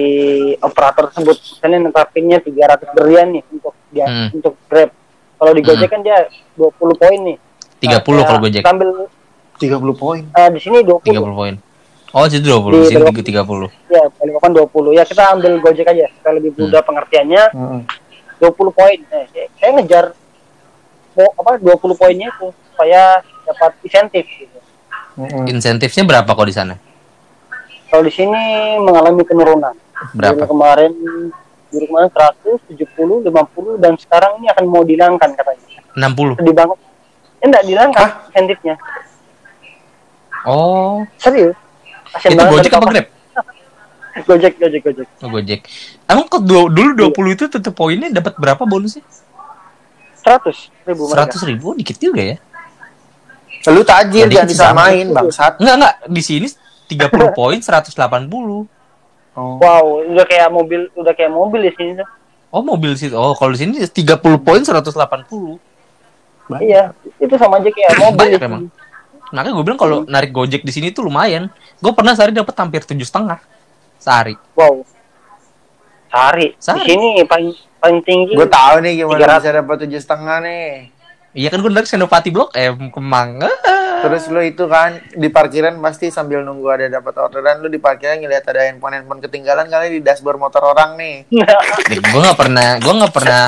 operator 0.59 1.09
tersebut 1.09 1.37
misalnya 1.39 1.79
netapinnya 1.81 2.39
300 2.41 2.91
berlian 2.91 3.29
nih 3.31 3.43
untuk 3.47 3.75
dia 3.89 4.05
Hmm. 4.05 4.29
untuk 4.35 4.55
Grab. 4.67 4.91
Kalau 5.37 5.53
di 5.53 5.63
Gojek 5.63 5.89
kan 5.89 6.01
dia 6.01 6.19
20 6.57 6.73
poin 6.97 7.19
nih. 7.23 7.37
30 7.79 8.01
kalau 8.03 8.23
saya 8.25 8.41
Gojek. 8.41 8.63
Sambil 8.65 8.89
30 9.57 9.93
poin? 9.95 10.23
eh, 10.27 10.49
di 10.49 10.61
sini 10.61 10.81
20. 10.81 11.05
30 11.07 11.33
poin. 11.33 11.55
Oh, 12.11 12.25
situ 12.25 12.49
20, 12.49 12.81
Di 12.81 12.89
sini 12.89 13.05
Belok- 13.05 13.21
30. 13.21 13.69
Ya, 13.93 14.03
Balikpapan 14.11 14.51
20. 14.55 14.97
Ya 14.97 15.05
kita 15.05 15.23
ambil 15.31 15.61
Gojek 15.61 15.85
aja 15.85 16.09
supaya 16.11 16.33
lebih 16.35 16.57
mudah 16.57 16.81
pengertiannya. 16.81 17.43
Heeh. 17.53 17.81
20 18.39 18.73
poin. 18.73 18.99
Eh, 19.13 19.25
saya- 19.55 19.73
ngejar 19.75 20.05
po- 21.13 21.35
apa 21.35 21.61
20 21.61 21.93
poinnya 21.93 22.29
itu 22.31 22.49
supaya 22.67 23.21
dapat 23.45 23.73
insentif 23.83 24.25
gitu. 24.31 24.59
Heeh. 25.19 25.53
Insentifnya 25.53 26.05
berapa 26.05 26.29
kok 26.29 26.45
di 26.45 26.57
sana? 26.57 26.75
Kalau 27.87 28.03
di 28.03 28.13
sini 28.13 28.43
mengalami 28.81 29.21
penurunan. 29.21 29.75
Berapa? 30.13 30.37
Dari 30.37 30.49
kemarin 30.49 30.93
dari 31.77 31.87
kemarin 31.87 32.11
100, 32.11 32.73
70, 32.73 33.29
50 33.29 33.77
dan 33.77 33.93
sekarang 33.95 34.33
ini 34.41 34.47
akan 34.49 34.65
mau 34.65 34.83
dihilangkan 34.83 35.31
katanya. 35.37 35.65
60. 35.93 36.41
Sedih 36.41 36.55
banget. 36.57 36.79
Eh, 37.37 37.47
enggak 37.47 37.63
dihilangkan 37.69 38.09
insentifnya. 38.33 38.75
Oh, 40.47 41.05
Serius. 41.21 41.57
Kasian 42.15 42.33
itu 42.33 42.39
banget 42.39 42.53
Gojek 42.55 42.73
apa 42.73 42.87
Grab? 42.87 43.07
Gojek, 44.29 44.53
Gojek, 44.57 44.81
Gojek. 44.81 45.07
Oh, 45.21 45.29
Gojek. 45.29 45.61
Emang 46.09 46.27
kok 46.31 46.41
du- 46.41 46.71
dulu 46.73 46.91
20 47.13 47.37
itu 47.37 47.45
tetap 47.51 47.75
poinnya 47.77 48.09
dapat 48.09 48.39
berapa 48.39 48.63
bonusnya? 48.65 49.05
100 50.25 50.71
ribu 50.89 51.03
mereka. 51.07 51.35
100 51.39 51.51
ribu, 51.51 51.69
dikit 51.77 51.99
juga 52.01 52.23
ya. 52.23 52.37
Lu 53.67 53.83
tajir 53.83 54.31
jangan 54.31 54.47
disamain 54.47 55.07
bangsat. 55.11 55.59
Enggak, 55.59 55.75
enggak. 55.75 55.95
Di 56.07 56.23
sini 56.23 56.47
30 56.87 57.35
poin 57.39 57.59
180. 57.59 57.91
Oh. 59.37 59.61
Wow, 59.61 60.01
udah 60.09 60.25
kayak 60.25 60.49
mobil, 60.49 60.89
udah 60.97 61.13
kayak 61.13 61.29
mobil 61.29 61.61
di 61.69 61.73
sini 61.77 62.01
tuh. 62.01 62.09
Oh, 62.49 62.65
mobil 62.65 62.97
sih. 62.97 63.13
Oh, 63.13 63.37
kalau 63.37 63.53
di 63.53 63.61
sini 63.61 63.77
30 63.85 64.17
poin 64.41 64.65
180. 64.65 65.61
Iya, 66.63 66.95
itu 67.21 67.35
sama 67.37 67.61
aja 67.61 67.69
kayak 67.69 67.91
mobil. 68.03 68.17
Banyak 68.17 68.41
di 68.41 68.49
emang. 68.49 68.65
Makanya 69.35 69.53
gue 69.59 69.65
bilang 69.67 69.81
kalau 69.81 69.99
narik 70.07 70.31
Gojek 70.33 70.63
di 70.63 70.73
sini 70.73 70.89
tuh 70.95 71.05
lumayan. 71.05 71.51
Gue 71.83 71.93
pernah 71.93 72.15
sehari 72.17 72.33
dapat 72.33 72.55
hampir 72.57 72.81
tujuh 72.87 73.05
setengah 73.05 73.43
sehari. 73.99 74.39
Wow. 74.55 74.87
Sehari. 76.09 76.55
Di 76.55 76.63
Sehari. 76.63 76.87
sini 76.89 77.09
paling 77.27 77.51
paling 77.83 78.01
tinggi. 78.07 78.33
Gue 78.39 78.49
tahu 78.49 78.81
nih 78.81 79.03
gimana 79.03 79.37
300. 79.37 79.43
bisa 79.43 79.51
dapat 79.53 79.77
tujuh 79.85 80.01
setengah 80.01 80.37
nih. 80.47 80.71
Iya 81.37 81.49
kan 81.53 81.59
gue 81.61 81.69
narik 81.69 81.91
Senopati 81.91 82.31
Blok 82.33 82.55
M 82.55 82.89
Kemang. 82.89 83.43
Terus 84.07 84.23
lu 84.31 84.39
itu 84.39 84.65
kan 84.71 85.03
di 85.19 85.27
parkiran 85.27 85.75
pasti 85.83 86.15
sambil 86.15 86.47
nunggu 86.47 86.71
ada 86.71 86.87
dapat 86.87 87.19
orderan 87.19 87.59
lu 87.59 87.67
di 87.67 87.83
parkiran 87.83 88.23
ngeliat 88.23 88.47
ada 88.47 88.71
handphone 88.71 89.03
handphone 89.03 89.19
ketinggalan 89.19 89.67
kali 89.67 89.99
di 89.99 90.01
dashboard 90.01 90.39
motor 90.39 90.63
orang 90.63 90.95
nih. 90.95 91.27
gue 92.07 92.21
nggak 92.23 92.39
pernah, 92.39 92.79
gue 92.79 92.95
nggak 93.03 93.15
pernah, 93.15 93.43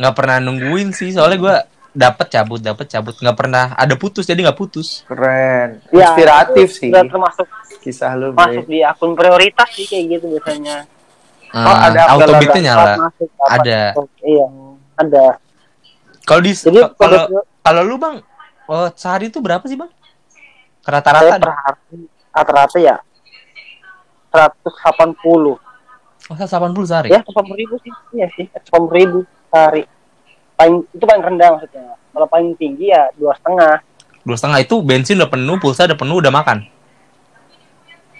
nggak 0.00 0.14
pernah 0.16 0.36
nungguin 0.40 0.96
sih. 0.96 1.12
Soalnya 1.12 1.36
gue 1.36 1.56
dapat 1.98 2.26
cabut 2.30 2.60
dapat 2.62 2.86
cabut 2.86 3.16
nggak 3.18 3.36
pernah 3.36 3.74
ada 3.74 3.98
putus 3.98 4.22
jadi 4.22 4.48
nggak 4.48 4.58
putus 4.58 5.02
Keren. 5.08 5.82
Ya, 5.90 6.14
Inspiratif 6.14 6.68
sih. 6.78 6.94
udah 6.94 7.04
termasuk 7.10 7.46
Kisah 7.82 8.12
lu, 8.14 8.30
masuk 8.36 8.64
Bre. 8.64 8.70
di 8.70 8.78
akun 8.86 9.12
prioritas 9.18 9.68
sih 9.74 9.86
kayak 9.88 10.18
gitu 10.18 10.38
biasanya. 10.38 10.86
Oh, 11.48 11.76
ada 11.76 12.00
auto 12.12 12.32
beatnya 12.36 12.62
nyala 12.76 13.08
masuk, 13.08 13.28
Ada. 13.48 13.80
masuk. 13.96 14.06
Iya, 14.20 14.46
ada. 15.00 15.26
kalau 16.28 16.40
di 16.44 16.52
kalau 17.00 17.20
kalau 17.64 17.82
lu 17.82 17.96
bang 17.96 18.20
oh, 18.68 18.88
sehari 18.92 19.32
itu 19.32 19.40
berapa 19.40 19.64
sih 19.64 19.80
bang 19.80 19.88
saya 20.88 21.04
rata-rata 21.04 21.36
per 21.36 21.52
hari 21.52 21.98
rata-rata 22.32 22.78
ya 22.80 22.96
180 24.32 25.56
oh 26.28 26.36
80 26.36 26.88
sehari? 26.88 27.08
Ya 27.12 27.20
80 27.24 27.60
ribu 27.60 27.74
sih. 27.80 27.92
Iya 28.12 28.26
sih 28.36 28.46
80 28.72 28.92
ribu 28.92 29.18
sehari. 29.48 29.84
Paling 30.56 30.84
itu 30.92 31.04
paling 31.04 31.22
rendah 31.24 31.48
maksudnya. 31.56 31.96
Kalau 32.12 32.26
paling 32.28 32.52
tinggi 32.56 32.92
ya 32.92 33.08
dua 33.16 33.32
setengah. 33.36 33.80
Dua 34.24 34.36
setengah 34.36 34.58
itu 34.60 34.74
bensin 34.84 35.16
udah 35.16 35.30
penuh 35.30 35.56
pulsa 35.56 35.88
udah 35.88 35.96
penuh 35.96 36.16
udah 36.20 36.32
makan? 36.32 36.58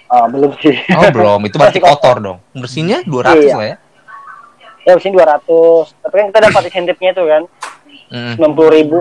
Ah 0.09 0.25
belum 0.25 0.53
sih. 0.57 0.73
Oh 0.97 1.05
belum. 1.13 1.39
Itu 1.45 1.61
berarti 1.61 1.77
kotor. 1.85 2.17
dong. 2.17 2.37
Bersihnya 2.57 3.05
200 3.05 3.37
Iya. 3.37 3.53
lah 3.57 3.67
ya? 3.67 3.77
Ya 4.87 4.93
sini 4.97 5.13
200 5.13 5.45
tapi 6.01 6.13
kan 6.17 6.25
kita 6.33 6.39
dapat 6.49 6.61
insentifnya 6.71 7.09
itu 7.13 7.23
kan. 7.29 7.43
Mm, 8.09 8.33
90 8.41 8.77
ribu. 8.77 8.97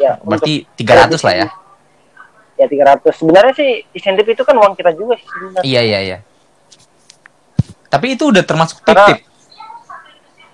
Ya 0.00 0.16
berarti 0.24 0.64
300 0.80 1.20
lah 1.20 1.34
ya 1.36 1.46
ya 2.56 2.66
300 2.66 3.04
sebenarnya 3.12 3.52
sih 3.52 3.70
insentif 3.92 4.26
itu 4.26 4.42
kan 4.42 4.54
uang 4.54 4.72
kita 4.72 4.90
juga 4.92 5.14
sih 5.14 5.26
sebenarnya 5.26 5.62
iya 5.62 5.80
iya 5.82 5.98
iya 6.02 6.18
tapi 7.86 8.12
itu 8.12 8.26
udah 8.26 8.42
termasuk 8.42 8.80
Karena- 8.80 9.12
tip-tip 9.12 9.24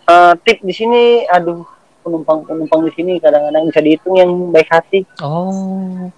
Eh, 0.03 0.35
tip 0.43 0.59
di 0.61 0.75
sini 0.75 1.03
aduh 1.25 1.63
penumpang 2.03 2.43
penumpang 2.43 2.83
di 2.83 2.93
sini 2.93 3.13
kadang-kadang 3.17 3.65
bisa 3.65 3.79
dihitung 3.79 4.15
yang 4.15 4.29
baik 4.51 4.67
hati 4.67 5.07
oh 5.23 6.11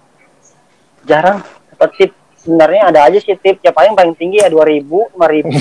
jarang 1.03 1.45
dapat 1.69 1.89
tip 1.95 2.11
sebenarnya 2.35 2.89
ada 2.89 2.99
aja 3.05 3.21
sih 3.21 3.37
tip 3.37 3.61
ya 3.61 3.69
paling 3.69 3.93
paling 3.93 4.13
tinggi 4.13 4.41
ya 4.41 4.49
2000 4.49 4.89
5000 5.13 5.53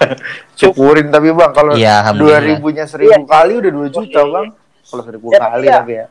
Syukurin 0.58 1.08
tapi 1.10 1.28
bang 1.30 1.52
kalau 1.52 1.76
Iya, 1.76 2.00
dua 2.00 2.00
alhamdulillah. 2.00 2.40
ribunya 2.48 2.84
seribu 2.86 3.12
Iya. 3.12 3.18
kali 3.22 3.52
udah 3.54 3.70
2 3.70 3.88
juta 3.90 4.08
Iya. 4.18 4.32
bang. 4.32 4.46
Kalau 4.82 5.02
seribu 5.04 5.26
Ya, 5.28 5.38
kali 5.38 5.62
iya. 5.62 5.76
tapi 5.76 5.92
ya. 5.92 6.06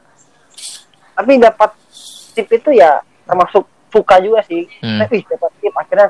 tapi 1.11 1.31
dapat 1.39 1.71
tip 2.31 2.47
itu 2.51 2.69
ya 2.71 2.91
termasuk 3.25 3.63
suka 3.89 4.15
juga 4.19 4.39
sih 4.41 4.65
Hmm. 4.79 4.99
tapi 4.99 5.23
dapat 5.23 5.51
tip 5.57 5.73
akhirnya 5.73 6.07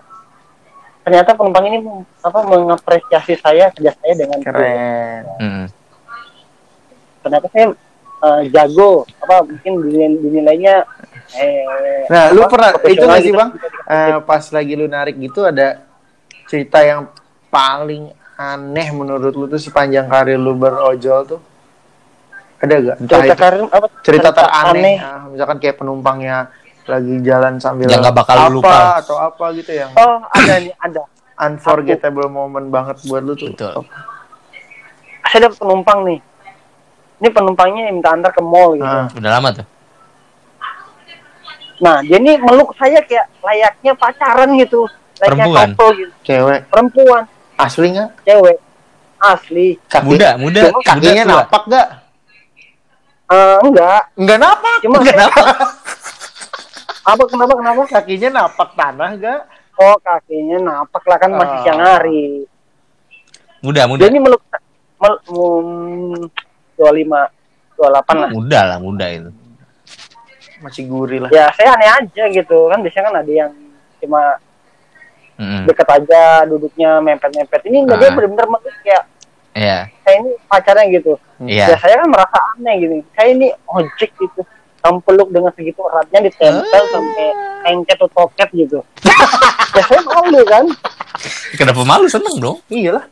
ternyata 1.02 1.32
penumpang 1.32 1.66
ini 1.66 1.78
apa 2.20 2.40
mengapresiasi 2.42 3.34
saya 3.36 3.70
kerja 3.72 3.94
saya 3.94 4.14
dengan 4.16 4.40
Keren. 4.42 5.22
Mm. 5.38 5.66
ternyata 7.22 7.48
saya 7.50 7.66
eh, 8.18 8.42
jago 8.50 8.92
apa 9.20 9.36
mungkin 9.44 9.72
dinilai- 9.82 10.20
dinilainya 10.20 10.76
eh 11.36 12.06
Nah, 12.06 12.30
lu 12.32 12.42
apa, 12.42 12.50
pernah 12.50 12.70
itu 12.86 13.02
nggak 13.02 13.18
sih 13.20 13.30
gitu. 13.30 13.38
bang? 13.38 13.50
Eh, 13.86 14.18
pas 14.22 14.44
lagi 14.48 14.74
lu 14.74 14.86
narik 14.86 15.16
gitu 15.16 15.42
ada 15.42 15.82
cerita 16.46 16.80
yang 16.80 17.10
paling 17.50 18.10
aneh 18.36 18.88
menurut 18.92 19.32
lu 19.32 19.46
tuh 19.48 19.58
sepanjang 19.58 20.06
karir 20.06 20.36
lu 20.36 20.54
berojol 20.54 21.22
tuh? 21.28 21.42
Ada 22.56 22.76
gak? 22.78 22.98
Entah 23.00 23.10
cerita 23.16 23.26
itu 23.28 23.36
karir 23.38 23.62
apa 23.68 23.88
cerita 24.02 24.30
teraneh, 24.32 24.98
ah, 24.98 25.26
misalkan 25.28 25.58
kayak 25.60 25.76
penumpangnya 25.76 26.50
lagi 26.86 27.16
jalan 27.20 27.58
sambil 27.58 27.88
Yang 27.88 28.02
nggak 28.02 28.16
bakal 28.16 28.36
apa 28.36 28.48
lu 28.48 28.56
lupa. 28.56 28.78
atau 29.00 29.18
apa 29.18 29.46
gitu 29.54 29.72
yang 29.74 29.90
oh 29.92 30.22
ada 30.24 30.54
nih 30.60 30.74
ada 30.78 31.02
unforgettable 31.38 32.28
moment 32.28 32.68
banget 32.68 33.02
buat 33.04 33.22
lu 33.22 33.34
tuh. 33.34 33.50
Betul. 33.50 33.84
saya 35.26 35.40
dapat 35.44 35.58
penumpang 35.58 36.00
nih 36.04 36.20
ini 37.16 37.30
penumpangnya 37.30 37.82
yang 37.84 37.96
minta 37.96 38.12
antar 38.12 38.30
ke 38.30 38.40
mall 38.40 38.74
gitu 38.74 38.86
Ah. 38.86 39.10
udah 39.10 39.32
lama 39.32 39.50
tuh 39.52 39.66
nah 41.78 42.00
dia 42.00 42.18
nih 42.18 42.38
meluk 42.38 42.72
saya 42.74 43.02
kayak 43.02 43.28
layaknya 43.42 43.92
pacaran 43.94 44.50
gitu 44.56 44.88
layaknya 45.18 45.28
Perempuan? 45.44 45.68
couple 45.74 45.92
gitu 45.98 46.14
Cewek 46.24 46.60
perempuan 46.68 47.24
asli 47.58 47.88
nggak? 47.90 48.10
cewek 48.22 48.58
asli 49.18 49.68
Kaki, 49.86 50.06
muda 50.06 50.30
muda 50.38 50.62
Cuma 50.66 50.80
kakinya 50.84 51.24
muda 51.24 51.34
napak 51.36 51.64
gak? 51.68 51.88
Eh, 53.26 53.58
enggak 53.60 54.02
Enggak 54.16 54.38
napak. 54.38 54.76
cuma 54.80 54.96
Enggak 55.02 55.16
napak. 55.18 55.46
Apa 57.06 57.24
kenapa 57.24 57.54
kenapa 57.54 57.82
Kakinya 57.88 58.30
napak 58.34 58.70
tanah 58.74 59.10
gak? 59.16 59.42
oh 59.76 59.96
kakinya 60.00 60.58
napak 60.58 61.04
lah 61.04 61.18
kan 61.18 61.32
masih 61.32 61.58
Ah. 61.58 61.64
siang 61.64 61.82
hari. 61.82 62.48
Muda 63.60 63.84
muda 63.86 64.02
dia 64.02 64.10
ini 64.10 64.20
meluk 64.20 64.40
mel, 64.98 65.14
um, 65.28 66.16
25 66.74 67.28
28 67.76 68.16
lah. 68.16 68.30
Muda 68.32 68.60
lah 68.66 68.78
muda 68.80 69.06
itu. 69.06 69.30
Masih 70.58 70.88
gurih 70.88 71.20
lah. 71.20 71.30
ya 71.30 71.52
saya 71.52 71.76
aneh 71.76 71.90
aja 71.92 72.24
gitu. 72.32 72.72
Kan 72.72 72.80
biasanya 72.80 73.06
kan 73.06 73.16
ada 73.20 73.32
yang 73.32 73.52
cuma 74.00 74.40
deket 75.68 75.88
aja 75.92 76.48
duduknya 76.48 77.04
mepet-mepet. 77.04 77.62
Ini 77.68 77.78
enggak 77.84 77.98
dia 78.00 78.08
Ah. 78.08 78.16
benar-benar 78.16 78.48
meluk 78.48 78.76
kayak 78.82 79.04
Iya. 79.52 79.80
saya 80.02 80.16
ini 80.20 80.32
pacarnya 80.48 80.86
gitu. 80.90 81.14
Iya. 81.44 81.66
Ya 81.68 81.78
saya 81.78 81.96
kan 82.00 82.08
merasa 82.08 82.38
aneh 82.56 82.76
gitu. 82.80 82.94
Saya 83.12 83.28
ini 83.30 83.48
ojek 83.68 84.10
gitu 84.16 84.42
kamu 84.86 84.98
peluk 85.02 85.30
dengan 85.30 85.50
segitu 85.52 85.82
eratnya 85.84 86.20
ditempel 86.22 86.62
Ah. 86.78 86.90
sampai 86.94 87.28
engket 87.66 87.98
atau 87.98 88.10
toket 88.14 88.50
gitu. 88.54 88.80
Ya 89.76 89.84
saya 89.84 90.00
malu 90.00 90.40
kan. 90.46 90.64
Kenapa 91.54 91.84
malu? 91.84 92.08
Seneng 92.08 92.38
dong. 92.38 92.58
Iya 92.70 92.96
lah. 92.96 93.06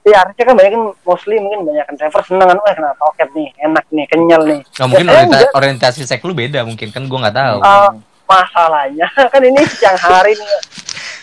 ya 0.00 0.16
harusnya 0.16 0.42
kan 0.42 0.52
banyak 0.52 0.70
kan 0.70 0.82
mostly 1.00 1.36
mungkin 1.36 1.64
banyak 1.64 1.80
kan. 1.80 1.94
Driver 1.94 2.20
seneng 2.26 2.44
kan 2.44 2.58
wah 2.58 2.72
kena 2.72 2.92
toket 2.94 3.28
nih? 3.30 3.48
Enak 3.58 3.84
nih 3.88 4.04
kenyal 4.04 4.42
nih. 4.44 4.60
Nggak 4.66 4.84
mungkin 4.86 5.06
ya, 5.06 5.12
orienta- 5.14 5.38
enggak. 5.38 5.52
orientasi 5.54 6.00
seks 6.04 6.20
lu 6.20 6.34
beda 6.34 6.60
mungkin 6.62 6.88
kan 6.88 7.06
gua 7.06 7.24
nggak 7.24 7.36
tahu. 7.36 7.58
Ah, 7.62 7.88
masalahnya 8.26 9.06
kan 9.32 9.40
ini 9.40 9.60
siang 9.70 9.96
hari 9.96 10.34
nih. 10.34 10.48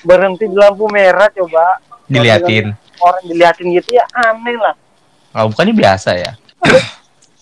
Berhenti 0.01 0.45
di 0.45 0.55
lampu 0.55 0.87
merah 0.87 1.29
coba. 1.29 1.77
Diliatin. 2.07 2.73
orang 2.97 3.21
diliatin 3.21 3.67
gitu 3.75 3.89
ya 3.93 4.05
aneh 4.09 4.57
lah. 4.57 4.73
Oh, 5.35 5.51
bukannya 5.51 5.75
biasa 5.75 6.09
ya? 6.15 6.31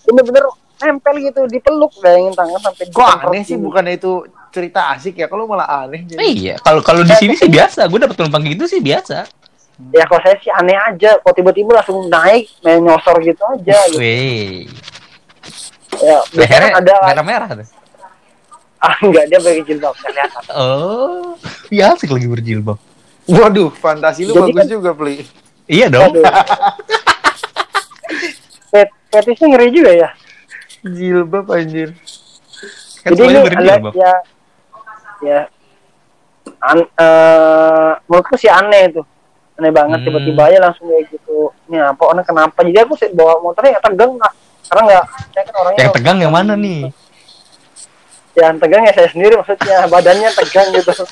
Bener-bener 0.02 0.44
nempel 0.78 1.14
gitu 1.18 1.40
dipeluk 1.46 1.92
bayangin 1.98 2.32
tangan 2.32 2.60
sampai 2.60 2.84
Kok 2.88 3.08
aneh 3.24 3.42
sih 3.42 3.56
bukan 3.56 3.84
itu 3.86 4.12
cerita 4.48 4.92
asik 4.92 5.16
ya? 5.16 5.26
Kalau 5.26 5.44
malah 5.44 5.64
aneh 5.82 6.04
jadi. 6.04 6.20
iya 6.20 6.54
kalau 6.58 6.80
kalau 6.80 7.00
di 7.00 7.12
sini 7.12 7.32
sih 7.32 7.46
biasa 7.46 7.84
gue 7.84 7.98
dapet 7.98 8.14
penumpang 8.14 8.44
gitu 8.44 8.64
sih 8.64 8.78
biasa 8.78 9.24
ya 9.90 10.04
kalau 10.04 10.20
saya 10.20 10.36
sih 10.38 10.48
aneh 10.50 10.72
aja 10.74 11.16
kok 11.16 11.32
tiba-tiba 11.32 11.74
langsung 11.74 12.06
naik 12.06 12.48
main 12.60 12.80
nyosor 12.80 13.20
gitu 13.20 13.40
aja 13.46 13.76
gitu. 13.86 13.98
Wih, 13.98 14.64
ya 15.94 16.16
biasanya 16.30 16.68
ada 16.74 16.94
merah-merah 17.04 17.48
tuh. 17.54 17.68
ah 18.76 18.96
enggak 19.00 19.24
dia 19.26 19.38
pakai 19.38 19.64
jilbab 19.64 19.94
kelihatan 19.94 20.42
Oh, 20.52 21.32
iya 21.68 21.92
asik 21.92 22.08
lagi 22.08 22.24
berjilbab. 22.24 22.76
Waduh, 23.26 23.68
fantasi 23.70 24.22
lu 24.22 24.32
Jadi 24.32 24.40
bagus 24.46 24.60
kan- 24.60 24.70
juga, 24.70 24.90
Pli. 24.92 25.16
Iya 25.66 25.90
dong. 25.90 26.14
Petisnya 29.06 29.46
ngeri 29.48 29.68
juga 29.70 29.92
ya 29.92 30.08
Jilbab 30.86 31.46
anjir. 31.50 31.90
Kan 33.02 33.10
jadi 33.14 33.26
ini 33.30 33.38
ada 33.42 33.90
ya. 33.94 34.14
Ya. 35.22 35.40
An, 36.62 36.78
eh, 36.82 37.90
menurutku 38.06 38.38
sih 38.38 38.50
aneh 38.50 38.90
itu. 38.90 39.02
Aneh 39.56 39.72
banget 39.72 39.98
Hmm. 40.02 40.06
tiba-tiba 40.10 40.42
aja 40.46 40.58
langsung 40.62 40.86
kayak 40.90 41.10
gitu. 41.10 41.50
Ini 41.66 41.82
apa? 41.82 42.02
Orang 42.06 42.22
kenapa? 42.22 42.58
Jadi 42.62 42.78
aku 42.82 42.94
sih 42.94 43.10
bawa 43.10 43.40
motornya 43.40 43.78
ya 43.78 43.80
tegang 43.82 44.14
nggak 44.14 44.32
karena 44.66 44.82
nggak 44.82 45.04
saya 45.30 45.44
kan 45.46 45.54
orangnya 45.62 45.80
Yang 45.86 45.94
tegang 45.94 46.18
yang 46.18 46.32
mana 46.34 46.52
nih? 46.58 46.80
Yang 48.36 48.56
tegang 48.56 48.84
ya 48.84 48.92
saya 48.92 49.08
sendiri 49.08 49.34
maksudnya 49.34 49.86
badannya 49.86 50.30
tegang 50.34 50.68
gitu 50.72 50.92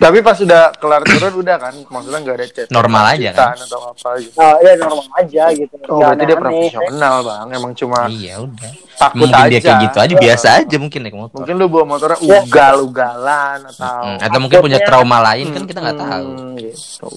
Tapi 0.00 0.24
pas 0.24 0.32
sudah 0.32 0.72
kelar 0.80 1.04
turun 1.04 1.44
udah 1.44 1.60
kan, 1.60 1.76
maksudnya 1.76 2.24
nggak 2.24 2.32
ada 2.34 2.46
chat. 2.48 2.66
Normal 2.72 3.04
aja 3.12 3.30
kan? 3.36 3.52
Atau 3.52 3.84
apa 3.84 4.16
gitu. 4.16 4.32
nah, 4.32 4.56
ya 4.56 4.72
normal 4.80 5.06
aja 5.12 5.42
gitu 5.52 5.74
Oh, 5.84 6.00
berarti 6.00 6.24
dia 6.24 6.36
profesional, 6.40 7.14
Bang. 7.20 7.46
Emang 7.52 7.72
cuma 7.76 8.08
Iya 8.08 8.40
udah. 8.40 8.72
takut 8.96 9.16
Mungkin 9.20 9.36
aja. 9.36 9.50
dia 9.50 9.60
kayak 9.60 9.78
gitu 9.84 9.98
aja 10.00 10.14
biasa 10.16 10.46
aja 10.56 10.76
mungkin 10.80 11.00
naik 11.04 11.12
motor. 11.14 11.36
Mungkin 11.36 11.54
lu 11.54 11.66
bawa 11.68 11.84
motornya 11.86 12.16
Ya. 12.16 12.40
ugal-ugalan 12.40 13.58
atau 13.68 13.92
Hmm, 14.00 14.16
Atau 14.18 14.38
mungkin 14.40 14.58
punya 14.64 14.78
trauma 14.80 15.18
lain 15.22 15.46
kan 15.52 15.62
kita 15.68 15.78
nggak 15.78 15.98
tahu. 16.00 16.28
Hmm, 16.32 16.52
gitu. 16.56 17.08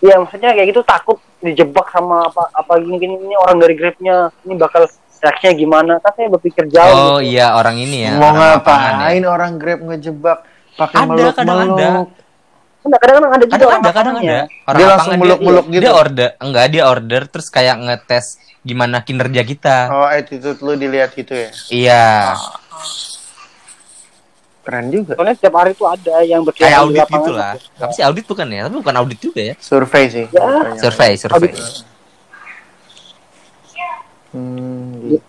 Iya 0.00 0.14
maksudnya 0.18 0.50
kayak 0.50 0.66
gitu 0.66 0.80
takut 0.82 1.20
dijebak 1.38 1.86
sama 1.86 2.26
apa 2.26 2.48
apa 2.50 2.80
mungkin 2.80 3.20
ini 3.20 3.36
orang 3.36 3.60
dari 3.60 3.76
Grabnya 3.76 4.16
ini 4.42 4.56
bakal 4.56 4.88
reaksinya 5.22 5.54
gimana 5.54 5.92
kan 6.02 6.12
saya 6.18 6.28
berpikir 6.28 6.66
jauh 6.66 6.82
Oh 6.90 7.16
gitu. 7.22 7.30
iya 7.30 7.54
orang 7.54 7.78
ini 7.78 8.10
ya. 8.10 8.18
Mau 8.18 8.34
orang 8.34 8.58
lapangan 8.58 8.82
ya. 8.82 8.90
ngapain 8.98 9.24
orang 9.24 9.50
Grab 9.56 9.80
ngejebak 9.86 10.38
pakai 10.74 10.96
Ada, 10.98 11.24
kadang 11.32 11.56
ada. 11.56 11.62
meluk-meluk. 11.64 12.08
Kan 12.82 12.88
kadang-kadang 12.90 13.30
ada 13.30 13.44
juga 13.46 13.52
Kadang 13.54 13.68
orang 13.70 13.82
ada, 13.82 13.92
kadang 13.94 14.14
ada. 14.18 14.38
Orang 14.66 14.78
Dia 14.82 14.86
langsung 14.90 15.12
muluk-muluk 15.14 15.64
dia, 15.64 15.72
gitu. 15.72 15.82
Dia 15.86 15.92
order, 15.94 16.28
enggak 16.36 16.64
dia 16.68 16.82
order 16.84 17.22
terus 17.30 17.46
kayak 17.46 17.76
ngetes 17.78 18.26
gimana 18.62 18.96
kinerja 19.00 19.42
kita. 19.46 19.76
Oh, 19.88 20.06
attitude 20.06 20.58
lu 20.58 20.74
dilihat 20.74 21.14
gitu 21.14 21.30
ya. 21.30 21.48
Iya. 21.70 22.04
Keren 24.62 24.86
juga. 24.90 25.18
Soalnya 25.18 25.34
setiap 25.34 25.54
hari 25.58 25.74
tuh 25.74 25.86
ada 25.86 26.14
yang 26.22 26.42
berkeliaran 26.42 26.70
Kayak 26.70 26.82
di 26.82 26.98
audit 26.98 27.08
gitu 27.10 27.30
lah. 27.34 27.52
Apa 27.78 27.92
sih 27.94 28.02
audit 28.02 28.24
bukan 28.26 28.46
ya? 28.46 28.60
Tapi 28.66 28.76
bukan 28.78 28.94
audit 28.98 29.18
juga 29.18 29.40
ya. 29.42 29.54
Survei 29.58 30.04
sih. 30.06 30.26
Ya. 30.30 30.46
Survei, 30.78 31.12
survei. 31.18 31.50
Audit. 31.50 31.91
Hmm, 34.32 35.12
gitu. 35.12 35.24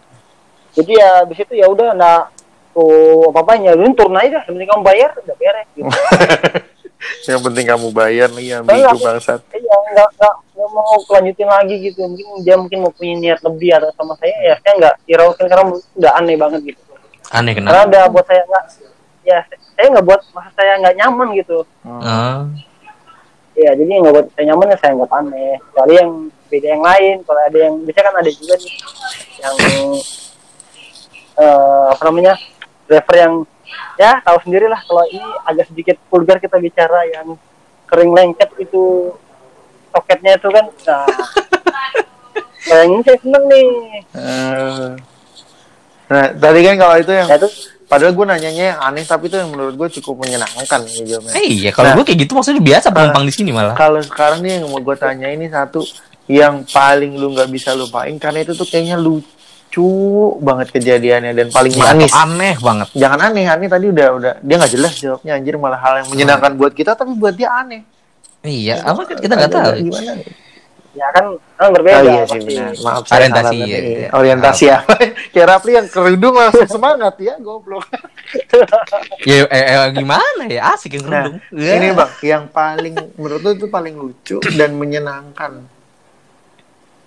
jadi 0.74 0.91
ya 0.95 1.10
habis 1.22 1.38
itu 1.38 1.54
ya 1.54 1.68
udah 1.68 1.91
nggak 1.93 2.22
tuh 2.72 3.30
apa 3.30 3.39
apanya 3.43 3.76
lu 3.76 3.91
turun 3.93 4.16
aja 4.16 4.39
dah 4.39 4.41
yang 4.41 4.56
penting 4.56 4.68
kamu 4.68 4.84
bayar 4.84 5.10
udah 5.14 5.36
beres 5.36 5.68
gitu 5.74 5.89
Yang 7.28 7.41
penting 7.43 7.68
kamu 7.68 7.88
bayar 7.91 8.32
nih 8.32 8.45
yang 8.49 8.64
Enggak. 8.64 8.95
bigu 8.95 9.04
bangsat. 9.04 9.39
iya 9.51 9.76
nggak 9.91 10.08
nggak 10.16 10.36
nggak 10.56 10.70
mau 10.72 10.95
lanjutin 11.04 11.49
lagi 11.51 11.76
gitu 11.84 11.99
mungkin 12.01 12.28
dia 12.41 12.56
mungkin 12.56 12.80
mau 12.80 12.91
punya 12.95 13.16
niat 13.20 13.39
lebih 13.43 13.76
atau 13.76 13.91
sama 13.91 14.16
saya 14.16 14.32
ya 14.39 14.56
saya 14.64 14.74
nggak 14.80 14.95
hiraukan 15.04 15.45
karena 15.45 15.64
udah 15.99 16.12
aneh 16.16 16.36
banget 16.39 16.62
gitu 16.64 16.82
Aneh 17.30 17.51
karena 17.54 17.70
kenapa? 17.76 17.88
udah 17.91 18.04
buat 18.08 18.26
saya 18.26 18.41
nggak 18.47 18.64
ya 19.24 19.38
saya 19.76 19.88
nggak 19.91 20.06
buat 20.08 20.22
masa 20.32 20.49
saya 20.56 20.72
nggak 20.80 20.95
nyaman 20.95 21.28
gitu 21.36 21.60
Oh. 21.84 22.39
ya 23.54 23.72
jadi 23.76 23.91
nggak 23.99 24.14
buat 24.16 24.28
saya 24.32 24.45
nyaman 24.49 24.72
ya 24.72 24.78
saya 24.80 24.91
nggak 24.95 25.12
aneh 25.14 25.51
kecuali 25.60 25.93
yang 25.99 26.12
beda 26.54 26.68
yang 26.70 26.84
lain 26.84 27.16
kalau 27.26 27.41
ada 27.41 27.58
yang 27.60 27.76
biasanya 27.82 28.06
kan 28.06 28.16
ada 28.22 28.32
juga 28.32 28.54
nih 28.56 28.74
yang 29.41 29.56
eh 31.34 31.86
apa 31.89 32.01
namanya 32.06 32.34
driver 32.86 33.16
yang 33.18 33.34
ya 33.97 34.22
tahu 34.22 34.38
sendiri 34.45 34.70
lah 34.70 34.78
kalau 34.86 35.01
ini 35.10 35.26
agak 35.43 35.66
sedikit 35.66 35.97
vulgar 36.08 36.38
kita 36.38 36.62
bicara 36.62 37.10
yang 37.10 37.34
kering 37.89 38.14
lengket 38.14 38.49
itu 38.60 39.10
soketnya 39.89 40.38
itu 40.38 40.47
kan 40.47 40.66
nah 40.86 41.06
kalau 42.64 42.82
yang 42.82 42.91
ini 42.91 43.01
saya 43.01 43.18
seneng 43.20 43.43
nih 43.49 43.68
Eh. 44.14 44.89
Nah, 46.04 46.30
tadi 46.30 46.60
kan 46.62 46.76
kalau 46.78 46.95
itu 47.01 47.10
yang 47.10 47.26
ya 47.26 47.41
itu 47.41 47.49
padahal 47.89 48.14
gue 48.14 48.26
nanyanya 48.28 48.64
yang 48.76 48.80
aneh 48.84 49.01
tapi 49.01 49.26
itu 49.28 49.36
yang 49.36 49.49
menurut 49.49 49.74
gue 49.74 49.89
cukup 49.97 50.22
menyenangkan 50.22 50.86
ya 50.86 51.01
jawabnya. 51.10 51.34
Eh, 51.34 51.47
iya, 51.58 51.70
kalau 51.74 51.89
Nah. 51.89 51.95
gue 51.97 52.06
kayak 52.06 52.20
gitu 52.22 52.32
maksudnya 52.38 52.62
biasa 52.62 52.93
penumpang 52.93 53.26
di 53.26 53.34
sini 53.34 53.49
malah. 53.49 53.74
Kalau 53.74 53.97
sekarang 53.97 54.45
nih 54.45 54.62
yang 54.62 54.70
mau 54.70 54.78
gue 54.78 54.93
tanya 54.93 55.26
ini 55.26 55.49
satu 55.49 55.82
yang 56.26 56.63
paling 56.63 57.15
lu 57.15 57.32
nggak 57.32 57.49
bisa 57.49 57.71
lupain 57.74 58.15
karena 58.15 58.41
itu 58.41 58.53
tuh 58.53 58.63
kayaknya 58.63 58.95
lucu 58.95 59.89
banget 60.39 60.71
kejadiannya 60.71 61.32
dan 61.34 61.47
paling 61.49 61.74
manis. 61.74 62.11
Aneh 62.11 62.55
banget. 62.57 62.88
Jangan 62.93 63.19
aneh, 63.28 63.45
aneh 63.45 63.67
tadi 63.67 63.89
udah 63.89 64.07
udah 64.13 64.34
dia 64.39 64.55
nggak 64.55 64.71
jelas 64.71 64.93
jawabnya 64.95 65.36
anjir 65.36 65.55
malah 65.57 65.78
hal 65.78 65.93
yang 65.99 66.07
menyenangkan 66.09 66.53
buat 66.53 66.71
kita 66.71 66.93
tapi 66.93 67.11
buat 67.13 67.34
dia 67.34 67.51
aneh. 67.51 67.84
Iya, 68.41 68.84
apa 68.84 69.03
kan 69.03 69.17
kita 69.17 69.34
nggak 69.34 69.51
tahu. 69.51 69.71
Gimana? 69.82 70.13
ya 70.93 71.09
kan 71.09 71.26
kan 71.57 71.74
berbeda 71.74 71.97
Oh 71.97 72.03
iya 72.05 72.21
sih 72.24 72.38
pasti. 72.38 72.53
benar. 72.53 72.71
Maaf 72.86 73.03
saya 73.03 73.17
Orientasi, 73.17 73.55
salah 73.57 73.65
ya, 73.65 73.80
ya. 73.82 74.09
Orientasi 74.13 74.63
ya. 74.63 74.78
Kayak 75.34 75.47
Rafli 75.49 75.71
yang 75.74 75.88
kerudung 75.89 76.36
langsung 76.38 76.69
semangat 76.69 77.15
ya, 77.17 77.34
goblok. 77.41 77.82
Ya 79.26 79.45
eh, 79.47 79.65
eh, 79.74 79.88
gimana 79.91 80.43
ya? 80.45 80.74
Asik 80.74 80.93
yang 80.93 81.09
Nah, 81.09 81.26
kerudung. 81.26 81.36
Iya. 81.49 81.71
ini 81.76 81.88
bang, 81.93 82.11
yang 82.21 82.43
paling 82.47 82.93
menurut 83.15 83.41
lu 83.41 83.51
itu 83.55 83.67
paling 83.67 83.95
lucu 83.95 84.38
dan 84.53 84.74
menyenangkan 84.74 85.65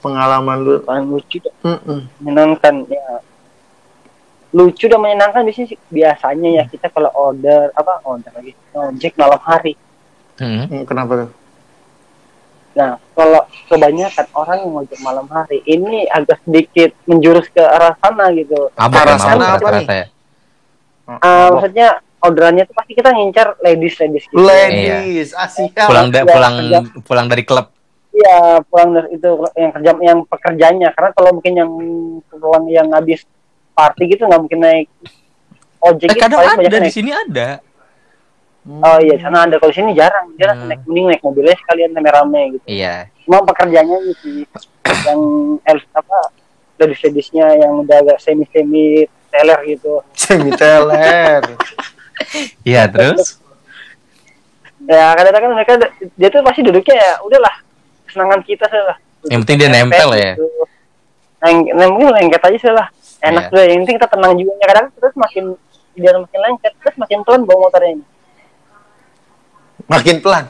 pengalaman 0.06 0.56
lu. 0.58 0.74
paling 0.80 1.06
lucu 1.08 1.36
dan 1.38 1.54
Mm-mm. 1.66 1.98
menyenangkan 2.18 2.74
ya 2.86 3.18
lucu 4.50 4.86
dan 4.86 4.98
menyenangkan 4.98 5.42
biasanya 5.42 5.68
sih- 5.68 5.82
biasanya 5.90 6.48
ya 6.52 6.64
kita 6.64 6.86
kalau 6.88 7.10
order 7.12 7.68
apa 7.72 7.98
order 8.02 8.30
lagi 8.32 8.54
ojek 8.72 9.12
malam 9.16 9.42
hari 9.42 9.74
Hmm. 10.36 10.68
Hmm, 10.68 10.84
Kenapa 10.84 11.12
tuh? 11.16 11.30
nah 12.72 13.00
kalau 13.10 13.40
kebanyakan 13.66 14.26
orang 14.32 14.58
yang 14.60 14.74
ojek 14.76 15.00
malam 15.00 15.24
hari 15.26 15.64
ini 15.64 16.04
agak 16.06 16.38
sedikit 16.42 16.92
menjurus 17.02 17.48
ke 17.48 17.58
arah 17.58 17.96
sana 17.96 18.28
gitu 18.30 18.68
Arah 18.76 18.92
ya, 19.02 19.16
sana 19.16 19.32
mabok 19.40 19.48
apa 19.48 19.68
rata-rata 19.80 19.94
ya. 19.96 20.06
Ah, 21.08 21.48
maksudnya 21.48 21.88
orderannya 22.18 22.64
tuh 22.64 22.74
pasti 22.74 22.92
kita 22.92 23.10
ngincar 23.10 23.56
ladies 23.60 23.96
ladies 23.96 24.24
gitu 24.26 24.36
Ladies, 24.36 25.32
Asia. 25.32 25.84
Pulang 25.86 26.10
da- 26.10 26.20
ya, 26.20 26.28
pulang 26.28 26.54
pulang 27.00 27.26
dari 27.26 27.42
klub. 27.42 27.72
Iya 28.16 28.36
pulang 28.64 28.96
dari 28.96 29.08
itu 29.12 29.28
yang 29.54 29.70
kerja 29.76 29.90
yang 30.00 30.18
pekerjanya 30.24 30.88
karena 30.96 31.10
kalau 31.12 31.30
mungkin 31.36 31.52
yang 31.52 31.70
pulang 32.32 32.64
yang 32.66 32.88
habis 32.90 33.28
party 33.72 34.16
gitu 34.16 34.24
nggak 34.24 34.40
mungkin 34.40 34.60
naik 34.64 34.88
ojek 35.84 36.08
Eh, 36.08 36.14
gitu, 36.16 36.22
kadang 36.24 36.40
ada 36.48 36.64
di 36.64 36.78
naik 36.80 36.94
sini 36.94 37.12
ada. 37.12 37.60
Oh 38.66 38.98
iya, 38.98 39.14
sana 39.22 39.46
ada 39.46 39.62
kalau 39.62 39.70
sini 39.70 39.94
jarang. 39.94 40.34
Jarang 40.34 40.66
Hmm. 40.66 40.68
naik 40.72 40.82
mending 40.88 41.06
naik 41.06 41.22
mobilnya 41.22 41.54
sekalian 41.54 41.94
rame-rame 41.94 42.58
gitu. 42.58 42.64
Iya. 42.66 43.06
Cuma 43.22 43.46
pekerjaannya 43.46 43.98
gitu 44.10 44.28
yang 45.06 45.20
el 45.62 45.78
apa 45.94 46.18
ladies-ladiesnya 46.82 47.46
yang 47.62 47.86
udah 47.86 47.96
agak 48.02 48.18
semi-semi 48.18 49.06
teler 49.30 49.60
gitu. 49.70 50.02
Semi 50.16 50.50
teler. 50.56 51.42
Iya, 52.64 52.88
terus 52.88 53.38
Ya 54.88 55.12
kadang-kadang 55.12 55.52
mereka 55.52 55.72
dia 56.16 56.28
tuh 56.32 56.40
pasti 56.40 56.64
duduknya 56.64 56.96
ya 56.96 57.12
udahlah 57.20 57.54
kesenangan 58.06 58.40
kita 58.42 58.64
sih 58.64 58.80
lah. 58.80 58.96
Yang 59.26 59.38
penting 59.42 59.56
dia 59.58 59.68
nempel 59.68 60.10
ya. 60.12 60.32
Gitu. 60.34 60.46
Nah, 61.36 61.50
mungkin 61.86 62.08
lengket 62.12 62.42
aja 62.42 62.58
sih 62.58 62.72
lah. 62.72 62.86
Enak 63.18 63.42
Iya. 63.42 63.50
juga. 63.50 63.62
Yang 63.64 63.78
penting 63.80 63.96
kita 63.96 64.08
tenang 64.08 64.32
juga. 64.34 64.52
Ya, 64.54 64.66
kadang 64.66 64.86
terus 64.92 65.14
makin 65.14 65.44
dia 65.92 66.10
makin 66.12 66.40
lengket 66.42 66.72
terus 66.76 66.96
makin 66.96 67.18
pelan 67.22 67.42
bawa 67.42 67.58
motornya 67.62 67.90
ini. 67.92 68.04
Makin 69.86 70.16
pelan. 70.18 70.44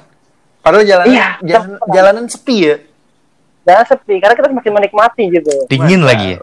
Padahal 0.60 0.82
jalanan 0.82 1.08
Iya, 1.08 1.28
jalan, 1.44 1.68
pelan. 1.76 1.92
jalanan 1.92 2.24
sepi 2.26 2.56
ya. 2.64 2.76
Jangan 3.64 3.84
sepi 3.88 4.14
karena 4.16 4.34
kita 4.34 4.48
semakin 4.48 4.72
menikmati 4.74 5.24
gitu. 5.28 5.52
dingin 5.66 6.00
Mantap. 6.00 6.10
lagi 6.12 6.28
ya. 6.32 6.40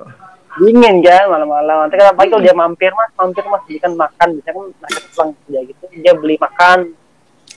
dingin 0.53 1.01
kan 1.01 1.25
malam-malam 1.25 1.75
nanti 1.81 1.97
kan 1.97 2.13
apalagi 2.13 2.29
kalau 2.29 2.45
dia 2.45 2.53
mampir 2.53 2.93
mas 2.93 3.09
mampir 3.17 3.41
mas 3.43 3.65
dia 3.65 3.79
kan 3.79 3.89
makan 3.91 4.27
bisa 4.37 4.53
kan 4.53 4.61
mereka 4.69 4.99
pulang 5.09 5.29
kerja 5.33 5.59
gitu 5.65 5.83
dia 5.97 6.13
beli 6.13 6.35
makan 6.37 6.93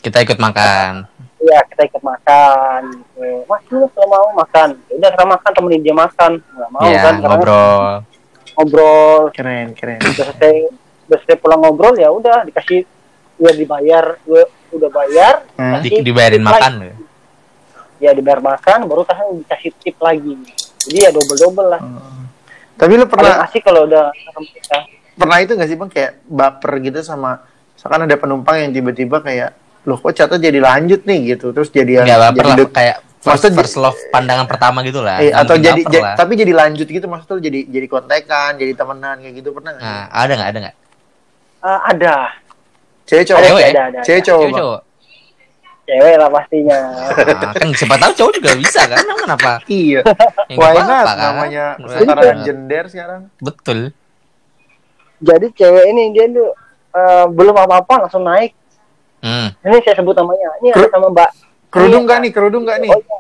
Kita 0.01 0.19
ikut 0.19 0.39
makan. 0.39 1.05
Ya 1.47 1.61
kita 1.65 1.83
ikut 1.85 2.03
makan 2.03 2.81
gitu 2.93 3.25
mas 3.45 3.63
lu 3.69 3.87
kalau 3.89 4.09
mau 4.09 4.29
makan 4.37 4.69
Ya 4.87 4.95
udah 4.97 5.11
kita 5.11 5.25
makan 5.27 5.51
temenin 5.53 5.81
dia 5.81 5.95
makan 5.95 6.31
nggak 6.39 6.71
mau 6.71 6.83
Iya, 6.83 6.99
kan 6.99 7.15
karena 7.17 7.29
ngobrol. 7.33 7.85
ngobrol 8.53 9.21
Keren, 9.31 9.67
keren. 9.73 9.99
udah 9.99 10.13
selesai 10.25 10.55
udah 11.07 11.19
selesai 11.19 11.37
pulang 11.37 11.61
ngobrol 11.61 11.95
ya 11.95 12.09
udah 12.09 12.45
dikasih 12.45 12.83
udah 13.37 13.53
dibayar 13.53 14.05
udah, 14.23 14.47
udah 14.73 14.91
bayar 14.91 15.35
Hmm. 15.55 15.79
Di, 15.79 15.89
kasih 15.89 16.03
dibayarin 16.03 16.43
makan. 16.43 16.73
lagi. 16.81 16.93
ya 17.97 18.11
dibayar 18.13 18.41
makan 18.41 18.79
baru 18.85 19.03
kasih 19.03 19.25
dikasih 19.41 19.71
tip 19.79 19.97
lagi 19.99 20.33
jadi 20.85 20.99
ya 21.03 21.11
double 21.11 21.39
double 21.39 21.69
lah 21.69 21.81
Tapi 22.75 22.93
lu 22.93 23.05
paling 23.05 23.11
pernah 23.11 23.35
asik 23.43 23.63
kalau 23.63 23.85
udah 23.85 24.13
ya. 24.13 24.81
pernah 25.15 25.39
itu 25.41 25.53
gak 25.53 25.65
sih 25.65 25.75
bang 25.75 25.89
kayak 25.89 26.13
baper 26.23 26.73
gitu 26.81 27.01
sama 27.01 27.41
misalkan 27.73 28.05
ada 28.05 28.17
penumpang 28.17 28.57
yang 28.59 28.71
tiba-tiba 28.71 29.17
kayak 29.19 29.57
loh 29.87 29.97
kok 29.97 30.13
catat 30.13 30.39
jadi 30.39 30.59
lanjut 30.59 31.01
nih 31.01 31.33
gitu 31.33 31.51
terus 31.51 31.71
jadi 31.71 32.03
baper 32.03 32.35
jadi 32.35 32.43
lah 32.45 32.57
dek- 32.59 32.75
kayak 32.75 32.97
first, 33.17 33.27
Maksudnya- 33.41 33.57
first 33.57 33.77
love 33.77 33.99
pandangan 34.09 34.45
pertama 34.45 34.83
gitu 34.83 34.99
lah. 34.99 35.19
eh, 35.19 35.31
Nggak 35.31 35.41
atau 35.41 35.55
jadi 35.57 35.83
lah. 35.97 36.15
tapi 36.15 36.33
jadi 36.35 36.53
lanjut 36.53 36.87
gitu 36.87 37.07
maksudnya 37.07 37.39
jadi 37.41 37.61
jadi 37.65 37.87
kontekan 37.87 38.51
jadi 38.55 38.73
temenan 38.73 39.17
kayak 39.17 39.35
gitu 39.37 39.49
pernah 39.51 39.71
nggak? 39.73 39.83
Nah, 39.85 40.05
ada 40.13 40.33
nggak 40.33 40.49
ada 40.49 40.59
nggak? 40.61 40.77
Eh, 41.59 41.81
ada 41.89 42.15
cewek 43.05 43.25
cowok 43.25 43.41
Cewek? 43.41 43.65
ada 43.65 43.83
ada, 43.85 43.99
cewek 44.03 44.17
ada. 44.17 44.27
cowok 44.27 44.41
Cewek 44.41 44.47
Bang? 44.49 44.61
cowok. 44.61 44.81
cewek 45.87 46.15
lah 46.17 46.29
pastinya 46.29 46.79
Nah, 46.83 47.53
kan 47.55 47.69
siapa 47.73 47.95
tahu 47.97 48.13
cowok 48.13 48.33
juga 48.35 48.51
bisa 48.57 48.81
kan? 48.85 48.99
Emang 49.01 49.19
Kenapa? 49.21 49.51
iya 49.67 50.01
Ya, 50.45 50.57
why 50.57 50.75
not 50.77 50.87
kan? 51.05 51.17
namanya 51.17 51.65
not? 51.79 52.45
gender 52.45 52.85
sekarang 52.87 53.21
Betul. 53.39 53.79
jadi 55.19 55.47
cewek 55.49 55.85
ini 55.89 56.03
dia 56.11 56.27
tuh 56.29 56.51
eh, 56.93 57.27
belum 57.29 57.55
apa-apa 57.57 58.03
langsung 58.03 58.23
naik 58.23 58.53
Hmm. 59.25 59.49
ini 59.65 59.77
saya 59.83 59.95
sebut 59.97 60.15
namanya. 60.15 60.49
Ini 60.61 60.69
ada 60.73 60.87
Ker- 60.87 60.93
sama 60.93 61.09
mbak. 61.11 61.31
kerudung 61.73 62.03
Ini, 62.03 62.07
nggak 62.07 62.19
nih? 62.21 62.31
Kerudung 62.33 62.63
nggak 62.65 62.79
nih? 62.85 62.91
Oh, 62.93 63.01
iya. 63.01 63.19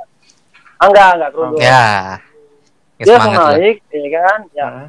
Ah, 0.76 0.86
enggak 0.88 1.10
enggak 1.16 1.30
kerudung. 1.32 1.58
Ya. 1.60 1.84
Ya, 2.96 3.04
dia 3.04 3.12
langsung 3.16 3.32
semangat 3.36 3.56
naik 3.60 3.76
ya 3.92 4.20
kan? 4.22 4.40
Ya. 4.56 4.66
Hah? 4.66 4.88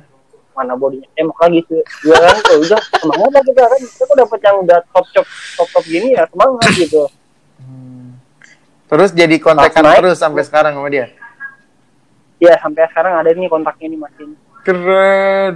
mana 0.58 0.74
bodinya? 0.74 1.06
Tembak 1.14 1.38
lagi 1.38 1.60
tuh 1.70 1.86
dia 2.02 2.18
kan? 2.18 2.36
Ya 2.42 2.56
udah 2.66 2.82
semangat 2.98 3.30
lah 3.30 3.44
kita 3.46 3.62
kan? 3.62 3.80
Kita 3.80 4.04
kok 4.04 4.16
dapet 4.18 4.40
yang 4.42 4.56
udah 4.66 4.80
top 4.90 5.06
top 5.14 5.28
top 5.54 5.68
top 5.70 5.84
gini 5.86 6.08
ya 6.18 6.24
semangat 6.34 6.70
gitu. 6.74 7.02
Terus 8.88 9.10
jadi 9.12 9.36
kontekan 9.38 9.84
Pas 9.84 9.92
naik. 9.94 10.00
terus 10.02 10.18
sampai 10.18 10.44
sekarang 10.48 10.74
sama 10.80 10.88
dia? 10.90 11.12
Ya 12.40 12.56
sampai 12.58 12.88
sekarang 12.90 13.20
ada 13.20 13.30
nih 13.30 13.50
kontaknya 13.52 13.86
ini 13.92 13.98
masih 14.00 14.26
keren. 14.64 15.54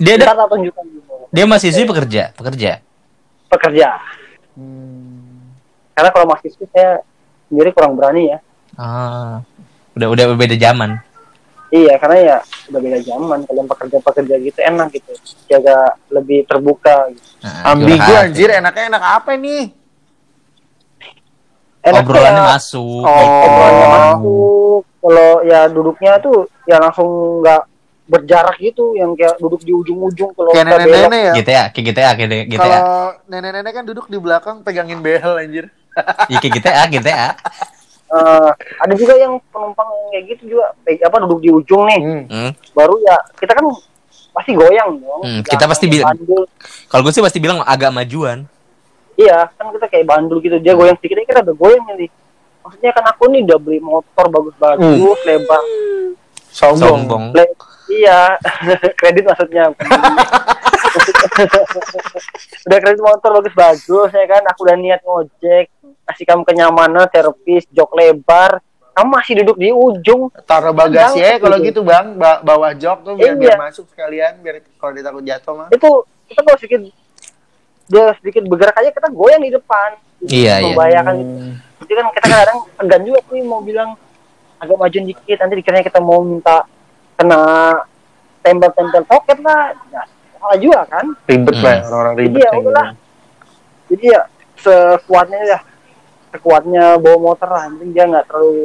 Dia 0.00 0.16
ada 0.16 0.32
ntar 0.32 0.48
tunjukkan 0.48 0.84
dia 1.30 1.44
mahasiswi 1.46 1.84
pekerja, 1.86 2.32
pekerja. 2.34 2.80
pekerja 3.50 3.88
Hmm. 4.60 5.56
karena 5.90 6.10
kalau 6.10 6.26
mahasiswa 6.26 6.66
saya 6.68 7.00
sendiri 7.46 7.72
kurang 7.72 7.96
berani 7.96 8.28
ya 8.28 8.38
Ah. 8.72 9.40
Udah 9.92 10.08
udah 10.08 10.24
beda 10.34 10.54
zaman. 10.54 11.00
iya 11.70 11.94
karena 11.96 12.16
ya 12.18 12.36
udah 12.66 12.80
beda 12.80 12.98
zaman 13.00 13.38
kalian 13.42 13.66
pekerja 13.66 13.98
pekerja 14.00 14.34
gitu 14.38 14.58
enak 14.58 14.88
gitu 14.90 15.12
jaga 15.46 15.76
lebih 16.08 16.42
terbuka 16.44 17.08
gitu. 17.08 17.24
Nah, 17.40 17.54
ambigu 17.68 18.12
anjir 18.12 18.48
enaknya 18.50 18.90
enak 18.90 19.02
apa 19.02 19.30
nih 19.34 19.64
Enaknya 21.80 22.04
Obrolannya 22.04 22.42
ya, 22.42 22.50
masuk. 22.52 23.02
Oh. 23.02 23.24
obrolannya 23.40 23.86
masuk 23.88 24.80
kalau 25.00 25.30
ya 25.42 25.60
duduknya 25.66 26.12
tuh 26.20 26.38
ya 26.64 26.76
langsung 26.76 27.08
nggak 27.40 27.62
berjarak 28.10 28.58
gitu 28.58 28.98
yang 28.98 29.14
kayak 29.14 29.38
duduk 29.38 29.62
di 29.62 29.70
ujung-ujung 29.70 30.34
kalau 30.34 30.50
kayak 30.50 30.66
nenek-nenek 30.66 31.20
ya 31.22 31.32
GTA, 31.38 31.64
kayak 31.70 31.84
GTA, 31.94 32.10
kayak 32.18 32.28
GTA. 32.50 32.58
kalau 32.58 32.82
nenek-nenek 33.30 33.72
kan 33.72 33.84
duduk 33.86 34.06
di 34.10 34.18
belakang 34.18 34.66
pegangin 34.66 34.98
behel 34.98 35.38
anjir 35.38 35.70
Iya 36.30 36.38
kayak 36.38 36.54
GTA, 36.58 36.82
GTA. 36.90 37.28
Eh, 38.10 38.50
ada 38.82 38.94
juga 38.98 39.14
yang 39.14 39.38
penumpang 39.54 39.86
yang 39.86 40.08
kayak 40.10 40.24
gitu 40.34 40.42
juga 40.58 40.74
pe- 40.82 40.98
apa 40.98 41.16
duduk 41.22 41.38
di 41.46 41.50
ujung 41.54 41.86
nih 41.86 42.00
hmm. 42.02 42.24
Hmm. 42.26 42.50
baru 42.74 42.98
ya 43.06 43.14
kita 43.38 43.54
kan 43.54 43.62
pasti 44.34 44.50
goyang 44.54 44.90
dong. 44.98 45.22
Hmm, 45.22 45.40
kita 45.46 45.64
pasti 45.66 45.86
kayak 45.86 45.94
bil- 45.94 46.06
bandul. 46.06 46.42
Kalau 46.90 47.02
gue 47.06 47.12
sih 47.14 47.22
pasti 47.22 47.38
bilang 47.42 47.62
agak 47.62 47.90
majuan. 47.90 48.46
Iya, 49.18 49.50
kan 49.58 49.68
kita 49.74 49.86
kayak 49.90 50.06
bandul 50.06 50.38
gitu. 50.40 50.56
Dia 50.62 50.74
goyang 50.74 50.96
sedikit 50.98 51.22
kita 51.22 51.42
udah 51.44 51.56
goyang 51.58 51.84
nih. 51.98 52.10
Maksudnya 52.62 52.90
kan 52.94 53.04
aku 53.10 53.22
nih 53.30 53.40
udah 53.46 53.58
beli 53.58 53.80
motor 53.82 54.26
bagus-bagus, 54.30 55.18
lebar. 55.26 55.62
Sombong. 56.50 57.06
Sombong. 57.06 57.24
Le- 57.34 57.56
iya, 57.90 58.38
kredit 58.98 59.26
maksudnya. 59.26 59.70
udah 62.66 62.78
kredit 62.78 63.02
motor 63.02 63.30
bagus-bagus 63.36 64.10
ya 64.10 64.26
kan. 64.26 64.42
Aku 64.48 64.64
udah 64.64 64.76
niat 64.76 65.00
ngojek, 65.02 65.66
kasih 66.06 66.24
kamu 66.24 66.42
kenyamanan, 66.44 67.06
servis, 67.08 67.66
jok 67.70 67.90
lebar. 67.92 68.58
Kamu 68.90 69.08
masih 69.08 69.34
duduk 69.42 69.56
di 69.56 69.70
ujung. 69.70 70.28
Taruh 70.44 70.74
bagasi 70.74 71.18
ya 71.18 71.38
kalau 71.38 71.56
gitu. 71.58 71.80
gitu 71.80 71.80
bang, 71.82 72.14
ba- 72.14 72.42
bawah 72.42 72.74
jok 72.74 72.98
tuh 73.02 73.14
biar 73.14 73.32
Iya. 73.32 73.40
biar 73.40 73.56
masuk 73.60 73.86
sekalian, 73.88 74.32
biar 74.38 74.60
kalau 74.76 74.92
dia 74.92 75.04
takut 75.04 75.22
jatuh 75.22 75.52
mah. 75.54 75.68
Itu 75.70 75.90
kita 76.26 76.40
kalau 76.42 76.58
sedikit 76.58 76.80
dia 77.86 78.04
sedikit 78.18 78.42
bergerak 78.46 78.76
aja 78.76 78.90
kita 78.90 79.08
goyang 79.10 79.42
di 79.42 79.50
depan. 79.50 79.90
Iya, 80.20 80.54
iya. 80.58 80.66
Membahayakan 80.68 81.14
gitu. 81.16 81.32
Jadi 81.80 81.92
kan 81.96 82.06
kita 82.12 82.26
kadang 82.28 82.58
enggan 82.76 83.02
juga 83.02 83.18
nih 83.30 83.42
mau 83.42 83.60
bilang 83.60 83.90
agak 84.60 84.76
maju 84.76 84.98
dikit 85.00 85.36
nanti 85.40 85.54
dikiranya 85.56 85.84
kita 85.86 85.98
mau 85.98 86.20
minta 86.20 86.68
kena 87.20 87.40
tempel-tempel 88.40 89.04
pocket 89.04 89.38
lah 89.38 89.76
ya 89.86 90.02
salah 90.34 90.56
juga 90.56 90.80
kan 90.88 91.04
Ribet 91.26 91.52
Hmm. 91.52 91.62
lah 91.62 91.76
orang-orang 91.84 92.14
ribet 92.16 92.40
Iya, 92.40 92.50
udahlah. 92.54 92.88
gitu. 92.88 93.00
jadi 93.90 94.04
ya 94.08 94.20
sekuatnya 94.56 95.40
ya 95.46 95.58
sekuatnya 96.30 96.84
bawa 96.96 97.18
motor 97.20 97.48
lah 97.48 97.68
penting 97.68 97.90
dia 97.90 98.04
nggak 98.06 98.24
terlalu 98.24 98.56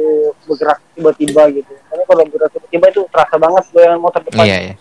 bergerak 0.44 0.78
tiba-tiba 0.92 1.42
gitu 1.52 1.72
karena 1.82 2.02
kalau 2.02 2.22
bergerak 2.24 2.50
tiba-tiba 2.54 2.86
itu 2.88 3.00
terasa 3.06 3.34
banget 3.36 3.64
goyangan 3.70 4.00
motor 4.00 4.20
depan 4.22 4.44
Iya, 4.44 4.58
iya. 4.62 4.74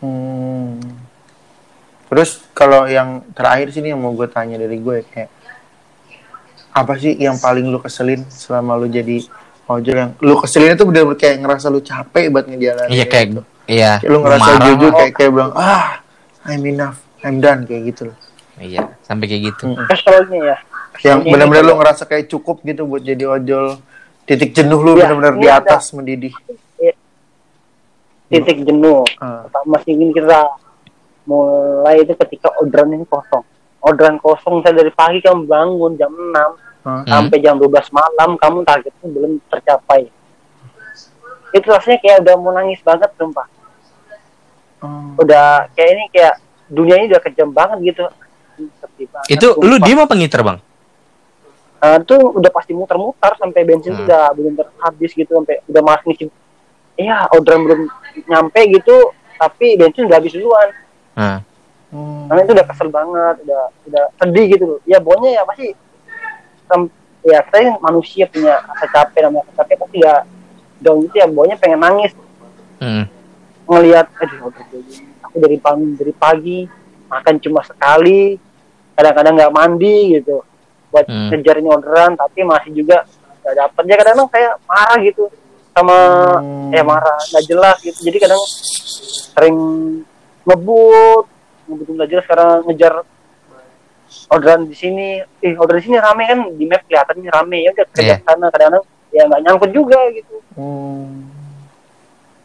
Hmm. 0.00 0.80
Terus 2.08 2.42
kalau 2.50 2.88
yang 2.88 3.22
terakhir 3.30 3.70
sini 3.70 3.92
yang 3.92 4.00
mau 4.00 4.10
gue 4.10 4.26
tanya 4.26 4.56
dari 4.56 4.74
gue 4.76 5.04
kayak 5.04 5.30
apa 6.72 6.92
sih 6.96 7.14
yang 7.14 7.36
paling 7.36 7.62
lu 7.64 7.78
keselin 7.78 8.24
selama 8.26 8.74
lu 8.74 8.86
jadi 8.86 9.22
ojek 9.70 9.94
yang 9.94 10.10
lu 10.18 10.34
keselin 10.36 10.74
itu 10.74 10.82
bener-bener 10.82 11.14
kayak 11.16 11.36
ngerasa 11.38 11.66
lu 11.68 11.80
capek 11.80 12.24
buat 12.28 12.44
ngejalanin 12.44 12.90
Iya 12.90 13.04
kayak 13.06 13.26
gitu. 13.28 13.42
iya. 13.64 13.92
Kayak 13.96 14.10
lu 14.10 14.18
ngerasa 14.20 14.48
marah. 14.48 14.64
jujur 14.66 14.90
kayak 14.92 15.12
kayak 15.14 15.30
bilang 15.30 15.52
ah 15.54 15.86
I'm 16.42 16.62
enough 16.64 16.98
I'm 17.20 17.38
done 17.38 17.62
kayak 17.64 17.82
gitu 17.88 18.02
loh 18.06 18.18
Iya, 18.56 18.92
sampai 19.00 19.24
kayak 19.24 19.42
gitu. 19.48 19.72
Mm-mm. 19.72 19.86
keselnya 19.86 20.38
ya 20.44 20.56
yang 21.00 21.22
benar-benar 21.22 21.64
lu 21.64 21.74
ngerasa 21.76 22.04
kayak 22.04 22.28
cukup 22.28 22.60
gitu 22.60 22.84
buat 22.84 23.00
jadi 23.00 23.24
ojol 23.24 23.78
titik 24.22 24.52
jenuh 24.52 24.76
lu 24.76 24.92
Iya, 24.92 25.08
benar-benar 25.08 25.34
di 25.34 25.46
ada. 25.46 25.58
atas 25.64 25.90
mendidih 25.90 26.34
titik 28.26 28.62
jenuh 28.62 29.02
Ah. 29.16 29.42
pertama 29.44 29.80
sih 29.80 29.92
ini 29.92 30.10
kita 30.10 30.38
mulai 31.24 31.98
itu 31.98 32.14
ketika 32.16 32.52
orderan 32.54 32.92
ini 32.92 33.04
kosong 33.04 33.42
orderan 33.80 34.16
kosong 34.18 34.60
saya 34.60 34.76
dari 34.76 34.90
pagi 34.90 35.18
kamu 35.18 35.44
bangun 35.44 35.92
jam 35.96 36.10
6 36.10 36.36
Ah. 36.36 36.50
Hmm. 36.80 37.04
sampai 37.04 37.38
jam 37.38 37.54
12 37.54 37.68
malam 37.90 38.30
kamu 38.34 38.64
targetnya 38.64 39.06
belum 39.06 39.32
tercapai 39.46 40.08
itu 41.50 41.66
rasanya 41.66 41.98
kayak 41.98 42.16
udah 42.22 42.34
mau 42.36 42.52
nangis 42.52 42.80
banget 42.80 43.10
sumpah 43.14 43.46
Oh. 44.80 45.12
udah 45.20 45.68
kayak 45.70 45.90
ini 45.92 46.04
kayak 46.08 46.34
dunia 46.66 46.96
ini 46.96 47.06
udah 47.06 47.20
kejam 47.20 47.52
banget 47.52 47.84
gitu 47.84 48.08
banget, 49.02 49.28
Itu 49.28 49.52
lu 49.58 49.76
sumpah. 49.76 49.84
diem 49.84 50.00
apa 50.00 50.14
ngiter, 50.14 50.40
Bang? 50.40 50.58
Eh, 51.78 51.98
tuh 52.02 52.16
udah 52.16 52.48
pasti 52.48 52.72
muter-muter 52.72 53.32
sampai 53.36 53.60
bensin 53.62 53.92
Hmm. 53.92 54.04
udah 54.04 54.32
belum 54.32 54.52
terhabis 54.54 55.12
gitu 55.12 55.32
sampai 55.34 55.60
udah 55.66 55.82
masuk 55.82 56.04
ngisi 56.08 56.24
iya 56.94 57.28
orderan 57.30 57.60
belum 57.62 57.80
nyampe 58.26 58.60
gitu 58.70 58.96
tapi 59.36 59.76
bensin 59.76 60.04
udah 60.04 60.16
habis 60.16 60.32
duluan 60.32 60.68
Nah, 61.12 61.44
Hmm. 61.88 62.24
karena 62.28 62.40
itu 62.40 62.52
udah 62.54 62.66
kesel 62.66 62.88
banget 62.88 63.34
udah 63.42 63.62
udah 63.84 64.04
sedih 64.16 64.46
gitu 64.50 64.64
loh 64.66 64.78
ya 64.84 64.96
pokoknya 64.96 65.30
ya 65.34 65.42
pasti 65.42 65.66
sem- 66.70 66.92
ya 67.20 67.42
kan 67.42 67.76
manusia 67.82 68.24
punya 68.24 68.62
rasa 68.64 68.86
capek 68.88 69.26
namanya 69.26 69.44
rasa 69.44 69.60
capek 69.60 69.76
pasti 69.76 69.98
ya 69.98 70.14
dong 70.78 71.04
gitu 71.04 71.14
ya 71.18 71.26
pokoknya 71.26 71.56
pengen 71.58 71.80
nangis 71.82 72.12
hmm. 72.78 73.04
ngelihat 73.66 74.06
aduh 74.16 74.48
aku 75.20 75.36
dari 75.36 75.58
pagi 75.58 75.84
dari 75.94 76.14
pagi 76.14 76.58
makan 77.06 77.34
cuma 77.36 77.60
sekali 77.60 78.38
kadang-kadang 78.94 79.34
nggak 79.36 79.52
mandi 79.52 80.16
gitu 80.16 80.40
buat 80.88 81.06
Hmm. 81.06 81.28
ngejar 81.28 81.58
ini 81.58 81.68
orderan 81.68 82.16
tapi 82.16 82.42
masih 82.42 82.72
juga 82.72 83.04
nggak 83.40 83.54
dapet 83.56 83.82
ya 83.84 83.94
kadang-kadang 83.94 84.28
kayak 84.28 84.52
marah 84.64 84.98
gitu 85.00 85.24
sama 85.70 85.96
Hmm. 86.40 86.72
ya 86.72 86.82
marah 86.82 87.18
nggak 87.28 87.44
jelas 87.46 87.76
gitu 87.78 87.98
jadi 88.00 88.16
kadang 88.16 88.42
sering 89.30 89.56
ngebut 90.42 91.24
ngebut 91.68 91.86
nggak 91.94 92.08
jelas 92.10 92.24
karena 92.26 92.48
ngejar 92.64 92.92
orderan 94.28 94.64
di 94.64 94.74
sini 94.74 95.06
eh 95.38 95.54
order 95.54 95.78
di 95.78 95.84
sini 95.84 95.96
rame 95.96 96.22
kan 96.24 96.40
di 96.50 96.64
map 96.64 96.82
kelihatan 96.84 97.14
ini 97.16 97.28
rame 97.28 97.56
ya 97.60 97.70
udah 97.70 97.86
kerja 97.90 98.02
Iya. 98.02 98.16
sana 98.22 98.46
kadang-kadang 98.48 98.84
ya 99.10 99.22
nggak 99.24 99.40
nyangkut 99.42 99.70
juga 99.70 99.98
gitu 100.10 100.36
Hmm. 100.50 101.30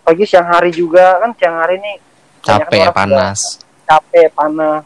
pagi 0.02 0.24
siang 0.24 0.46
hari 0.46 0.70
juga 0.70 1.18
kan 1.18 1.34
siang 1.34 1.58
hari 1.58 1.78
ini 1.78 1.94
Capek 2.40 2.78
ya, 2.80 2.92
panas. 2.92 3.58
capek 3.84 4.30
panas 4.32 4.86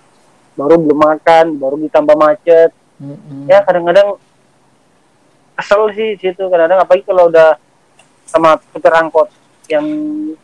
baru 0.53 0.75
belum 0.77 0.95
makan 0.97 1.45
baru 1.55 1.75
ditambah 1.77 2.15
macet 2.15 2.71
Hmm. 2.97 3.47
ya 3.47 3.63
kadang-kadang 3.63 4.19
kesel 5.55 5.87
sih 5.91 6.15
di 6.15 6.21
situ 6.21 6.43
kadang-kadang 6.45 6.79
apalagi 6.79 7.03
kalau 7.05 7.27
udah 7.27 7.55
sama 8.23 8.59
supir 8.69 8.91
angkot 8.91 9.27
yang 9.67 9.83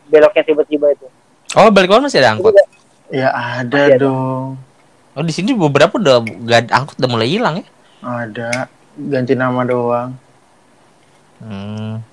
beloknya 0.06 0.42
tiba-tiba 0.42 0.88
itu 0.90 1.06
Oh, 1.54 1.68
balik 1.68 1.88
masih 1.88 2.20
ada 2.20 2.32
angkot. 2.32 2.52
Ya 3.08 3.30
ada 3.32 3.88
ada. 3.88 3.96
dong. 3.96 4.60
Oh, 5.16 5.24
di 5.24 5.32
sini 5.32 5.56
beberapa 5.56 5.96
udah 5.96 6.20
gak 6.44 6.68
angkot 6.68 6.96
udah 7.00 7.10
mulai 7.10 7.28
hilang 7.32 7.64
ya. 7.64 7.66
Ada. 8.04 8.68
Ganti 8.96 9.32
nama 9.32 9.64
doang. 9.64 10.12
Hmm. 11.40 12.04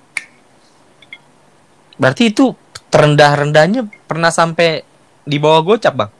Berarti 2.00 2.32
itu 2.32 2.56
terendah-rendahnya 2.88 3.86
pernah 4.08 4.32
sampai 4.32 4.82
di 5.24 5.36
bawah 5.36 5.60
gocap, 5.62 5.94
Bang? 5.94 6.12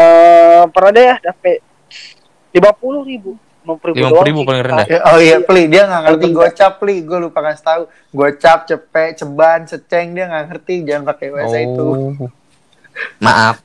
eh 0.00 0.62
pernah 0.72 0.90
deh 0.96 1.04
ya 1.04 1.16
dapat 1.20 1.60
lima 2.56 2.72
puluh 2.72 3.04
ribu 3.04 3.36
lima 3.60 3.76
puluh 3.76 3.92
ribu, 3.92 4.08
50.000 4.08 4.16
doang 4.16 4.24
sih. 4.24 4.46
paling 4.48 4.64
rendah. 4.64 4.86
Ya, 4.88 5.00
oh 5.12 5.18
iya, 5.20 5.36
Pli. 5.44 5.62
Dia 5.68 5.82
nggak 5.84 6.02
ngerti 6.08 6.26
gocap, 6.32 6.72
Pli. 6.80 7.04
Gue 7.04 7.18
lupa 7.20 7.44
kasih 7.44 7.60
tahu. 7.60 7.82
Gocap, 8.16 8.58
cepet, 8.64 9.10
ceban, 9.20 9.60
seceng. 9.68 10.16
Dia 10.16 10.24
nggak 10.32 10.44
ngerti. 10.48 10.74
Jangan 10.88 11.04
pakai 11.04 11.28
bahasa 11.28 11.56
itu. 11.60 11.84
Oh. 12.16 12.32
Maaf. 13.20 13.60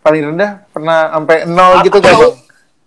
Paling 0.00 0.22
rendah 0.26 0.50
pernah 0.68 0.98
sampai 1.10 1.36
nol 1.44 1.72
gitu 1.82 1.98
kan, 1.98 2.12
Bang? 2.12 2.34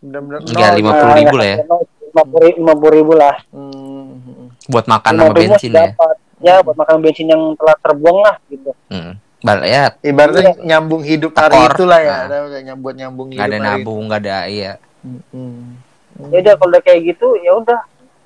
Nol. 0.03 0.41
Enggak, 0.43 0.71
lima 0.73 0.91
puluh 0.91 1.13
ribu 1.15 1.35
lah 1.35 1.47
ya. 1.47 1.57
lima 2.03 2.23
puluh 2.23 2.49
lima 2.51 2.73
puluh 2.73 2.93
ribu 2.93 3.13
lah 3.13 3.35
Hmm. 3.49 4.49
Buat 4.65 4.85
makan 4.85 5.11
sama 5.13 5.31
bensin 5.31 5.71
ya. 5.71 5.89
dapat 5.89 6.15
ya 6.39 6.55
buat 6.59 6.75
makan 6.75 6.95
bensin 6.99 7.27
yang 7.27 7.55
telah 7.55 7.75
terbuang 7.79 8.19
lah 8.19 8.35
gitu 8.47 8.71
Hmm. 8.87 9.15
Bal 9.39 9.59
ya, 9.61 9.91
Ibaratnya 9.99 10.55
nyambung 10.57 11.03
hidup 11.03 11.31
hari 11.33 11.51
Tekor. 11.53 11.71
itu 11.73 11.83
lah 11.83 11.99
ya. 11.99 12.07
Nah. 12.07 12.21
Ada 12.23 12.37
kayak 12.47 12.63
nyam- 12.63 12.79
buat 12.79 12.95
nyambung 12.95 13.27
hidup 13.29 13.43
ada 13.43 13.57
nabung, 13.57 14.01
nggak 14.07 14.21
ada 14.21 14.37
iya. 14.47 14.71
Hmm. 15.03 15.83
ya 16.29 16.37
udah 16.39 16.53
kalau 16.55 16.71
udah 16.71 16.81
kayak 16.81 17.01
gitu 17.05 17.27
ya 17.37 17.51
udah 17.53 17.79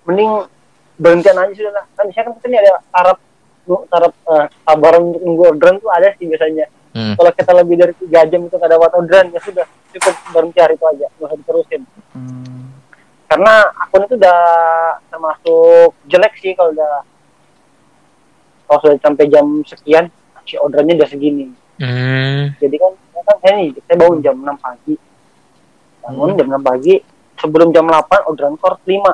mending 0.04 0.30
berhentian 0.96 1.34
aja 1.36 1.52
sudah 1.52 1.74
lah 1.74 1.86
kan 1.92 2.04
biasanya 2.06 2.26
kan 2.26 2.34
kita 2.36 2.46
nih 2.48 2.60
ada 2.60 2.74
taraf 2.88 3.18
taraf 3.88 4.14
eh, 4.14 4.46
sabaran 4.62 5.02
untuk 5.04 5.22
nunggu 5.24 5.44
orderan 5.48 5.76
tuh 5.78 5.90
ada 5.90 6.14
sih 6.14 6.26
biasanya 6.26 6.66
Hmm. 6.98 7.14
kalau 7.14 7.30
kita 7.30 7.52
lebih 7.54 7.76
dari 7.78 7.94
tiga 7.96 8.26
jam 8.26 8.42
itu 8.42 8.56
nggak 8.58 8.72
dapat 8.72 8.90
orderan 8.92 9.30
ya 9.30 9.40
sudah 9.40 9.66
cukup 9.94 10.16
berhenti 10.34 10.58
hari 10.58 10.74
itu 10.74 10.86
aja 10.88 11.06
nggak 11.08 11.28
usah 11.28 11.38
diterusin 11.38 11.82
Hmm. 12.10 12.74
karena 13.30 13.54
akun 13.78 14.02
itu 14.04 14.16
udah 14.18 14.40
termasuk 15.08 15.90
jelek 16.08 16.34
sih 16.42 16.58
kalau 16.58 16.74
udah 16.74 16.94
kalau 18.66 18.80
sudah 18.82 18.98
sampai 18.98 19.30
jam 19.30 19.46
sekian 19.64 20.10
si 20.44 20.58
orderannya 20.58 20.98
udah 20.98 21.08
segini 21.08 21.54
Hmm. 21.78 22.58
jadi 22.58 22.76
kan 22.76 22.92
kan 23.22 23.38
saya 23.38 23.54
nih 23.56 23.70
saya 23.78 23.96
bangun 23.96 24.20
jam 24.20 24.34
6 24.34 24.58
pagi 24.58 24.96
bangun 26.02 26.30
Hmm. 26.32 26.38
jam 26.40 26.48
6 26.50 26.64
pagi 26.64 26.96
sebelum 27.38 27.70
jam 27.70 27.86
8 27.86 28.26
orderan 28.26 28.58
kor 28.58 28.82
5 28.82 29.14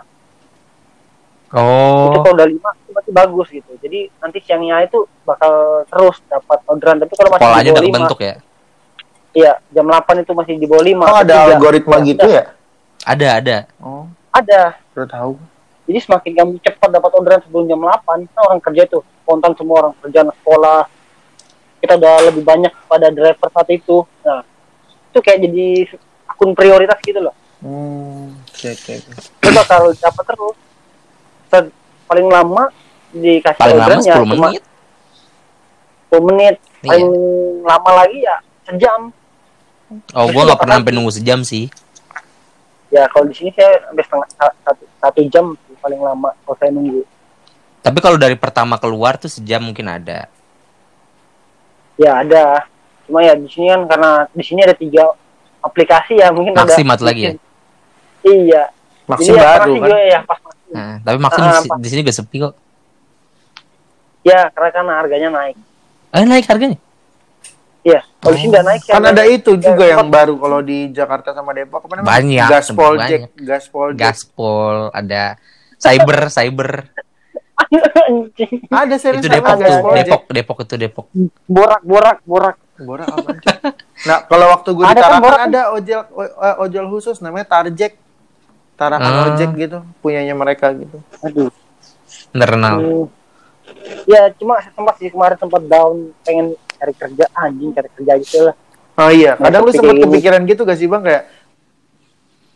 itu 1.53 1.61
Oh. 1.61 2.17
kalau 2.25 2.33
udah 2.33 2.47
5 2.49 2.57
itu 2.57 2.89
masih 2.91 3.11
bagus 3.13 3.47
gitu 3.53 3.71
jadi 3.77 3.99
nanti 4.17 4.37
siangnya 4.41 4.81
itu 4.81 5.05
bakal 5.21 5.85
terus 5.85 6.17
dapat 6.25 6.59
orderan 6.65 6.97
tapi 6.97 7.13
kalau 7.13 7.29
masih 7.29 7.45
Polanya 7.45 7.61
di 7.61 7.69
udah 7.69 7.73
bawah 7.77 7.85
5 7.85 7.93
kebentuk 7.93 8.19
ya. 8.19 8.35
iya 9.33 9.53
jam 9.69 9.85
8 9.85 10.23
itu 10.25 10.31
masih 10.33 10.53
di 10.57 10.65
bawah 10.65 10.81
5 10.81 10.97
Oh, 11.05 11.17
ada 11.21 11.35
algoritma 11.47 11.95
gitu 12.01 12.27
ya? 12.27 12.43
Ada, 13.03 13.27
ada. 13.37 13.57
Oh, 13.77 14.07
ada 14.31 14.79
udah 14.95 15.05
tahu. 15.05 15.33
Jadi 15.83 15.99
semakin 15.99 16.31
kamu 16.31 16.51
cepat 16.63 16.89
dapat 16.89 17.11
orderan 17.11 17.43
sebelum 17.43 17.67
jam 17.67 17.79
8, 17.83 18.01
kan 18.31 18.41
orang 18.41 18.61
kerja 18.63 18.87
tuh 18.87 19.03
spontan 19.21 19.51
semua 19.53 19.75
orang 19.83 19.93
kerja 19.99 20.23
anak 20.23 20.35
sekolah. 20.39 20.81
Kita 21.83 21.93
udah 21.99 22.15
lebih 22.31 22.47
banyak 22.47 22.71
pada 22.87 23.11
driver 23.11 23.51
saat 23.51 23.67
itu. 23.67 24.07
Nah, 24.23 24.47
itu 25.11 25.19
kayak 25.19 25.39
jadi 25.43 25.67
akun 26.23 26.55
prioritas 26.55 26.95
gitu 27.03 27.19
loh. 27.19 27.35
Hmm. 27.59 28.31
Oke, 28.47 28.71
oke. 28.71 28.93
oke. 29.03 29.11
Itu 29.43 29.49
bakal 29.51 29.91
dapat 29.91 30.23
terus. 30.23 30.55
Paling 32.13 32.29
lama 32.29 32.63
dikasih 33.09 33.57
Paling 33.57 33.73
lama 33.73 33.85
orderannya 33.89 34.13
10 34.13 34.21
cuma 34.23 34.35
menit. 34.45 34.63
10 36.07 36.21
menit 36.23 36.55
Iya. 36.83 36.89
paling 36.91 37.09
lama 37.63 37.91
lagi 37.95 38.17
ya 38.21 38.35
sejam 38.63 39.01
Oh, 40.11 40.25
gua 40.27 40.41
nggak 40.43 40.59
pernah 40.59 40.77
sampai 40.77 40.93
nunggu 40.93 41.09
sejam 41.11 41.39
sih. 41.41 41.73
ya 42.87 43.09
kalau 43.09 43.25
di 43.25 43.33
sini 43.33 43.49
saya 43.51 43.81
sampai 43.83 44.03
setengah 44.03 44.27
sa- 44.31 44.57
satu, 44.63 44.83
satu 44.99 45.19
jam 45.27 45.45
paling 45.79 45.97
lama 45.97 46.29
kalau 46.39 46.55
saya 46.55 46.69
nunggu 46.69 47.01
Tapi 47.81 47.97
kalau 47.99 48.15
dari 48.15 48.37
pertama 48.37 48.77
keluar 48.77 49.17
tuh 49.17 49.27
sejam 49.27 49.59
mungkin 49.59 49.87
ada. 49.87 50.29
ya 51.93 52.21
ada 52.21 52.65
cuma 53.03 53.21
ya 53.21 53.33
di 53.33 53.45
sini 53.47 53.69
kan 53.69 53.81
karena 53.85 54.11
di 54.29 54.43
sini 54.43 54.61
ada 54.61 54.73
tiga 54.73 55.09
aplikasi 55.61 56.13
ya 56.15 56.29
mungkin 56.29 56.53
ada 56.53 56.61
Maxim 56.63 56.85
satu 56.87 57.03
lagi 57.03 57.21
ya? 57.23 57.31
iya 58.23 58.63
ya, 58.63 58.63
baru 59.03 59.21
sih 59.21 59.33
kan? 59.33 59.65
gue 59.67 60.01
ya 60.07 60.19
pas. 60.21 60.39
Nah, 60.73 60.97
tapi 60.99 61.17
Maxim 61.17 61.43
Ah, 61.43 61.61
di, 61.77 61.87
sini 61.87 62.01
gak 62.01 62.17
sepi 62.17 62.37
kok. 62.39 62.53
ya 64.23 64.47
karena 64.49 64.69
kan 64.71 64.85
harganya 64.89 65.29
naik 65.29 65.55
Eh, 66.09 66.23
naik 66.23 66.45
harganya? 66.45 66.77
iya 67.83 67.99
kalau 68.17 68.33
di 68.33 68.39
sini 68.39 68.49
udah 68.49 68.63
naik 68.63 68.81
ya 68.81 68.93
Kan 68.95 69.03
ada 69.05 69.23
itu 69.25 69.51
juga 69.55 69.83
ya, 69.83 69.93
yang 69.93 70.07
baru 70.07 70.33
kalau 70.35 70.59
di 70.59 70.87
Jakarta 70.89 71.29
sama 71.31 71.51
Depok 71.51 71.83
namanya? 71.85 72.07
Banyak, 72.07 72.49
Gaspol 72.49 72.93
banyak. 72.95 73.09
Jack, 73.09 73.21
Gaspol 73.35 73.87
Jack. 73.91 73.99
Gaspol, 73.99 74.75
ada 74.89 75.23
cyber, 75.75 76.19
cyber. 76.35 76.71
Anjing. 77.73 78.55
Ada 78.65 78.95
serius 78.95 79.21
itu 79.21 79.29
Depok 79.29 79.51
tuh, 79.51 79.61
Gaspol 79.61 79.91
Jack. 79.91 80.05
Depok, 80.07 80.21
Depok 80.31 80.57
itu 80.59 80.75
Depok. 80.77 81.05
borak 81.45 81.81
borak 81.83 82.19
borak 82.23 82.57
Borak 82.73 83.05
apa? 83.05 83.29
Nah, 84.03 84.25
kalau 84.25 84.49
waktu 84.49 84.69
gue 84.71 84.81
di 84.81 84.89
Ada 84.89 84.97
kan 84.99 85.11
Tarakan 85.21 85.39
ada 85.47 85.61
ojol 85.69 86.01
o- 86.09 86.57
ojol 86.59 86.85
khusus 86.89 87.21
namanya 87.21 87.45
Tarjek. 87.45 87.93
Tarakan 88.73 89.11
Ah. 89.13 89.25
ojek 89.29 89.51
gitu, 89.55 89.79
punyanya 89.99 90.33
mereka 90.33 90.71
gitu. 90.71 90.97
aduh 91.19 91.49
Bener 92.29 92.49
kenal. 92.49 92.75
Hmm. 92.77 93.05
ya 94.05 94.27
cuma 94.33 94.57
sempat 94.65 94.95
sih 94.97 95.07
kemarin 95.07 95.35
sempat 95.35 95.61
down 95.63 95.95
pengen 96.21 96.47
cari 96.73 96.93
kerja 96.93 97.25
anjing 97.33 97.71
cari 97.71 97.89
kerja 97.91 98.13
gitu 98.17 98.37
lah 98.43 98.55
Oh 98.93 99.09
iya, 99.09 99.33
kadang 99.35 99.61
lu 99.61 99.67
Nah, 99.67 99.75
sempat 99.75 99.95
kepikiran 99.99 100.41
gitu 100.43 100.61
gak 100.61 100.77
sih 100.77 100.85
bang 100.85 101.01
kayak 101.01 101.23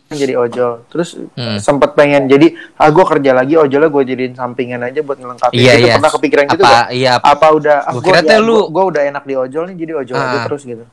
jadi 0.09 0.33
ojol, 0.37 0.87
terus 0.87 1.19
Hmm. 1.33 1.57
sempat 1.57 1.91
pengen 1.91 2.25
jadi 2.25 2.47
ah 2.73 2.87
gue 2.87 3.03
kerja 3.03 3.31
lagi 3.33 3.53
ojolnya 3.55 3.89
gue 3.89 4.03
jadiin 4.05 4.33
sampingan 4.33 4.79
aja 4.81 5.01
buat 5.01 5.17
ngelengkapin. 5.17 5.51
Iya, 5.53 5.73
gitu. 5.73 5.83
iya. 5.83 5.93
Pernah 5.97 6.11
kepikiran 6.13 6.45
gitu 6.47 6.63
Apa, 6.63 6.71
gak? 6.71 6.87
iya, 6.93 7.11
Apa 7.17 7.47
udah? 7.51 7.77
Ah, 7.81 7.91
gue 7.91 8.01
kira 8.01 8.19
tuh 8.21 8.39
lu- 8.39 8.67
gue 8.67 8.83
udah 8.85 9.01
enak 9.03 9.23
di 9.23 9.35
ojol 9.35 9.63
nih 9.65 9.75
jadi 9.77 9.91
ojol 9.97 10.15
aja 10.15 10.29
Ah. 10.33 10.45
terus 10.45 10.63
gitu. 10.63 10.85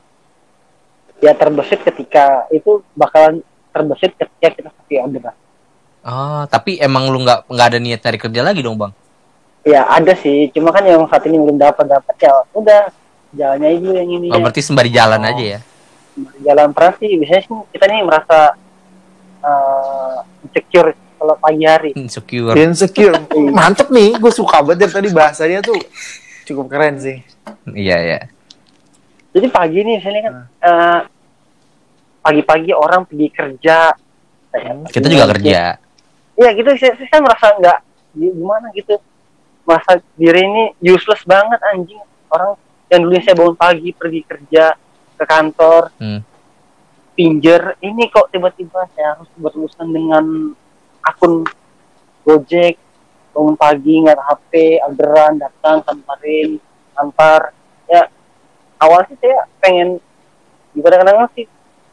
ya 1.17 1.31
terbesit 1.31 1.79
ketika 1.81 2.25
itu 2.49 2.83
bakalan 2.91 3.39
terbesit 3.75 4.15
ketika 4.15 4.47
kita 4.55 4.69
sepi 4.71 4.95
order 5.03 5.35
Oh, 6.05 6.45
tapi 6.45 6.77
emang 6.77 7.09
lu 7.09 7.17
nggak 7.25 7.49
nggak 7.49 7.67
ada 7.67 7.79
niat 7.81 7.97
cari 7.99 8.15
kerja 8.15 8.45
lagi 8.45 8.61
dong, 8.61 8.77
Bang? 8.77 8.93
ya 9.65 9.81
ada 9.89 10.13
sih 10.13 10.53
cuma 10.53 10.69
kan 10.69 10.85
yang 10.85 11.01
saat 11.09 11.25
ini 11.25 11.41
belum 11.41 11.57
dapat 11.57 11.89
dapat 11.89 12.15
ya 12.21 12.29
udah 12.53 12.85
jalannya 13.33 13.81
dulu 13.81 13.93
yang 13.97 14.09
ini 14.13 14.27
Oh, 14.29 14.37
ya. 14.37 14.41
berarti 14.45 14.61
sembari 14.61 14.93
jalan 14.93 15.17
Oh. 15.25 15.29
aja 15.33 15.45
ya. 15.57 15.59
jalan 16.45 16.69
peran 16.71 16.93
sih 17.01 17.11
biasanya 17.17 17.41
sih 17.43 17.55
kita 17.73 17.85
nih 17.89 18.05
merasa 18.05 18.53
uh, 19.41 20.21
insecure 20.45 20.93
kalau 21.17 21.35
pagi 21.41 21.65
hari 21.65 21.91
Insecure. 21.97 22.53
Insecure, 22.53 23.17
mantep 23.57 23.89
nih, 23.89 24.13
gue 24.15 24.29
suka 24.29 24.61
banget 24.61 24.85
dari 24.85 24.93
tadi 24.93 25.09
bahasanya 25.09 25.59
tuh 25.65 25.79
cukup 26.45 26.69
keren 26.69 27.01
sih. 27.01 27.17
Iya, 27.73 27.97
iya. 27.99 28.19
jadi 29.33 29.49
pagi 29.49 29.81
nih 29.81 29.97
misalnya 29.99 30.21
kan 30.21 30.33
uh, 30.61 30.99
pagi-pagi 32.25 32.73
orang 32.73 33.05
pergi 33.05 33.27
kerja. 33.29 33.93
Kayak 34.49 34.89
Kita 34.89 35.05
juga 35.05 35.25
kerja. 35.29 35.77
Iya 36.33 36.49
gitu. 36.51 36.69
Saya, 36.75 36.97
saya 36.97 37.21
merasa 37.21 37.53
nggak 37.53 37.77
gi- 38.13 38.33
gimana 38.33 38.67
gitu? 38.73 38.97
Merasa 39.61 39.91
diri 40.13 40.41
ini 40.41 40.63
useless 40.83 41.21
banget 41.23 41.61
anjing. 41.67 42.01
Orang 42.27 42.57
yang 42.87 42.99
dulunya 43.01 43.21
saya 43.21 43.35
bangun 43.35 43.53
pagi 43.55 43.89
pergi 43.91 44.21
kerja 44.23 44.73
ke 45.15 45.23
kantor 45.23 45.93
Hmm. 45.95 46.19
pinjer 47.13 47.79
ini 47.79 48.11
kok 48.11 48.27
tiba-tiba 48.27 48.83
saya 48.91 49.15
harus 49.15 49.29
berurusan 49.33 49.87
dengan 49.87 50.51
akun 51.01 51.45
Gojek. 52.21 52.75
Bangun 53.31 53.55
pagi 53.55 53.99
nggak 53.99 54.15
HP 54.17 54.51
orderan 54.81 55.37
datang 55.37 55.83
samperin 55.83 56.55
antar 56.95 57.51
ya 57.85 58.07
awalnya 58.77 59.11
sih 59.11 59.19
saya 59.21 59.43
pengen 59.59 59.99
gimana 60.71 60.95
kadang 60.97 61.27
sih 61.31 61.43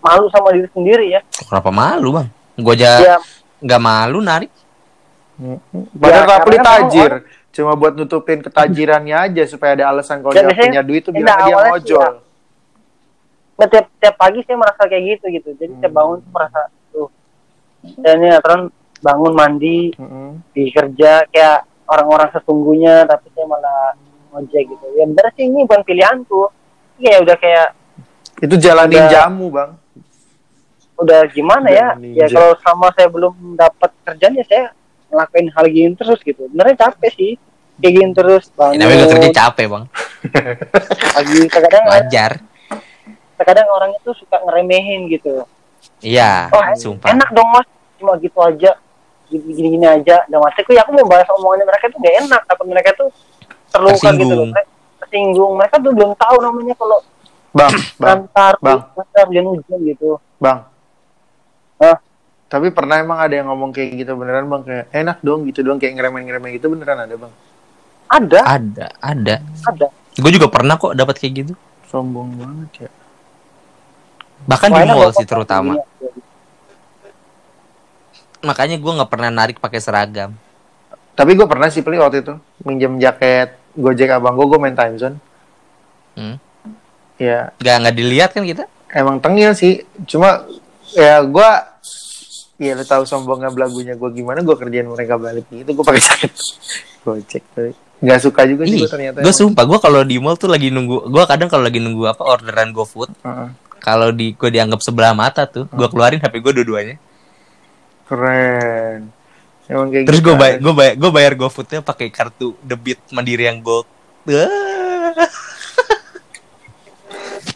malu 0.02 0.26
sama 0.28 0.50
diri 0.50 0.68
sendiri 0.68 1.06
ya 1.08 1.20
Kenapa 1.46 1.70
malu, 1.70 2.08
Bang? 2.12 2.28
Gua 2.54 2.74
aja 2.74 2.90
ya 2.98 3.16
nggak 3.58 3.78
malu 3.80 4.18
narik. 4.18 4.50
Padahal 5.94 6.22
Ya, 6.22 6.30
Rapli 6.36 6.56
tajir, 6.58 7.10
cuma 7.50 7.72
buat 7.72 7.94
nutupin 7.94 8.38
ketajirannya 8.38 9.16
aja 9.16 9.42
supaya 9.46 9.74
ada 9.74 9.84
alasan 9.88 10.18
kalau 10.18 10.34
Ya, 10.34 10.44
dia 10.44 10.54
punya 10.54 10.82
duit 10.82 11.02
tuh 11.02 11.10
Nah, 11.10 11.18
bilang 11.18 11.38
dia 11.40 11.56
ngojol. 11.56 12.12
Nah, 13.52 13.66
tiap 13.66 13.86
tiap 13.96 14.14
pagi 14.16 14.42
saya 14.42 14.58
merasa 14.58 14.82
kayak 14.82 15.02
gitu 15.08 15.24
gitu 15.30 15.48
jadi 15.56 15.72
tiap 15.78 15.92
bangun 15.92 16.18
tuh 16.18 16.30
merasa 16.30 16.60
tuh 16.90 17.08
saya 17.96 18.14
ini 18.16 18.28
aturan 18.30 18.60
bangun 18.98 19.32
mandi 19.32 19.78
Mm-mm. 19.94 20.42
di 20.50 20.64
kerja 20.70 21.22
kayak 21.28 21.58
orang-orang 21.86 22.28
sesungguhnya 22.30 23.06
tapi 23.06 23.30
saya 23.30 23.46
malah 23.46 23.94
ngojek 24.30 24.62
gitu 24.66 24.86
ya 24.96 25.04
bener 25.04 25.26
sih 25.32 25.46
ini 25.46 25.62
bukan 25.62 25.82
pilihanku 25.82 26.42
ya 26.98 27.18
udah 27.18 27.36
kayak 27.36 27.68
Itu 28.38 28.58
jalanin 28.58 29.06
Udah. 29.06 29.10
jamu 29.10 29.46
bang. 29.50 29.70
Udah 31.02 31.20
gimana 31.28 31.68
ya 31.68 31.88
Udah 31.92 32.08
ya 32.14 32.24
ninja. 32.24 32.26
kalau 32.30 32.52
sama 32.58 32.86
saya 32.92 33.08
belum 33.08 33.34
dapat 33.54 33.90
kerjaan 34.02 34.34
ya 34.34 34.44
saya 34.44 34.64
ngelakuin 35.08 35.48
hal 35.50 35.64
gini 35.66 35.92
terus 35.92 36.18
gitu 36.20 36.46
benernya 36.48 36.76
capek 36.80 37.10
sih 37.12 37.32
kayak 37.76 37.92
gini 37.92 38.10
terus 38.12 38.44
Ya, 38.48 38.56
bangun 38.56 38.78
namanya 38.78 39.06
kerja 39.10 39.30
capek, 39.34 39.66
Bang. 39.66 39.84
pagi 41.14 41.38
terkadang 41.46 41.84
Wajar. 41.84 42.32
terkadang 43.34 43.68
orang 43.68 43.90
itu 43.92 44.10
suka 44.14 44.36
ngeremehin 44.40 45.08
gitu 45.08 45.42
Iya, 45.98 46.46
oh 46.48 46.62
sumpah. 46.74 47.10
enak 47.10 47.28
dong 47.30 47.48
mas 47.48 47.66
cuma 47.96 48.14
gitu 48.16 48.38
aja 48.38 48.70
gini 49.28 49.50
gini 49.72 49.86
aja 49.86 50.22
dan 50.22 50.38
maksudku 50.38 50.70
ya 50.70 50.82
aku 50.82 50.92
mau 50.92 51.06
bahas 51.06 51.26
omongannya 51.32 51.64
mereka 51.64 51.88
tuh 51.88 51.98
gak 51.98 52.14
enak 52.20 52.40
takut 52.44 52.66
mereka 52.66 52.90
tuh 52.92 53.08
terluka 53.68 54.10
gitu 54.12 54.22
Tersinggung. 54.22 54.30
loh 54.32 54.46
mereka 54.48 54.68
tersinggung 54.98 55.52
mereka 55.56 55.74
tuh 55.78 55.90
belum 55.90 56.10
tahu 56.14 56.36
namanya 56.38 56.74
kalau 56.76 56.98
Bang, 57.52 57.72
bang, 57.96 58.20
Bang. 58.58 58.80
hujan-hujan 59.20 59.78
gitu 59.84 60.16
bang. 60.38 60.58
Hah? 61.82 61.98
Tapi 62.46 62.68
pernah 62.70 63.00
emang 63.00 63.18
ada 63.18 63.32
yang 63.32 63.48
ngomong 63.48 63.72
kayak 63.72 64.04
gitu 64.04 64.12
beneran 64.14 64.46
bang 64.46 64.62
kayak 64.62 64.86
enak 64.92 65.18
dong 65.24 65.48
gitu 65.48 65.64
dong 65.64 65.80
kayak 65.80 65.96
ngeremen-ngeremen 65.98 66.52
gitu 66.54 66.70
beneran 66.70 67.00
ada 67.00 67.14
bang. 67.16 67.32
ada 68.12 68.38
Ada, 68.44 68.86
ada. 69.00 69.36
ada 69.40 69.86
Gue 70.12 70.30
juga 70.30 70.52
pernah 70.52 70.76
kok 70.76 70.92
dapat 70.92 71.16
kayak 71.16 71.32
gitu. 71.32 71.52
Sombong 71.88 72.36
banget 72.36 72.86
ya. 72.86 72.90
Bahkan 74.44 74.68
di 74.68 74.76
Wah, 74.76 74.84
enak 74.84 74.96
mall 75.00 75.12
sih 75.16 75.24
terutama. 75.24 75.72
Iya. 75.80 75.84
Makanya 78.44 78.76
gue 78.76 78.92
nggak 79.00 79.10
pernah 79.10 79.30
narik 79.32 79.56
pakai 79.56 79.80
seragam. 79.80 80.36
Tapi 81.16 81.32
gue 81.32 81.46
pernah 81.48 81.72
sih 81.72 81.80
Pli 81.80 81.96
waktu 81.96 82.20
itu 82.20 82.34
minjem 82.68 83.00
jaket 83.00 83.56
Gojek 83.72 84.12
abang 84.12 84.36
gue, 84.36 84.44
gue 84.52 84.60
main 84.60 84.76
time 84.76 85.00
zone. 85.00 85.16
Hmm. 86.12 86.36
Ya 87.16 87.56
Gak 87.56 87.76
nggak 87.80 87.96
dilihat 87.96 88.30
kan 88.36 88.44
kita? 88.44 88.68
emang 88.92 89.16
tengil 89.24 89.56
sih. 89.56 89.88
Cuma 90.04 90.44
ya 90.92 91.24
gue 91.24 91.50
ya 92.62 92.72
lu 92.72 92.84
tahu 92.84 93.02
sombongnya 93.02 93.50
belagunya 93.50 93.92
gue 93.92 94.10
gimana 94.12 94.38
gue 94.40 94.54
kerjain 94.54 94.86
mereka 94.86 95.18
balik 95.18 95.44
gitu 95.48 95.66
gue 95.68 95.82
pakai 95.82 95.98
jaket 96.00 96.32
Gojek. 97.04 97.42
Pli. 97.50 97.74
Nggak 97.98 98.18
suka 98.20 98.46
juga 98.46 98.62
sih 98.62 98.78
Ih, 98.78 98.80
gue 98.80 98.90
ternyata. 98.90 99.18
gue 99.18 99.30
sumpah 99.32 99.64
gue 99.64 99.78
kalau 99.78 100.00
di 100.02 100.16
mall 100.16 100.34
tuh 100.34 100.46
lagi 100.46 100.70
nunggu. 100.70 101.06
Gue 101.06 101.22
kadang 101.24 101.46
kalau 101.46 101.62
lagi 101.62 101.78
nunggu 101.78 102.06
apa 102.08 102.22
orderan 102.22 102.70
GoFood, 102.70 103.10
Heeh. 103.20 103.48
kalau 103.78 104.10
di 104.10 104.32
gue 104.32 104.46
dianggap 104.48 104.78
sebelah 104.78 105.10
mata 105.10 105.42
tuh, 105.44 105.66
gue 105.66 105.88
keluarin 105.88 106.18
HP 106.18 106.38
gue 106.38 106.62
dua-duanya. 106.62 106.96
Keren. 108.06 109.10
Emang 109.66 109.88
kayak 109.88 110.06
Terus 110.06 110.18
gitu 110.18 110.30
gue 110.30 110.34
bayar 110.36 110.54
ada. 110.54 110.62
gue 110.62 110.72
bayar 110.72 110.94
gue 110.94 111.10
bayar 111.10 111.32
GoFoodnya 111.34 111.80
pakai 111.80 112.06
kartu 112.08 112.54
debit 112.60 113.02
Mandiri 113.10 113.46
yang 113.46 113.58
gold. 113.58 113.86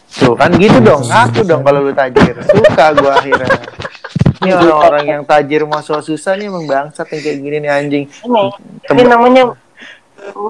Tuh 0.09 0.33
kan 0.33 0.49
gitu 0.53 0.77
dong, 0.81 1.05
ngaku 1.05 1.41
dong 1.45 1.61
kalau 1.61 1.79
lu 1.81 1.93
tajir. 1.93 2.35
Suka 2.43 2.91
gua 2.95 3.15
akhirnya. 3.15 3.47
Ini 4.37 4.51
orang-orang 4.53 5.05
yang 5.07 5.21
tajir 5.23 5.61
so 5.81 5.97
susah 5.99 6.33
nih 6.33 6.45
emang 6.45 6.65
bangsat 6.65 7.07
yang 7.09 7.21
kayak 7.21 7.37
gini 7.37 7.57
nih 7.59 7.71
anjing. 7.71 8.05
ini 8.05 8.43
ini 8.87 9.03
namanya 9.03 9.43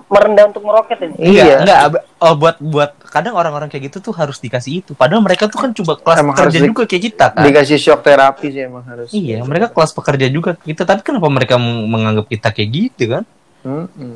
merendah 0.07 0.49
untuk 0.49 0.63
meroket 0.63 0.97
ini 1.01 1.37
Iya. 1.37 1.61
Enggak, 1.61 1.77
enggak. 1.85 2.03
Oh, 2.17 2.33
buat 2.33 2.57
buat 2.57 2.91
kadang 3.05 3.37
orang-orang 3.37 3.69
kayak 3.69 3.87
gitu 3.87 4.01
tuh 4.01 4.13
harus 4.13 4.37
dikasih 4.37 4.81
itu. 4.81 4.91
Padahal 4.91 5.21
mereka 5.21 5.45
tuh 5.45 5.59
kan 5.59 5.69
coba 5.71 5.93
kelas 5.95 6.17
Emang 6.17 6.33
pekerja 6.33 6.57
di- 6.57 6.65
juga 6.65 6.81
kayak 6.83 7.03
kita 7.05 7.25
kan. 7.29 7.43
Dikasih 7.45 7.77
shock 7.77 7.99
terapi 8.01 8.47
sih 8.49 8.61
emang 8.63 8.83
harus. 8.83 9.09
Iya, 9.11 9.43
mereka 9.43 9.69
kelas 9.69 9.93
pekerja 9.93 10.25
juga 10.27 10.57
kita. 10.57 10.81
Tapi 10.81 11.01
kenapa 11.01 11.27
mereka 11.27 11.55
meng- 11.55 11.87
menganggap 11.87 12.25
kita 12.25 12.47
kayak 12.49 12.69
gitu 12.69 13.03
kan? 13.11 13.23
Mm-mm. 13.61 14.15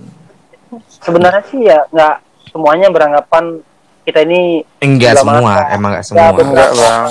sebenarnya 0.97 1.43
sih 1.45 1.59
ya 1.61 1.83
nggak 1.85 2.15
semuanya 2.47 2.87
beranggapan 2.87 3.59
kita 4.01 4.23
ini 4.23 4.63
Enggak 4.79 5.19
semua, 5.19 5.67
emang 5.69 5.91
enggak 5.91 5.99
Ya, 5.99 6.07
semua. 6.07 6.23
beberapa. 6.31 6.47
Enggak, 6.47 6.69
Bang. 6.73 7.09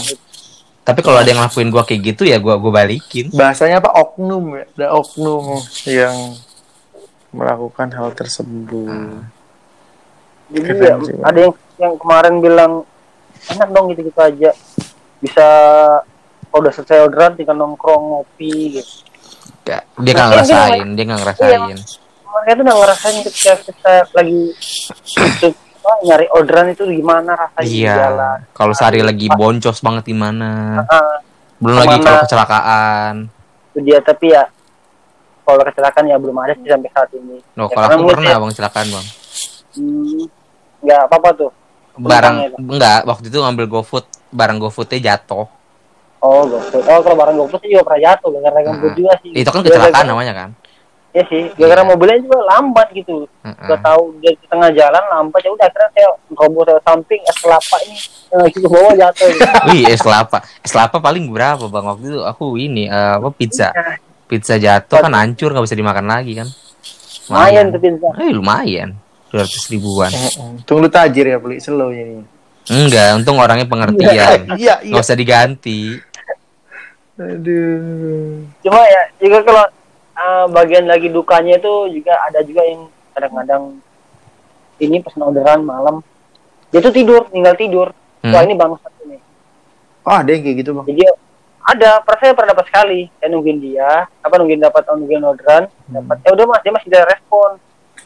Tapi 0.91 1.01
kalau 1.07 1.19
ada 1.23 1.31
yang 1.31 1.39
ngelakuin 1.39 1.71
gua 1.71 1.83
kayak 1.87 2.01
gitu 2.15 2.23
ya 2.27 2.43
gua 2.43 2.59
gua 2.59 2.83
balikin. 2.83 3.31
Bahasanya 3.31 3.79
apa? 3.79 3.95
Oknum 3.95 4.59
ya. 4.59 4.65
Ada 4.75 4.87
oknum 4.91 5.63
yang 5.87 6.17
melakukan 7.31 7.89
hal 7.95 8.11
tersebut. 8.13 9.23
jadi 10.51 10.67
Keren 10.67 10.83
ya, 10.83 10.95
ada 11.23 11.39
yang 11.47 11.55
yang 11.79 11.95
kemarin 11.95 12.35
bilang 12.43 12.73
enak 13.55 13.69
dong 13.71 13.95
gitu 13.95 14.03
gitu 14.11 14.19
aja 14.19 14.51
bisa 15.23 15.47
kalau 16.51 16.61
udah 16.67 16.73
selesai 16.75 17.07
orderan 17.07 17.39
tinggal 17.39 17.55
nongkrong 17.55 18.03
ngopi 18.19 18.83
gitu 18.83 18.93
Nggak, 19.63 19.83
dia 20.03 20.13
nggak 20.13 20.27
Iya, 20.27 20.35
ngerasain 20.35 20.87
dia 20.99 21.05
nggak 21.07 21.21
ngerasain 21.23 21.61
mereka 22.31 22.51
tuh 22.51 22.63
udah 22.67 22.77
ngerasain 22.83 23.17
ketika 23.23 23.53
kita 23.63 23.93
lagi 24.11 24.43
nyari 26.01 26.27
orderan 26.31 26.69
itu 26.69 26.85
gimana 26.87 27.33
rasanya 27.33 27.65
di 27.65 27.77
iya 27.79 27.95
jalan. 27.99 28.39
kalau 28.53 28.73
sehari 28.73 29.01
lagi 29.01 29.27
boncos 29.29 29.81
banget 29.81 30.05
gimana 30.07 30.83
Ah, 30.85 31.19
belum 31.57 31.77
lagi 31.77 31.89
Ke 31.89 31.97
mana? 31.97 32.07
kalau 32.07 32.21
kecelakaan. 32.25 33.15
Itu 33.71 33.79
dia 33.81 33.99
tapi 34.01 34.27
ya 34.31 34.45
kalau 35.43 35.63
kecelakaan 35.63 36.05
ya 36.05 36.17
belum 36.17 36.37
ada 36.37 36.53
sih 36.55 36.65
sampai 36.65 36.91
saat 36.91 37.11
ini. 37.13 37.37
No 37.55 37.67
Ya, 37.67 37.75
kalau 37.75 37.87
karena 37.87 37.97
aku 37.97 38.05
pernah 38.11 38.31
ya, 38.31 38.39
bang 38.39 38.51
kecelakaan 38.51 38.87
bang. 38.89 39.07
Hmm, 39.71 40.21
nggak 40.81 41.01
apa 41.05 41.15
apa 41.17 41.29
tuh. 41.35 41.51
Barang 41.97 42.35
enggak 42.57 43.01
waktu 43.05 43.27
itu 43.27 43.39
ngambil 43.39 43.67
GoFood 43.69 44.05
barang 44.31 44.59
GoFoodnya 44.59 44.99
jatuh. 45.03 45.47
Oh 46.21 46.43
GoFood. 46.47 46.85
Oh 46.87 47.01
kalau 47.01 47.17
barang 47.19 47.37
GoFood 47.37 47.61
sih 47.61 47.71
juga 47.71 47.83
pernah 47.85 48.01
jatuh 48.09 48.29
gambut 48.31 48.89
Nah, 48.89 48.95
juga 48.95 49.13
sih. 49.21 49.31
Itu 49.33 49.49
kan 49.49 49.61
Gara-gara- 49.61 49.91
kecelakaan 49.91 50.07
namanya 50.07 50.33
kan 50.37 50.51
Iya 51.11 51.25
sih, 51.27 51.43
gara-gara 51.59 51.83
Iya. 51.83 51.91
mobilnya 51.91 52.19
juga 52.23 52.39
lambat 52.55 52.89
gitu. 52.95 53.27
Heeh. 53.43 53.67
Gak 53.67 53.83
tahu 53.83 54.15
dia 54.23 54.31
di 54.31 54.47
tengah 54.47 54.71
jalan 54.71 55.05
lambat 55.11 55.41
ya 55.43 55.51
udah 55.51 55.67
akhirnya 55.67 55.91
saya 55.91 56.09
roboh 56.31 56.63
saya 56.63 56.81
samping 56.87 57.21
es 57.27 57.37
kelapa 57.43 57.77
ini 57.83 57.99
yang 58.31 58.41
gitu 58.47 58.67
bawah 58.71 58.93
jatuh. 58.95 59.27
Gitu. 59.27 59.43
Wih, 59.75 59.83
es 59.91 59.99
kelapa. 59.99 60.39
Es 60.63 60.71
kelapa 60.71 60.97
paling 61.03 61.27
berapa 61.27 61.67
bang? 61.67 61.85
Waktu 61.91 62.05
itu 62.15 62.21
aku 62.23 62.55
ini 62.63 62.87
eh, 62.87 63.13
apa 63.19 63.27
pizza. 63.35 63.75
Pizza 64.31 64.55
jatuh 64.55 65.03
kan 65.03 65.11
hancur 65.11 65.51
nggak 65.51 65.67
bisa 65.67 65.75
dimakan 65.75 66.07
lagi 66.07 66.39
kan? 66.39 66.47
Lumayan 67.27 67.65
tuh 67.75 67.81
pizza. 67.83 68.09
Eh 68.23 68.31
lumayan. 68.31 68.91
200 69.35 69.75
ribuan. 69.75 70.11
Tunggu 70.63 70.87
lu 70.87 70.91
tajir 70.91 71.27
ya 71.27 71.43
beli 71.43 71.59
slow 71.59 71.91
ini. 71.91 72.23
Enggak, 72.71 73.19
untung 73.19 73.39
orangnya 73.43 73.67
pengertian. 73.67 74.47
Iya, 74.55 74.55
iya. 74.55 74.75
Nggak 74.87 75.03
usah 75.03 75.19
diganti. 75.19 75.99
Aduh. 77.19 78.47
Cuma 78.63 78.81
ya 78.87 79.03
juga 79.19 79.39
kalau 79.43 79.65
eh, 80.21 80.47
bagian 80.53 80.85
lagi 80.85 81.09
dukanya 81.09 81.57
itu 81.57 81.73
juga 81.97 82.21
ada 82.29 82.45
juga 82.45 82.63
yang 82.69 82.87
kadang-kadang 83.17 83.81
ini 84.81 84.97
pas 85.01 85.17
orderan 85.17 85.65
malam 85.65 86.05
dia 86.71 86.79
tuh 86.79 86.95
tidur, 86.95 87.27
tinggal 87.35 87.55
tidur. 87.59 87.89
Hmm. 88.23 88.31
Wah 88.31 88.43
ini 88.47 88.55
bangsat 88.55 88.93
ini. 89.05 89.19
Oh, 90.07 90.15
ada 90.15 90.31
yang 90.31 90.43
kayak 90.47 90.57
gitu, 90.63 90.71
Bang. 90.71 90.87
Jadi 90.87 91.03
ada, 91.61 91.91
pernah 92.03 92.19
saya 92.23 92.33
pernah 92.33 92.51
dapat 92.55 92.67
sekali. 92.71 93.01
Saya 93.19 93.29
nungguin 93.35 93.59
dia, 93.59 94.07
apa 94.07 94.35
nungguin 94.39 94.63
dapat 94.63 94.83
nungguin 94.87 95.23
orderan, 95.27 95.67
dapat. 95.91 96.17
Ya 96.23 96.31
udah 96.33 96.45
mas, 96.47 96.61
dia 96.63 96.73
masih 96.73 96.89
ada 96.95 97.11
respon. 97.11 97.51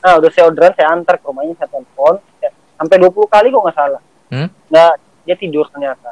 Nah 0.01 0.13
udah 0.17 0.31
saya 0.33 0.45
orderan, 0.49 0.73
saya 0.75 0.89
antar 0.91 1.21
ke 1.21 1.25
rumahnya, 1.29 1.55
saya 1.61 1.69
telepon, 1.71 2.15
saya- 2.41 2.57
sampai 2.75 2.97
20 2.99 3.29
kali 3.31 3.47
kok 3.53 3.63
nggak 3.63 3.77
salah. 3.77 4.03
Hmm? 4.33 4.49
Nggak, 4.73 4.93
dia 5.29 5.37
tidur 5.39 5.65
ternyata. 5.71 6.11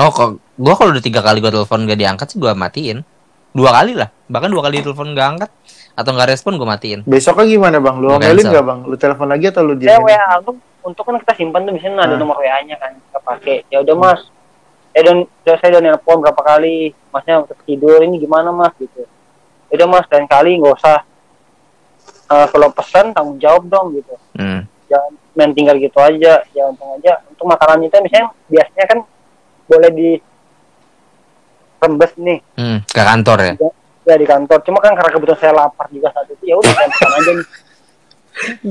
Oh, 0.00 0.08
kok 0.08 0.40
gua 0.56 0.74
kalau 0.78 0.90
udah 0.96 1.04
tiga 1.04 1.20
kali 1.20 1.42
gua 1.44 1.52
telepon 1.52 1.84
gak 1.84 2.00
diangkat 2.00 2.26
sih 2.32 2.38
gua 2.40 2.56
matiin. 2.56 3.04
Dua 3.52 3.70
kali 3.70 3.92
lah. 3.92 4.08
Bahkan 4.26 4.48
dua 4.48 4.62
kali 4.64 4.80
telepon 4.80 5.12
gak 5.12 5.28
angkat 5.30 5.50
atau 5.92 6.10
nggak 6.10 6.28
respon 6.30 6.56
gua 6.56 6.68
matiin. 6.70 7.04
Besoknya 7.04 7.44
gimana, 7.46 7.76
Bang? 7.76 8.00
Lu 8.00 8.08
omelin 8.10 8.32
cancel. 8.34 8.50
nggak, 8.50 8.64
Bang? 8.64 8.78
Lu 8.82 8.96
telepon 8.96 9.28
lagi 9.28 9.46
atau 9.46 9.60
lu 9.60 9.74
Saya 9.74 9.96
diamin? 9.96 10.06
WA 10.08 10.26
untuk 10.38 10.56
untuk 10.82 11.02
kan 11.04 11.14
kita 11.16 11.32
simpan 11.36 11.60
tuh 11.62 11.72
biasanya 11.72 12.00
ada 12.02 12.14
Ah. 12.14 12.18
nomor 12.18 12.36
WA-nya 12.38 12.74
kan 12.74 12.92
kita 12.96 13.18
pakai. 13.20 13.56
Ya 13.68 13.78
udah 13.78 13.94
mas, 13.94 14.20
saya 14.90 15.00
udah 15.02 15.14
udah- 15.20 15.58
saya 15.60 15.70
udah 15.70 15.82
nelpon 15.84 16.18
berapa 16.18 16.42
kali, 16.42 16.76
masnya 17.08 17.44
tetap 17.44 17.60
tidur 17.62 18.00
ini 18.00 18.16
gimana 18.16 18.50
mas 18.50 18.72
gitu. 18.74 19.04
Ya 19.68 19.78
udah 19.78 19.88
mas, 19.90 20.04
lain 20.08 20.26
kali 20.26 20.56
nggak 20.56 20.74
usah. 20.74 20.98
Eh, 22.24 22.46
kalau 22.48 22.68
pesan 22.70 23.12
tanggung 23.12 23.36
jawab 23.36 23.62
dong 23.66 23.92
gitu. 23.94 24.14
Hmm. 24.32 24.64
jangan 24.84 25.12
main 25.32 25.52
tinggal 25.52 25.76
gitu 25.78 25.96
aja 25.96 26.44
ya 26.46 26.62
untung 26.66 26.92
aja 26.92 27.24
untuk 27.26 27.48
makanan 27.48 27.80
itu 27.80 27.96
misalnya 27.98 28.28
biasanya 28.44 28.86
kan 28.86 28.98
boleh 29.64 29.88
di 29.90 30.10
rembes 31.82 32.12
nih 32.16 32.38
Hmm, 32.54 32.78
ke 32.86 33.02
kantor 33.02 33.38
ya. 33.42 33.52
ya 34.02 34.14
di 34.14 34.26
kantor 34.26 34.58
cuma 34.62 34.78
kan 34.78 34.94
karena 34.94 35.10
kebetulan 35.10 35.40
saya 35.40 35.52
lapar 35.54 35.86
juga 35.90 36.08
saat 36.10 36.26
itu 36.26 36.42
ya 36.46 36.54
udah 36.54 36.72
saya 36.72 36.88
pesan 36.88 37.10
aja 37.12 37.32
nih 37.34 37.46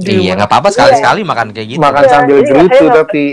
Iya, 0.02 0.32
nggak 0.36 0.50
apa-apa 0.50 0.70
sekali-sekali 0.74 1.22
makan 1.22 1.54
kayak 1.54 1.68
gitu. 1.70 1.80
Makan 1.80 2.04
Iya, 2.04 2.12
sambil 2.12 2.38
iya, 2.42 2.48
gerutu 2.50 2.86
tapi 2.90 3.24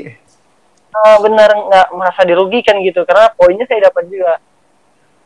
Ah, 0.88 1.16
benar 1.22 1.50
nggak 1.52 1.86
merasa 1.94 2.20
dirugikan 2.26 2.76
gitu 2.82 3.06
karena 3.06 3.30
poinnya 3.32 3.64
saya 3.64 3.86
dapat 3.86 4.08
juga 4.08 4.34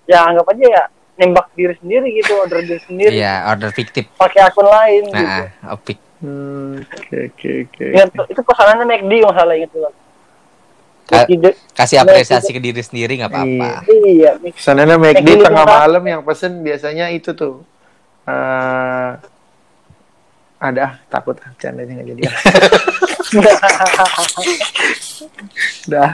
ya 0.04 0.28
anggap 0.28 0.46
aja 0.52 0.64
ya 0.68 0.82
nembak 1.16 1.48
diri 1.54 1.74
sendiri 1.78 2.08
gitu 2.18 2.32
order 2.36 2.60
diri 2.60 2.82
sendiri 2.84 3.12
Iya, 3.14 3.46
order 3.48 3.70
fiktif. 3.72 4.04
pakai 4.14 4.42
akun 4.42 4.68
lain 4.68 5.02
gitu 5.08 5.16
Nah, 5.16 5.72
opik. 5.72 5.98
Hmm, 6.22 6.78
oke 6.82 7.16
oke 7.34 7.50
oke. 7.66 7.86
Itu 8.30 8.40
pesanannya 8.46 8.84
McD 8.86 9.12
kalau 9.20 9.34
salah 9.34 9.54
ingat 9.58 9.70
tuh 9.74 9.90
Ka- 11.12 11.28
Kasih 11.76 12.00
apresiasi 12.00 12.50
ke 12.56 12.60
diri 12.60 12.80
sendiri 12.80 13.20
nggak 13.20 13.28
apa-apa. 13.28 13.84
iya 14.08 14.40
Mc- 14.40 14.56
Sananya 14.56 14.96
McD 14.96 15.20
McD 15.20 15.44
tengah 15.44 15.64
malam 15.68 16.02
yang 16.08 16.20
pesen 16.24 16.64
biasanya 16.64 17.12
itu 17.12 17.36
tuh. 17.36 17.60
eh 18.24 19.10
ada 20.62 20.80
ah, 20.86 20.92
takut 21.10 21.34
ah, 21.42 21.50
bercandanya 21.52 21.92
nggak 22.00 22.08
jadi. 22.14 22.22
ah. 22.30 22.38
Udah. 25.90 26.10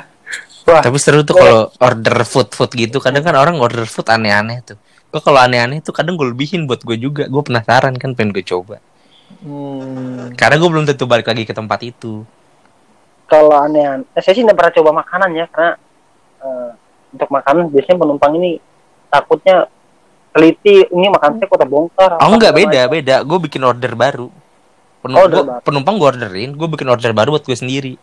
Wah, 0.68 0.84
Tapi 0.84 0.96
seru 1.00 1.24
tuh 1.24 1.36
kalau 1.36 1.72
order 1.80 2.16
food 2.28 2.48
food 2.52 2.72
gitu. 2.76 2.96
Kadang 3.00 3.24
kan 3.24 3.36
orang 3.36 3.56
order 3.60 3.84
food 3.88 4.08
aneh-aneh 4.08 4.60
tuh. 4.64 4.76
Gue 5.08 5.20
kalau 5.24 5.40
aneh-aneh 5.40 5.80
tuh 5.80 5.96
kadang 5.96 6.16
gue 6.16 6.28
lebihin 6.28 6.68
buat 6.68 6.80
gue 6.84 6.96
juga. 7.00 7.24
Gue 7.28 7.40
penasaran 7.44 7.96
kan 7.96 8.12
pengen 8.12 8.32
gue 8.36 8.44
coba. 8.44 8.80
hmm, 9.44 10.36
Karena 10.36 10.56
gue 10.60 10.68
belum 10.68 10.84
tentu 10.88 11.04
balik 11.08 11.28
lagi 11.28 11.44
ke 11.48 11.52
tempat 11.56 11.80
itu. 11.84 12.24
Kalau 13.28 13.52
aneh 13.54 13.84
eh, 14.08 14.20
saya 14.20 14.32
sih 14.32 14.42
nggak 14.42 14.56
pernah 14.56 14.72
coba 14.72 14.90
makanan 14.96 15.30
ya 15.32 15.46
karena 15.46 15.72
eh, 16.38 16.70
untuk 17.10 17.28
makanan 17.30 17.68
biasanya 17.68 17.98
penumpang 17.98 18.32
ini 18.34 18.50
takutnya 19.06 19.68
teliti 20.28 20.84
ini 20.86 21.06
makan 21.08 21.36
saya 21.36 21.46
kota 21.46 21.64
bongkar 21.64 22.16
Oh 22.16 22.30
enggak 22.30 22.52
beda 22.52 22.80
macam. 22.82 22.92
beda. 22.94 23.16
Gue 23.22 23.38
bikin 23.40 23.62
order 23.62 23.92
baru. 23.94 24.28
Penum- 24.98 25.18
Order 25.18 25.36
gua- 25.36 25.48
baru. 25.50 25.62
penumpang 25.62 25.94
gue 25.94 26.08
orderin, 26.08 26.50
gue 26.52 26.68
bikin 26.68 26.86
order 26.86 27.12
baru 27.12 27.28
buat 27.32 27.44
gue 27.44 27.54
sendiri. 27.54 27.94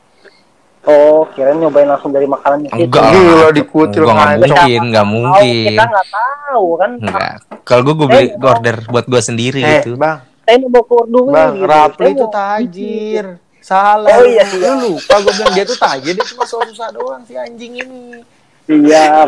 oh 0.84 1.26
kirain 1.32 1.57
nyobain 1.57 1.84
langsung 1.84 2.09
dari 2.09 2.23
makanannya 2.23 2.69
situ. 2.69 2.78
Enggak. 2.84 3.09
Gila, 3.09 3.47
dikutil 3.51 4.01
Gua 4.01 4.13
nggak 4.13 4.28
ngaco. 4.28 4.38
mungkin, 4.38 4.82
nggak 4.86 5.01
Tahu, 5.01 5.15
mungkin. 5.15 5.65
kita 5.67 5.84
nggak 5.84 6.07
tahu 6.11 6.67
kan 6.76 6.91
Enggak. 6.95 7.34
Kalau 7.63 7.82
gue 7.84 7.93
gue 7.95 8.07
beli 8.07 8.26
Eh, 8.28 8.45
order 8.45 8.76
buat 8.86 9.05
gue 9.05 9.17
sendiri 9.19 9.59
eh, 9.59 9.69
gitu. 9.76 9.91
Bang, 9.95 10.17
saya 10.39 10.55
mau 10.55 10.69
bawa 10.71 10.84
keluar 10.84 11.05
duit 11.07 11.26
Bang, 11.32 11.51
gitu. 11.51 11.65
Rapli 11.65 12.09
itu 12.11 12.26
tajir. 12.30 13.26
Salah. 13.66 14.09
Oh, 14.11 14.22
iya, 14.24 14.45
iya. 14.45 14.70
Lu 14.70 14.93
lupa 14.93 15.16
gue 15.18 15.34
bilang 15.34 15.51
dia 15.51 15.66
tuh 15.66 15.74
tajir, 15.76 16.13
dia 16.13 16.26
cuma 16.28 16.45
susah 16.45 16.93
doang 16.93 17.26
si 17.26 17.34
anjing 17.34 17.74
ini. 17.76 18.22
iya 18.68 19.26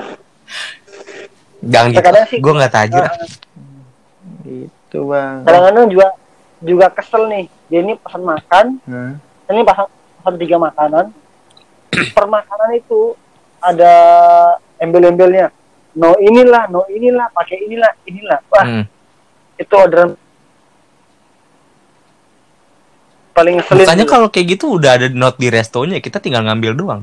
Jangan 1.59 1.89
gitu. 1.89 2.09
Sih- 2.29 2.37
Gue 2.37 2.53
nggak 2.53 2.69
tajir. 2.71 3.01
Eh, 3.01 3.25
Gitu, 4.47 5.03
Bang. 5.03 5.43
kadang-kadang 5.43 5.85
juga 5.89 6.07
juga 6.59 6.87
kesel 6.89 7.27
nih 7.27 7.45
dia 7.67 7.81
ini 7.81 7.93
pesan 7.97 8.23
makan 8.23 8.65
Hah? 8.81 9.13
ini 9.47 9.61
pasang 9.61 9.91
pesan 10.15 10.35
tiga 10.37 10.57
makanan 10.57 11.05
per 12.15 12.25
makanan 12.25 12.69
itu 12.73 13.11
ada 13.59 13.93
embel-embelnya 14.77 15.51
no 15.91 16.15
inilah 16.15 16.65
no 16.67 16.87
inilah 16.87 17.27
pakai 17.29 17.61
inilah 17.61 17.91
inilah 18.05 18.39
wah 18.47 18.63
Hmm. 18.63 18.83
itu 19.55 19.73
orderan 19.75 20.15
paling 23.37 23.53
ngeselin 23.55 23.85
gitu. 23.85 24.09
kalau 24.09 24.27
kayak 24.27 24.47
gitu 24.51 24.65
udah 24.73 24.91
ada 24.91 25.07
note 25.07 25.37
di 25.37 25.47
restonya, 25.47 25.97
kita 25.97 26.17
tinggal 26.17 26.41
ngambil 26.41 26.73
doang. 26.73 27.01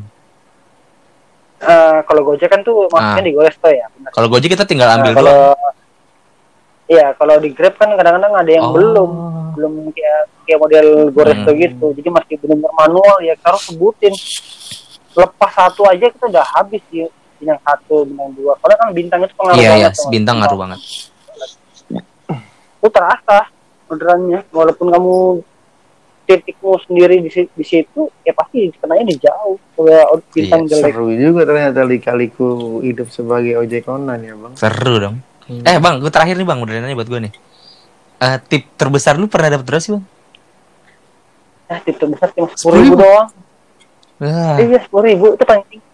Eh, 1.60 1.98
kalau 2.04 2.20
gojek 2.24 2.50
kan 2.50 2.60
tuh 2.60 2.90
maksudnya 2.90 3.22
Ah. 3.22 3.24
di 3.24 3.32
Goresto 3.32 3.68
ya. 3.68 3.86
Kalau 4.10 4.26
Gojek 4.26 4.52
kita 4.52 4.64
tinggal 4.64 4.84
Nah, 4.84 4.96
ambil 4.98 5.12
kalau 5.14 5.32
doang. 5.54 5.72
iya 6.84 7.06
kalau 7.14 7.34
di 7.38 7.48
Grab 7.48 7.72
kan 7.74 7.88
kadang-kadang 7.90 8.34
ada 8.34 8.50
yang 8.50 8.64
Oh. 8.64 8.74
belum 8.74 9.10
belum 9.54 9.72
kayak 9.88 10.20
kayak 10.44 10.58
model 10.60 10.86
Goresto 11.08 11.48
Hmm. 11.48 11.60
gitu 11.62 11.86
jadi 11.94 12.08
masih 12.10 12.34
benar 12.36 12.58
manual 12.76 13.16
ya 13.22 13.32
harus 13.40 13.62
sebutin 13.64 14.12
lepas 15.14 15.50
satu 15.54 15.86
aja 15.86 16.04
kita 16.04 16.26
udah 16.26 16.44
habis 16.52 16.82
di 16.90 17.06
bintang 17.34 17.56
satu 17.62 18.04
bintang 18.04 18.34
dua 18.34 18.52
soalnya 18.58 18.76
kan 18.76 18.88
bintang 18.92 19.20
itu 19.22 19.32
pengaruh 19.32 19.56
Iya, 19.56 19.64
iya, 19.64 19.72
banget 19.80 19.92
tuh. 19.94 20.10
bintang 20.10 20.36
ngaruh 20.36 20.58
banget. 20.58 20.80
itu 22.76 22.88
terasa 22.90 23.38
orderannya 23.86 24.40
walaupun 24.50 24.86
kamu 24.90 25.14
titikmu 26.24 26.80
sendiri 26.80 27.20
di, 27.20 27.28
di 27.28 27.64
situ 27.64 28.08
ya 28.24 28.32
pasti 28.32 28.72
kenanya 28.74 29.04
di 29.04 29.16
jauh 29.16 29.56
Iya, 29.74 30.08
jelek 30.64 30.92
Seru 30.94 31.10
juga 31.12 31.42
ternyata 31.44 31.82
lika-liku 31.82 32.80
hidup 32.80 33.10
sebagai 33.10 33.58
ojek 33.58 33.84
online 33.84 34.22
ya, 34.22 34.34
Bang. 34.34 34.54
Seru 34.54 34.94
dong. 34.98 35.16
Hmm. 35.44 35.60
Eh 35.60 35.76
bang, 35.76 36.00
gue 36.00 36.08
terakhir 36.08 36.40
nih 36.40 36.46
bang, 36.46 36.58
udah 36.62 36.72
nanya 36.80 36.96
buat 36.96 37.10
gue 37.10 37.20
nih. 37.28 37.32
Eh, 38.16 38.36
tip 38.48 38.64
terbesar 38.74 39.20
lu 39.20 39.28
pernah 39.28 39.52
dapet 39.52 39.66
berapa 39.66 39.82
sih 39.82 39.92
bang? 39.92 40.04
ya 41.64 41.80
tip 41.80 41.96
terbesar 41.96 42.28
cuma 42.36 42.48
sepuluh 42.52 42.76
ribu 42.76 42.94
doang 43.00 43.28
Wah, 44.20 44.56
iya 44.60 44.78
sepuluh 44.84 45.04
ribu 45.08 45.26
itu 45.32 45.44
paling 45.44 45.64
tinggi 45.66 45.88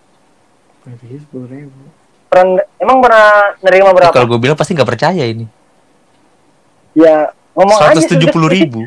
Berarti 0.83 1.07
sepuluh 1.22 1.47
ribu. 1.47 1.78
pernah 2.26 2.62
emang 2.76 2.99
pernah 2.99 3.26
nerima 3.59 3.91
berapa 3.95 4.12
kalau 4.12 4.28
gue 4.28 4.39
bilang 4.39 4.59
pasti 4.59 4.74
nggak 4.74 4.91
percaya 4.91 5.22
ini. 5.24 5.47
ya 6.95 7.31
ngomong 7.55 7.78
aja 7.81 8.03
Seratus 8.03 8.11
tujuh 8.11 8.28
puluh 8.35 8.51
sudah. 8.51 8.59
ribu. 8.59 8.81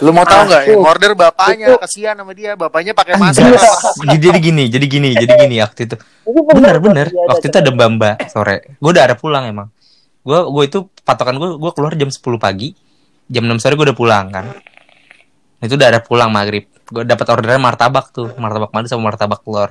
Lu 0.00 0.10
mau 0.16 0.24
tahu 0.24 0.48
nggak? 0.48 0.62
Yang 0.72 0.80
order 0.80 1.12
bapaknya, 1.12 1.66
kasihan 1.76 2.16
sama 2.16 2.32
dia. 2.32 2.56
Bapaknya 2.56 2.92
pakai 2.96 3.20
masker. 3.20 3.52
jadi 4.08 4.32
jadi 4.32 4.38
gini 4.40 4.64
jadi 4.72 4.86
gini 4.88 5.08
jadi 5.12 5.32
gini 5.44 5.56
waktu 5.60 5.80
itu. 5.88 5.96
Bener 6.24 6.76
bener 6.80 7.06
Iya, 7.12 7.24
waktu 7.28 7.46
itu 7.52 7.56
ada 7.60 7.70
mbak 7.70 7.88
mbak 8.00 8.16
sore. 8.32 8.56
Gue 8.80 8.90
udah 8.96 9.04
ada 9.04 9.14
pulang 9.16 9.44
emang. 9.44 9.68
Gue 10.24 10.40
gue 10.40 10.64
itu 10.64 10.78
patokan 11.04 11.36
gue 11.36 11.60
gue 11.60 11.70
keluar 11.76 11.92
jam 11.92 12.08
10 12.08 12.16
pagi. 12.40 12.72
Jam 13.28 13.44
6 13.44 13.60
sore 13.60 13.74
gue 13.76 13.86
udah 13.92 13.98
pulang 13.98 14.26
kan. 14.32 14.46
Itu 15.60 15.76
udah 15.76 15.88
ada 15.92 16.00
pulang 16.00 16.32
maghrib. 16.32 16.64
Gue 16.88 17.04
dapat 17.04 17.26
orderan 17.28 17.60
martabak 17.60 18.08
tuh. 18.16 18.32
Martabak 18.40 18.72
madu 18.72 18.88
sama 18.88 19.12
martabak 19.12 19.44
telur. 19.44 19.70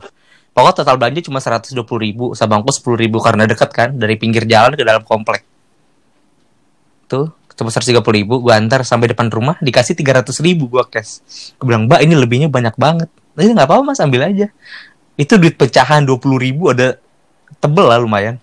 Pokok 0.53 0.81
total 0.81 1.01
belanja 1.01 1.25
cuma 1.25 1.41
120 1.41 1.73
ribu. 1.97 2.25
Sabangku 2.37 2.69
10 2.69 3.01
ribu 3.01 3.17
karena 3.17 3.49
deket 3.49 3.69
kan 3.73 3.89
dari 3.97 4.13
pinggir 4.13 4.45
jalan 4.45 4.77
ke 4.77 4.85
dalam 4.85 5.01
komplek. 5.01 5.41
Tuh 7.09 7.38
cuma 7.59 7.67
130 7.75 7.99
ribu 8.15 8.39
gue 8.39 8.53
antar 8.55 8.87
sampai 8.87 9.11
depan 9.11 9.27
rumah 9.27 9.59
dikasih 9.59 9.91
300 9.99 10.31
ribu 10.39 10.71
gue 10.71 10.83
cash. 10.87 11.19
Gue 11.59 11.67
bilang 11.67 11.91
mbak 11.91 12.07
ini 12.07 12.15
lebihnya 12.15 12.47
banyak 12.47 12.79
banget. 12.79 13.11
Ini 13.35 13.51
nggak 13.51 13.67
apa-apa 13.67 13.83
mas 13.91 13.99
ambil 13.99 14.31
aja. 14.31 14.47
Itu 15.19 15.35
duit 15.35 15.59
pecahan 15.59 16.07
20 16.07 16.23
ribu 16.39 16.71
ada 16.71 16.95
tebel 17.59 17.91
lah 17.91 17.99
lumayan. 17.99 18.39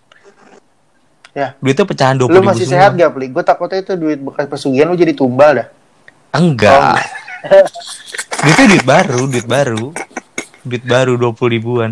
Ya. 1.36 1.52
duitnya 1.60 1.84
pecahan 1.84 2.16
20 2.16 2.28
Lu 2.28 2.40
ribu 2.40 2.48
masih 2.48 2.64
semua. 2.64 2.76
sehat 2.80 2.90
gak, 2.96 3.12
Pli? 3.12 3.28
Gue 3.28 3.44
takutnya 3.44 3.84
itu 3.84 3.92
duit 3.92 4.16
bekas 4.24 4.48
pesugihan 4.48 4.88
lu 4.88 4.96
jadi 4.96 5.12
tumbal 5.12 5.50
dah. 5.64 5.68
enggak. 6.32 7.00
Duitnya 8.44 8.66
duit 8.72 8.84
baru 8.84 9.20
duit 9.28 9.46
baru. 9.48 9.86
Duit 10.64 10.84
baru 10.84 11.16
20 11.16 11.56
ribuan. 11.56 11.90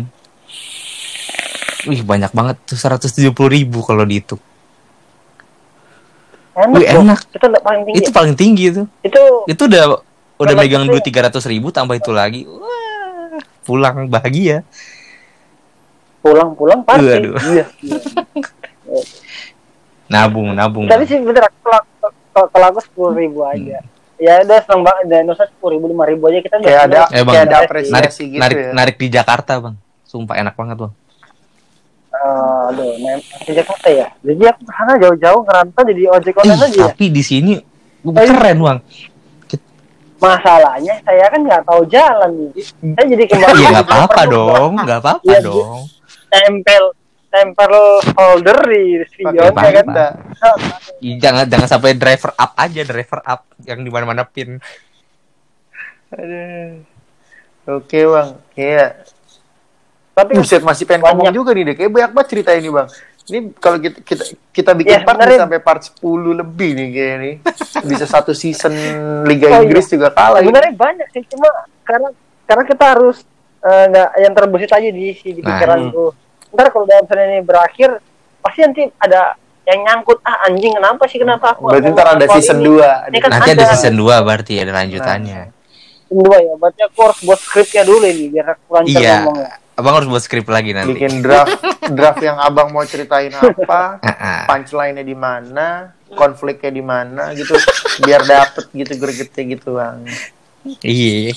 Wih 1.85 2.01
banyak 2.01 2.33
banget 2.33 2.57
tuh 2.65 2.77
170 2.77 3.33
ribu 3.49 3.85
kalau 3.85 4.01
dihitung 4.01 4.41
Enak, 6.55 6.71
Wih, 6.73 6.87
enak. 6.87 7.19
Itu 7.29 7.45
udah 7.45 7.61
paling 7.61 7.81
tinggi. 7.83 7.99
Itu 7.99 8.09
paling 8.09 8.33
tinggi 8.33 8.63
itu 8.69 8.83
Itu 9.01 9.21
Itu 9.45 9.61
udah 9.67 9.83
udah 10.35 10.53
megang 10.53 10.83
duit 10.85 10.99
300 11.01 11.31
ribu 11.45 11.67
tambah 11.69 11.93
itu 11.93 12.11
lagi 12.11 12.43
Wah 12.43 13.39
pulang 13.61 14.05
bahagia 14.05 14.61
pulang-pulang 16.19 16.81
pasti. 16.81 17.05
Waduh. 17.05 17.35
Iya. 17.45 17.65
nabung 20.05 20.53
nabung 20.53 20.85
Tapi 20.85 21.03
sih 21.03 21.17
bener 21.17 21.49
kalau 21.59 21.81
kalau- 22.45 22.69
aku 22.69 22.79
sepuluh 22.79 23.13
ribu 23.15 23.41
Hmm. 23.41 23.53
aja. 23.53 23.77
Ya 24.15 24.39
udah 24.39 24.59
seneng 24.61 24.81
banget 24.81 25.05
dan 25.07 25.23
dosa 25.25 25.43
sepuluh 25.45 25.75
ribu 25.75 25.85
lima 25.87 26.05
ribu 26.05 26.23
aja 26.25 26.39
kita 26.39 26.55
Kayak 26.57 26.81
ada. 26.87 26.99
Eh, 27.09 27.19
kayak 27.19 27.43
ada 27.43 27.55
narik 27.57 27.67
apresiasi 27.67 28.23
gitu 28.27 28.39
narik 28.39 28.55
ya. 28.55 28.71
narik 28.71 28.95
di 28.95 29.07
Jakarta 29.09 29.53
bang 29.57 29.75
sumpah 30.03 30.35
enak 30.37 30.53
banget 30.53 30.77
bang 30.79 30.93
Eh, 32.15 32.69
aduh, 32.71 32.91
ke 33.43 33.51
Jakarta 33.51 33.87
ya. 33.91 34.07
Jadi 34.23 34.43
aku 34.47 34.61
ke 34.63 34.71
sana 34.71 34.93
jauh-jauh 34.95 35.41
ngerantau 35.43 35.83
jadi 35.83 36.01
ojek 36.15 36.35
online 36.39 36.61
Ih, 36.61 36.67
aja 36.71 36.79
ya. 36.79 36.87
tapi 36.93 37.05
di 37.11 37.23
sini 37.25 37.53
Oh, 38.05 38.13
keren 38.13 38.61
bang 38.61 38.79
Masalahnya 40.15 40.95
saya 41.03 41.25
kan 41.27 41.41
nggak 41.43 41.63
tahu 41.67 41.81
jalan 41.91 42.31
nih. 42.31 42.51
Saya 42.95 43.05
jadi 43.13 43.23
kembali. 43.27 43.59
Iya 43.59 43.67
nggak 43.77 43.87
apa-apa 43.89 44.21
dong, 44.25 44.71
nggak 44.79 44.99
apa-apa 45.03 45.27
Iya, 45.27 45.39
dong. 45.43 45.79
Tempel 46.31 46.83
tempel 47.27 47.73
folder 48.15 48.59
di 48.63 48.83
spion 49.11 49.35
ya 49.35 49.71
kan. 49.75 49.85
Ih, 51.03 51.19
Jangan 51.19 51.43
jangan 51.51 51.67
sampai 51.67 51.99
driver 51.99 52.31
up 52.31 52.51
aja, 52.55 52.81
driver 52.87 53.19
up 53.21 53.41
yang 53.67 53.83
di 53.83 53.91
mana-mana 53.91 54.23
pin. 54.23 54.55
Aduh. 56.15 56.79
Oke 57.65 57.99
bang, 58.05 58.29
iya. 58.55 58.87
Tapi 60.15 60.31
Buset 60.33 60.63
masih 60.63 60.83
pengen 60.83 61.03
Banyak. 61.03 61.11
ngomong 61.13 61.35
juga 61.35 61.51
nih 61.51 61.63
deh. 61.65 61.75
Kayak 61.75 61.91
banyak 61.91 62.11
banget 62.13 62.27
cerita 62.31 62.51
ini 62.51 62.69
bang. 62.69 62.87
Ini 63.25 63.39
kalau 63.57 63.77
kita 63.77 63.97
kita, 63.99 64.23
kita 64.49 64.71
bikin 64.73 64.93
Ya, 64.93 65.01
part 65.01 65.17
sampai 65.19 65.59
part 65.59 65.81
10 65.81 65.99
lebih 66.31 66.69
nih 66.71 66.87
kayak 66.89 67.15
nih. 67.17 67.35
Bisa 67.83 68.05
satu 68.05 68.31
season 68.31 68.71
Liga 69.23 69.49
Oh, 69.49 69.51
iya. 69.51 69.61
Inggris 69.61 69.85
juga 69.85 70.07
kalah. 70.09 70.39
ini. 70.39 70.47
sebenarnya 70.47 70.73
banyak 70.73 71.07
sih 71.11 71.23
cuma 71.27 71.49
karena 71.81 72.09
karena 72.45 72.63
kita 72.63 72.85
harus 72.87 73.17
eh, 73.59 73.83
nggak 73.87 74.09
yang 74.19 74.33
terbesit 74.33 74.71
aja 74.71 74.87
di 74.87 75.05
di 75.11 75.41
Nah. 75.41 75.47
pikiranku. 75.51 76.05
Ntar 76.49 76.67
kalau 76.69 76.85
dalam 76.85 77.03
misalnya 77.03 77.25
ini 77.27 77.41
berakhir 77.41 77.89
pasti 78.39 78.59
nanti 78.61 78.81
ada 78.95 79.21
yang 79.65 79.79
nyangkut 79.83 80.21
ah 80.21 80.45
anjing 80.45 80.71
kenapa 80.71 81.03
sih 81.05 81.17
kenapa 81.17 81.45
aku 81.51 81.67
Berarti 81.67 81.89
ntar 81.89 82.05
ngomong 82.05 82.21
ada 82.21 82.27
season 82.31 82.57
ini?" 82.57 82.67
2. 82.71 83.09
Ini 83.09 83.17
kan 83.19 83.29
Nanti 83.33 83.49
ada 83.49 83.57
ada. 83.59 83.71
season 83.73 83.93
2 83.97 84.15
berarti 84.21 84.53
ada 84.55 84.71
lanjutannya. 84.71 85.39
Season 85.43 85.53
dua 86.15 86.37
ya 86.37 86.53
berarti 86.55 86.81
aku 86.85 86.99
harus 87.01 87.19
buat 87.19 87.39
skripnya 87.41 87.81
dulu 87.81 88.05
ini 88.05 88.29
biar 88.29 88.53
aku 88.53 88.69
lancar 88.71 88.93
Iya. 88.95 89.15
ngomongnya 89.19 89.51
Abang 89.75 89.99
harus 89.99 90.07
buat 90.07 90.23
skrip 90.23 90.47
lagi 90.47 90.71
nanti. 90.71 90.95
Bikin 90.95 91.19
draft 91.19 91.59
draft 91.91 92.23
yang 92.23 92.39
abang 92.39 92.71
mau 92.71 92.87
ceritain 92.87 93.31
apa, 93.35 93.99
Ah, 94.07 94.09
ah. 94.09 94.41
punchline-nya 94.47 95.03
di 95.03 95.15
mana, 95.15 95.91
konfliknya 96.15 96.71
di 96.71 96.83
mana 96.83 97.35
gitu, 97.35 97.59
biar 98.07 98.23
dapet 98.23 98.71
gitu 98.71 98.93
gregetnya 98.95 99.43
gitu 99.51 99.75
bang. 99.75 100.07
Iya. 100.81 101.35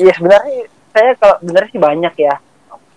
iya 0.00 0.12
sebenarnya 0.16 0.64
saya 0.96 1.10
kalau 1.20 1.36
sebenarnya 1.44 1.70
sih 1.76 1.82
banyak 1.82 2.14
ya 2.16 2.34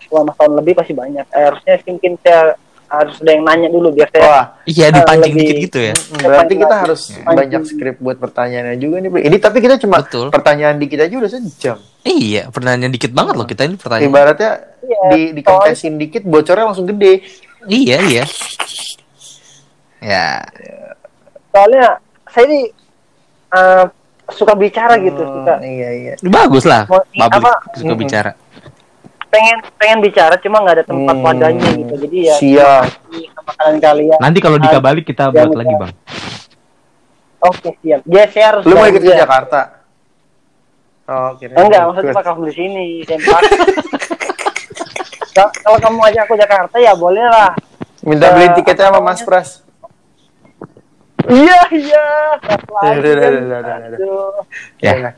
selama 0.08 0.32
tahun 0.38 0.52
lebih 0.62 0.72
pasti 0.78 0.94
banyak 0.96 1.26
Eh, 1.28 1.44
harusnya 1.50 1.74
mungkin 1.84 2.12
saya 2.24 2.56
harus 2.86 3.16
ada 3.18 3.30
yang 3.30 3.42
nanya 3.42 3.68
dulu 3.68 3.90
biar 3.90 4.08
saya 4.08 4.22
Wah, 4.22 4.44
Iya, 4.62 4.86
dipancing 4.90 5.34
lebih- 5.34 5.42
dikit 5.44 5.56
gitu 5.64 5.78
ya. 5.80 5.94
Berarti 6.18 6.54
kita 6.54 6.66
lagi. 6.68 6.82
harus 6.82 7.00
Pancing. 7.08 7.36
banyak 7.36 7.62
skrip 7.64 7.96
buat 7.98 8.16
pertanyaannya 8.16 8.76
juga 8.76 8.96
nih. 8.98 9.08
Bro. 9.08 9.20
Ini 9.20 9.36
tapi 9.36 9.58
kita 9.58 9.74
cuma 9.76 9.96
Betul. 10.00 10.26
pertanyaan 10.28 10.76
dikit 10.76 10.98
aja 11.00 11.14
udah 11.14 11.28
sejam. 11.28 11.76
Iya, 12.02 12.42
pertanyaan 12.48 12.88
dikit 12.88 13.10
banget 13.10 13.34
loh 13.34 13.44
kita 13.44 13.62
ini 13.64 13.74
pertanyaan. 13.74 14.06
Ibaratnya 14.08 14.50
Iya, 14.80 15.00
di 15.08 15.20
dikontesin 15.34 15.94
dikit 15.96 16.22
bocornya 16.22 16.64
langsung 16.64 16.86
gede. 16.86 17.26
Iya, 17.64 17.98
iya. 18.04 18.24
Ya, 19.98 20.44
soalnya 21.48 21.98
saya 22.28 22.44
ini 22.46 22.60
eh, 23.48 23.84
suka 24.28 24.52
bicara 24.52 24.98
gitu 24.98 25.18
Hmm, 25.18 25.34
suka 25.40 25.54
Iya 25.58 25.88
iya. 25.92 26.14
bagus 26.22 26.62
lah. 26.62 26.84
Mau- 26.86 27.02
apa? 27.26 27.52
suka 27.72 27.94
bicara. 27.94 28.30
Pengen 29.26 29.56
pengen 29.76 29.98
bicara 30.00 30.34
cuma 30.36 30.60
nggak 30.60 30.74
ada 30.74 30.84
tempat 30.84 31.14
Hmm, 31.14 31.26
wadahnya 31.26 31.68
gitu 31.74 31.94
jadi 31.98 32.16
ya 32.22 32.34
Siap. 32.36 32.84
sama 33.32 33.52
kalian 33.54 33.78
kalian 33.78 34.18
Nanti 34.18 34.38
kalau 34.38 34.56
Dika 34.56 34.78
balik 34.78 35.04
kita 35.04 35.28
buat 35.28 35.52
lagi 35.52 35.74
bang. 35.74 35.92
oke 37.38 37.68
siap 37.78 38.00
dia 38.02 38.24
harus 38.26 38.62
Lu 38.64 38.74
mau 38.74 38.86
ikut 38.86 39.02
ke. 39.02 39.12
Jakarta? 39.14 39.60
Oh, 41.06 41.30
kira 41.38 41.54
enggak 41.54 41.82
maksudnya 41.86 42.12
pak 42.12 42.24
kamu 42.24 42.40
di 42.44 42.54
sini 42.54 42.86
kalau 45.54 45.78
kamu 45.78 45.98
ajak 46.04 46.22
aku 46.24 46.34
Jakarta 46.34 46.76
ya 46.76 46.92
boleh 46.94 47.22
lah 47.22 47.52
Minta 48.02 48.30
beliin 48.32 48.50
Eh, 48.50 48.56
tiketnya 48.56 48.88
apa 48.88 48.98
sama 48.98 49.00
Mas? 49.04 49.20
Pras. 49.20 49.50
iya 51.26 51.58
iya. 51.70 52.04
Ya. 54.78 54.94
Iya. 54.94 55.10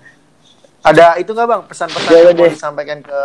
Ada 0.80 1.06
itu 1.16 1.30
nggak 1.30 1.46
bang 1.46 1.62
pesan-pesan 1.68 2.08
Ya, 2.08 2.18
yang 2.22 2.36
mau 2.38 2.48
disampaikan 2.48 2.98
ke 3.00 3.18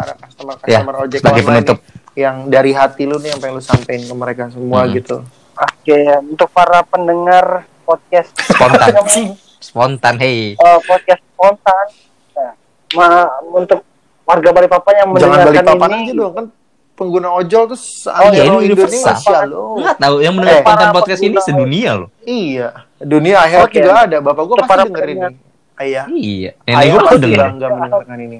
para 0.00 0.12
customer 0.16 0.54
Ya, 0.60 0.80
customer 0.80 0.94
ojek 0.98 1.18
sebagai 1.18 1.36
online 1.38 1.48
penutup. 1.60 1.78
nih, 1.78 1.88
yang 2.16 2.36
dari 2.48 2.72
hati 2.72 3.02
lu 3.04 3.16
nih 3.16 3.28
yang 3.28 3.38
pengen 3.38 3.54
lu 3.54 3.62
sampein 3.62 4.00
ke 4.00 4.14
mereka 4.14 4.42
semua 4.48 4.80
Hmm. 4.82 4.92
gitu. 4.94 5.16
oke 5.52 5.98
untuk 6.24 6.48
para 6.50 6.80
pendengar 6.82 7.44
podcast 7.82 8.32
Spontan. 8.40 8.88
Spontan, 9.60 10.14
hey. 10.16 10.54
Eh, 10.54 10.78
podcast 10.82 11.20
spontan 11.26 11.86
nah, 12.32 12.52
ma- 12.90 13.28
untuk 13.52 13.84
warga 14.22 14.50
Balikpapan 14.50 14.94
yang 14.96 15.08
Jangan 15.12 15.20
balik 15.20 15.30
mendengarkan 15.44 15.64
papan 15.66 15.90
ini 15.90 16.00
aja 16.00 16.12
dong 16.14 16.32
kan 16.32 16.46
pengguna 16.92 17.28
ojol 17.30 17.62
tuh 17.66 17.80
Oh 18.10 18.30
iya, 18.30 18.42
ini 18.42 18.56
universal. 18.62 19.00
Indonesia 19.10 19.38
loh. 19.46 19.68
Enggak 19.74 19.96
tahu 19.98 20.16
yang 20.18 20.32
mendengar 20.32 20.54
Eh, 20.54 20.62
spontan 20.62 20.88
podcast 20.90 21.22
ini 21.22 21.36
sedunia 21.38 21.90
loh. 21.94 22.08
Iya, 22.22 22.68
dunia 22.98 23.36
akhirat 23.38 23.66
Oke. 23.66 23.76
juga 23.76 23.92
ada. 24.00 24.16
Bapak 24.18 24.42
gua 24.42 24.56
pasti 24.60 24.76
dengerin 24.86 25.16
nih. 25.18 25.36
Ayah. 25.76 26.04
Iya. 26.06 26.50
Nenek 26.62 26.76
Ayah 26.76 26.90
gue 26.90 27.00
pasti 27.02 27.20
denger. 27.22 27.40
bangga 27.42 27.66
mendengarkan 27.70 28.18
ini. 28.18 28.38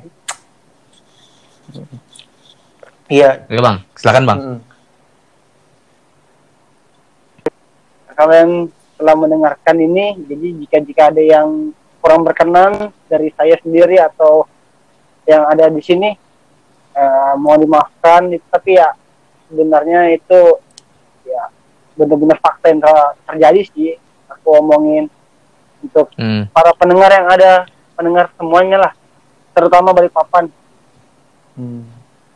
Iya. 3.11 3.43
Oke 3.45 3.59
bang, 3.59 3.77
silakan 3.95 4.25
bang. 4.25 4.39
mm. 4.39 4.59
kalian 8.13 8.69
telah 9.01 9.17
mendengarkan 9.17 9.77
ini 9.81 10.13
jadi 10.29 10.47
jika 10.61 10.77
jika 10.85 11.03
ada 11.09 11.23
yang 11.25 11.73
kurang 12.05 12.21
berkenan 12.21 12.93
dari 13.09 13.33
saya 13.33 13.57
sendiri 13.61 13.97
atau 13.97 14.45
yang 15.25 15.49
ada 15.49 15.73
di 15.73 15.81
sini 15.81 16.13
eh, 16.93 17.33
mohon 17.41 17.65
dimaafkan 17.65 18.29
tapi 18.53 18.77
ya 18.77 18.93
sebenarnya 19.49 20.13
itu 20.13 20.41
ya 21.25 21.49
benar-benar 21.97 22.37
fakta 22.45 22.69
yang 22.69 22.81
ter- 22.85 23.15
terjadi 23.25 23.61
sih 23.73 23.91
aku 24.29 24.49
omongin 24.61 25.09
untuk 25.81 26.13
Hmm. 26.13 26.45
para 26.53 26.77
pendengar 26.77 27.09
yang 27.09 27.25
ada 27.25 27.65
pendengar 27.97 28.29
semuanya 28.37 28.85
lah 28.85 28.93
terutama 29.57 29.97
dari 29.97 30.13
papan 30.13 30.53
Hmm. 31.61 31.85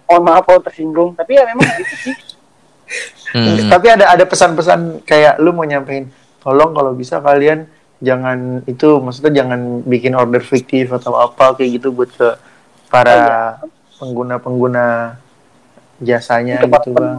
mohon 0.04 0.22
maaf 0.28 0.44
kalau 0.44 0.60
tersinggung 0.60 1.16
tapi 1.16 1.40
ya 1.40 1.48
memang 1.48 1.64
gitu 1.80 2.12
sih 2.12 2.16
Hmm. 3.34 3.66
Tapi 3.66 3.86
ada 3.90 4.14
ada 4.14 4.22
pesan-pesan 4.22 5.02
kayak 5.02 5.42
lu 5.42 5.50
mau 5.50 5.66
nyampein, 5.66 6.06
tolong 6.38 6.70
kalau 6.70 6.94
bisa 6.94 7.18
kalian 7.18 7.66
jangan 7.98 8.62
itu 8.70 9.02
maksudnya 9.02 9.42
jangan 9.42 9.82
bikin 9.82 10.14
order 10.14 10.38
fiktif 10.38 10.94
atau 10.94 11.18
apa 11.18 11.58
kayak 11.58 11.82
gitu 11.82 11.90
buat 11.90 12.14
ke 12.14 12.38
para 12.86 13.58
pengguna-pengguna 13.98 15.18
jasanya 15.98 16.62
para 16.62 16.78
gitu 16.78 16.94
bang. 16.94 17.18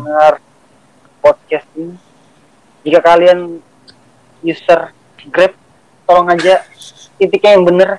podcast 1.20 1.68
ini. 1.76 2.00
Jika 2.88 3.00
kalian 3.04 3.60
user 4.40 4.96
Grab, 5.28 5.52
tolong 6.08 6.32
aja 6.32 6.64
titiknya 7.20 7.60
yang 7.60 7.66
bener. 7.68 7.90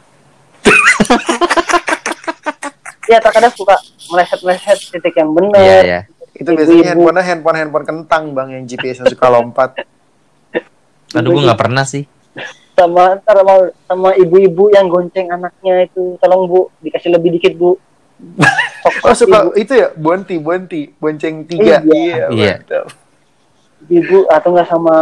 ya 3.07 3.19
terkadang 3.23 3.53
suka 3.55 3.77
meleset-meleset 4.13 4.79
titik 4.91 5.15
yang 5.17 5.31
benar 5.33 5.63
Iya, 5.63 5.79
iya. 5.83 6.01
Itu 6.37 6.53
biasanya 6.53 6.93
handphone 6.93 7.23
handphone 7.25 7.57
handphone 7.57 7.87
kentang 7.87 8.23
bang 8.37 8.49
yang 8.61 8.63
GPS 8.69 9.03
yang 9.03 9.09
suka 9.09 9.27
lompat. 9.33 9.71
Aduh, 11.17 11.33
gue 11.33 11.43
nggak 11.49 11.61
pernah 11.61 11.87
sih. 11.87 12.05
sama 12.77 13.17
sama, 13.25 13.73
sama 13.89 14.11
ibu-ibu 14.21 14.69
yang 14.69 14.93
gonceng 14.93 15.33
anaknya 15.33 15.89
itu 15.89 16.21
tolong 16.21 16.45
bu 16.45 16.69
dikasih 16.85 17.09
lebih 17.09 17.41
dikit 17.41 17.57
bu 17.57 17.73
Oh 19.09 19.17
suka 19.17 19.49
itu 19.57 19.73
ya 19.73 19.89
Bonti 19.97 20.37
Bonti 20.37 20.93
bonceng 21.01 21.49
tiga. 21.49 21.81
Iya. 21.85 22.29
Iya. 22.29 22.55
mantap. 22.61 22.87
ibu 23.89 24.29
atau 24.29 24.49
enggak 24.53 24.69
sama 24.69 24.97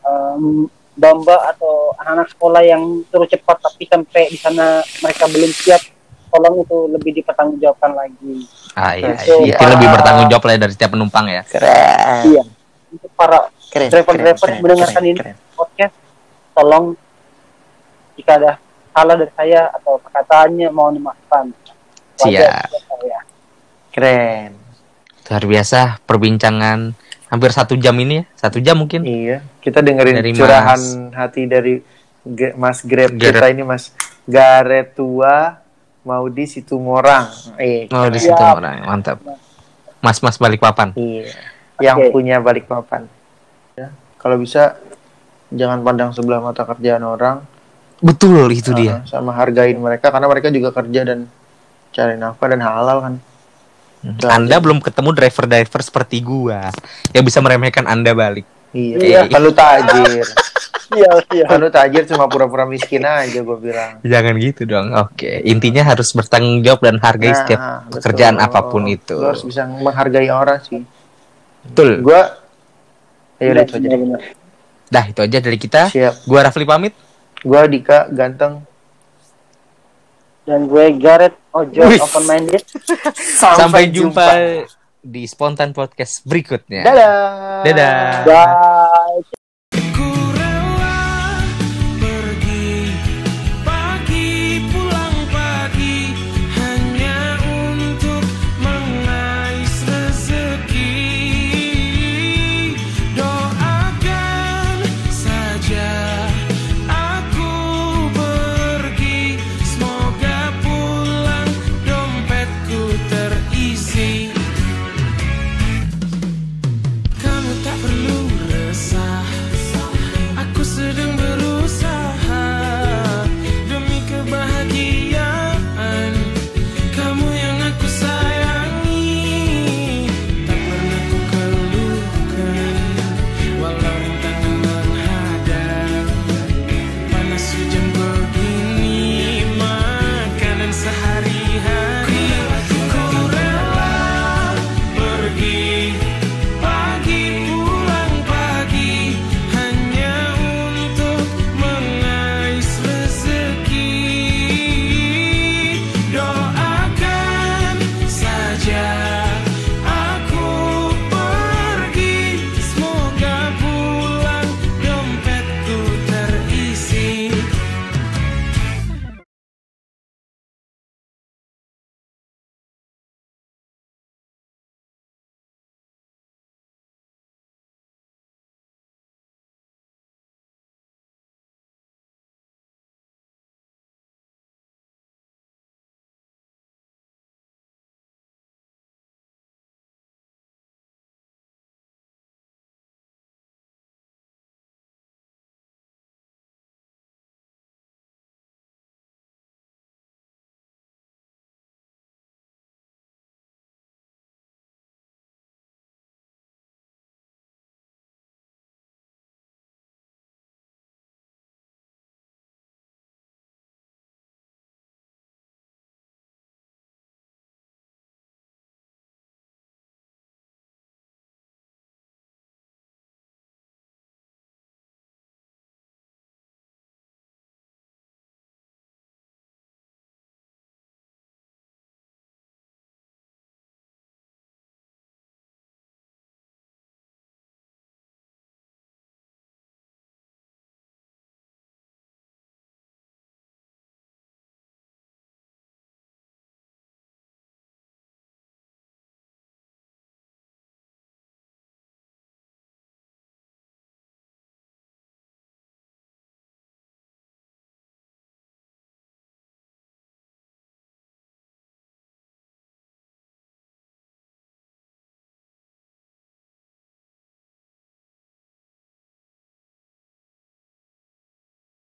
em, 0.00 0.64
bamba 0.92 1.36
atau 1.52 1.92
anak-anak 2.00 2.28
sekolah 2.36 2.62
yang 2.64 2.82
terus 3.08 3.28
cepat 3.32 3.56
tapi 3.64 3.84
sampai 3.88 4.22
di 4.28 4.38
sana 4.40 4.84
mereka 5.00 5.24
belum 5.28 5.52
siap 5.52 5.80
tolong 6.32 6.54
itu 6.58 6.76
lebih 6.88 7.12
dipertanggungjawabkan 7.14 7.92
lagi 7.92 8.34
Ah 8.72 8.96
iya, 8.96 9.12
So, 9.18 9.44
iya. 9.44 9.52
Itu 9.52 9.60
para- 9.60 9.72
lebih 9.76 9.88
bertanggung 9.90 10.26
jawab 10.26 10.42
lah 10.42 10.56
dari 10.58 10.72
setiap 10.72 10.90
penumpang 10.90 11.24
ya. 11.28 11.42
Keren. 11.44 12.22
iya 12.26 12.42
untuk 12.88 13.10
para 13.12 13.38
Keren. 13.68 13.88
driver-driver 13.88 14.46
yang 14.46 14.60
mendengarkan 14.60 14.92
keren, 14.94 15.06
ini 15.06 15.18
keren. 15.18 15.36
podcast 15.52 15.94
tolong 16.52 16.84
jika 18.14 18.32
ada 18.34 18.52
salah 18.90 19.14
dari 19.14 19.32
saya 19.34 19.60
atau 19.72 19.96
perkataannya 19.98 20.68
mohon 20.68 20.92
dimaafkan 20.94 21.44
Siap. 22.18 22.68
saya. 22.72 23.18
Keren. 23.90 24.50
Luar 25.24 25.44
biasa 25.46 25.80
perbincangan 26.02 26.92
hampir 27.28 27.50
satu 27.50 27.72
jam 27.74 27.96
ini 27.96 28.20
ya. 28.20 28.24
Satu 28.38 28.58
jam 28.58 28.76
mungkin. 28.76 29.00
Iya, 29.02 29.40
kita 29.58 29.80
dengerin 29.80 30.16
Dari 30.18 30.32
curahan 30.32 30.76
Mas- 30.76 30.96
hati 31.14 31.42
dari 31.46 31.80
Mas 32.54 32.80
Grab 32.82 33.16
kita 33.16 33.48
ini 33.48 33.62
Mas 33.62 33.90
Garetua 34.22 35.61
mau 36.02 36.26
di 36.26 36.44
situ 36.44 36.74
morang. 36.76 37.30
Eh, 37.56 37.86
Oh, 37.88 38.06
di 38.06 38.16
keren. 38.16 38.20
situ 38.20 38.42
orang. 38.42 38.82
Mantap. 38.82 39.18
Mas-mas 39.98 40.34
balik 40.34 40.58
papan. 40.58 40.90
Iya, 40.92 41.30
yang 41.78 41.96
Oke. 41.96 42.10
punya 42.10 42.42
balik 42.42 42.66
papan. 42.66 43.06
Ya, 43.72 43.88
kalau 44.18 44.34
bisa 44.34 44.74
jangan 45.48 45.78
pandang 45.80 46.10
sebelah 46.10 46.42
mata 46.42 46.66
kerjaan 46.66 47.02
orang, 47.02 47.46
Betul 48.02 48.50
itu 48.50 48.74
dia. 48.74 48.98
uh, 48.98 49.06
sama 49.06 49.30
hargain 49.30 49.78
mereka 49.78 50.10
karena 50.10 50.26
mereka 50.26 50.50
juga 50.50 50.74
kerja 50.74 51.06
dan 51.06 51.30
cari 51.90 52.18
nafkah 52.18 52.50
dan 52.50 52.60
halal 52.60 52.98
kan. 53.00 53.14
Anda 54.26 54.58
belum 54.58 54.82
ketemu 54.82 55.14
driver-driver 55.14 55.78
seperti 55.78 56.18
gua 56.18 56.74
yang 57.14 57.22
bisa 57.22 57.38
meremehkan 57.38 57.86
Anda 57.86 58.10
balik. 58.10 58.42
Iya, 58.72 58.96
Iya. 58.96 59.20
kan 59.28 59.40
lu 59.40 59.52
tajir. 59.52 60.24
iya 60.92 61.08
iya 61.30 61.44
kan 61.44 61.56
lu 61.56 61.68
tajir 61.68 62.04
cuma 62.04 62.24
pura-pura 62.24 62.64
miskin 62.64 63.00
aja 63.00 63.38
gue 63.38 63.58
bilang. 63.58 64.00
Jangan 64.02 64.34
gitu 64.38 64.62
dong. 64.64 64.92
Oke, 64.94 65.40
intinya 65.42 65.84
harus 65.84 66.08
bertanggung 66.10 66.60
jawab 66.60 66.80
dan 66.82 66.96
hargai 66.96 67.30
Nah, 67.30 67.38
setiap 67.38 67.60
betul. 67.60 67.92
pekerjaan 67.94 68.36
apa 68.36 68.60
pun 68.64 68.82
itu. 68.86 69.12
Lu 69.14 69.28
harus 69.28 69.42
bisa 69.42 69.64
menghargai 69.64 70.28
orang 70.28 70.60
sih. 70.60 70.80
Betul. 71.62 72.00
Gua 72.00 72.40
Ayo 73.36 73.52
Benar, 73.52 73.64
itu 73.64 73.74
aja. 73.74 73.86
deh. 73.86 73.98
benar. 73.98 74.20
Dah 74.86 75.04
itu 75.04 75.20
aja 75.20 75.38
dari 75.38 75.58
kita. 75.58 75.82
Siap. 75.88 76.14
Gua 76.24 76.40
Rafli 76.42 76.64
pamit. 76.64 76.94
Gua 77.40 77.64
Dika 77.64 78.08
ganteng. 78.08 78.64
dan 80.42 80.66
gue 80.66 80.98
Gareth 80.98 81.38
Ojo 81.52 81.86
open 81.86 82.24
minded 82.24 82.66
Sampai, 83.38 83.86
jumpa. 83.88 84.26
Di 85.02 85.26
spontan 85.26 85.74
podcast 85.74 86.22
berikutnya. 86.22 86.86
Dadah. 86.86 87.66
Dadah. 87.66 87.98
Bye. 88.22 88.81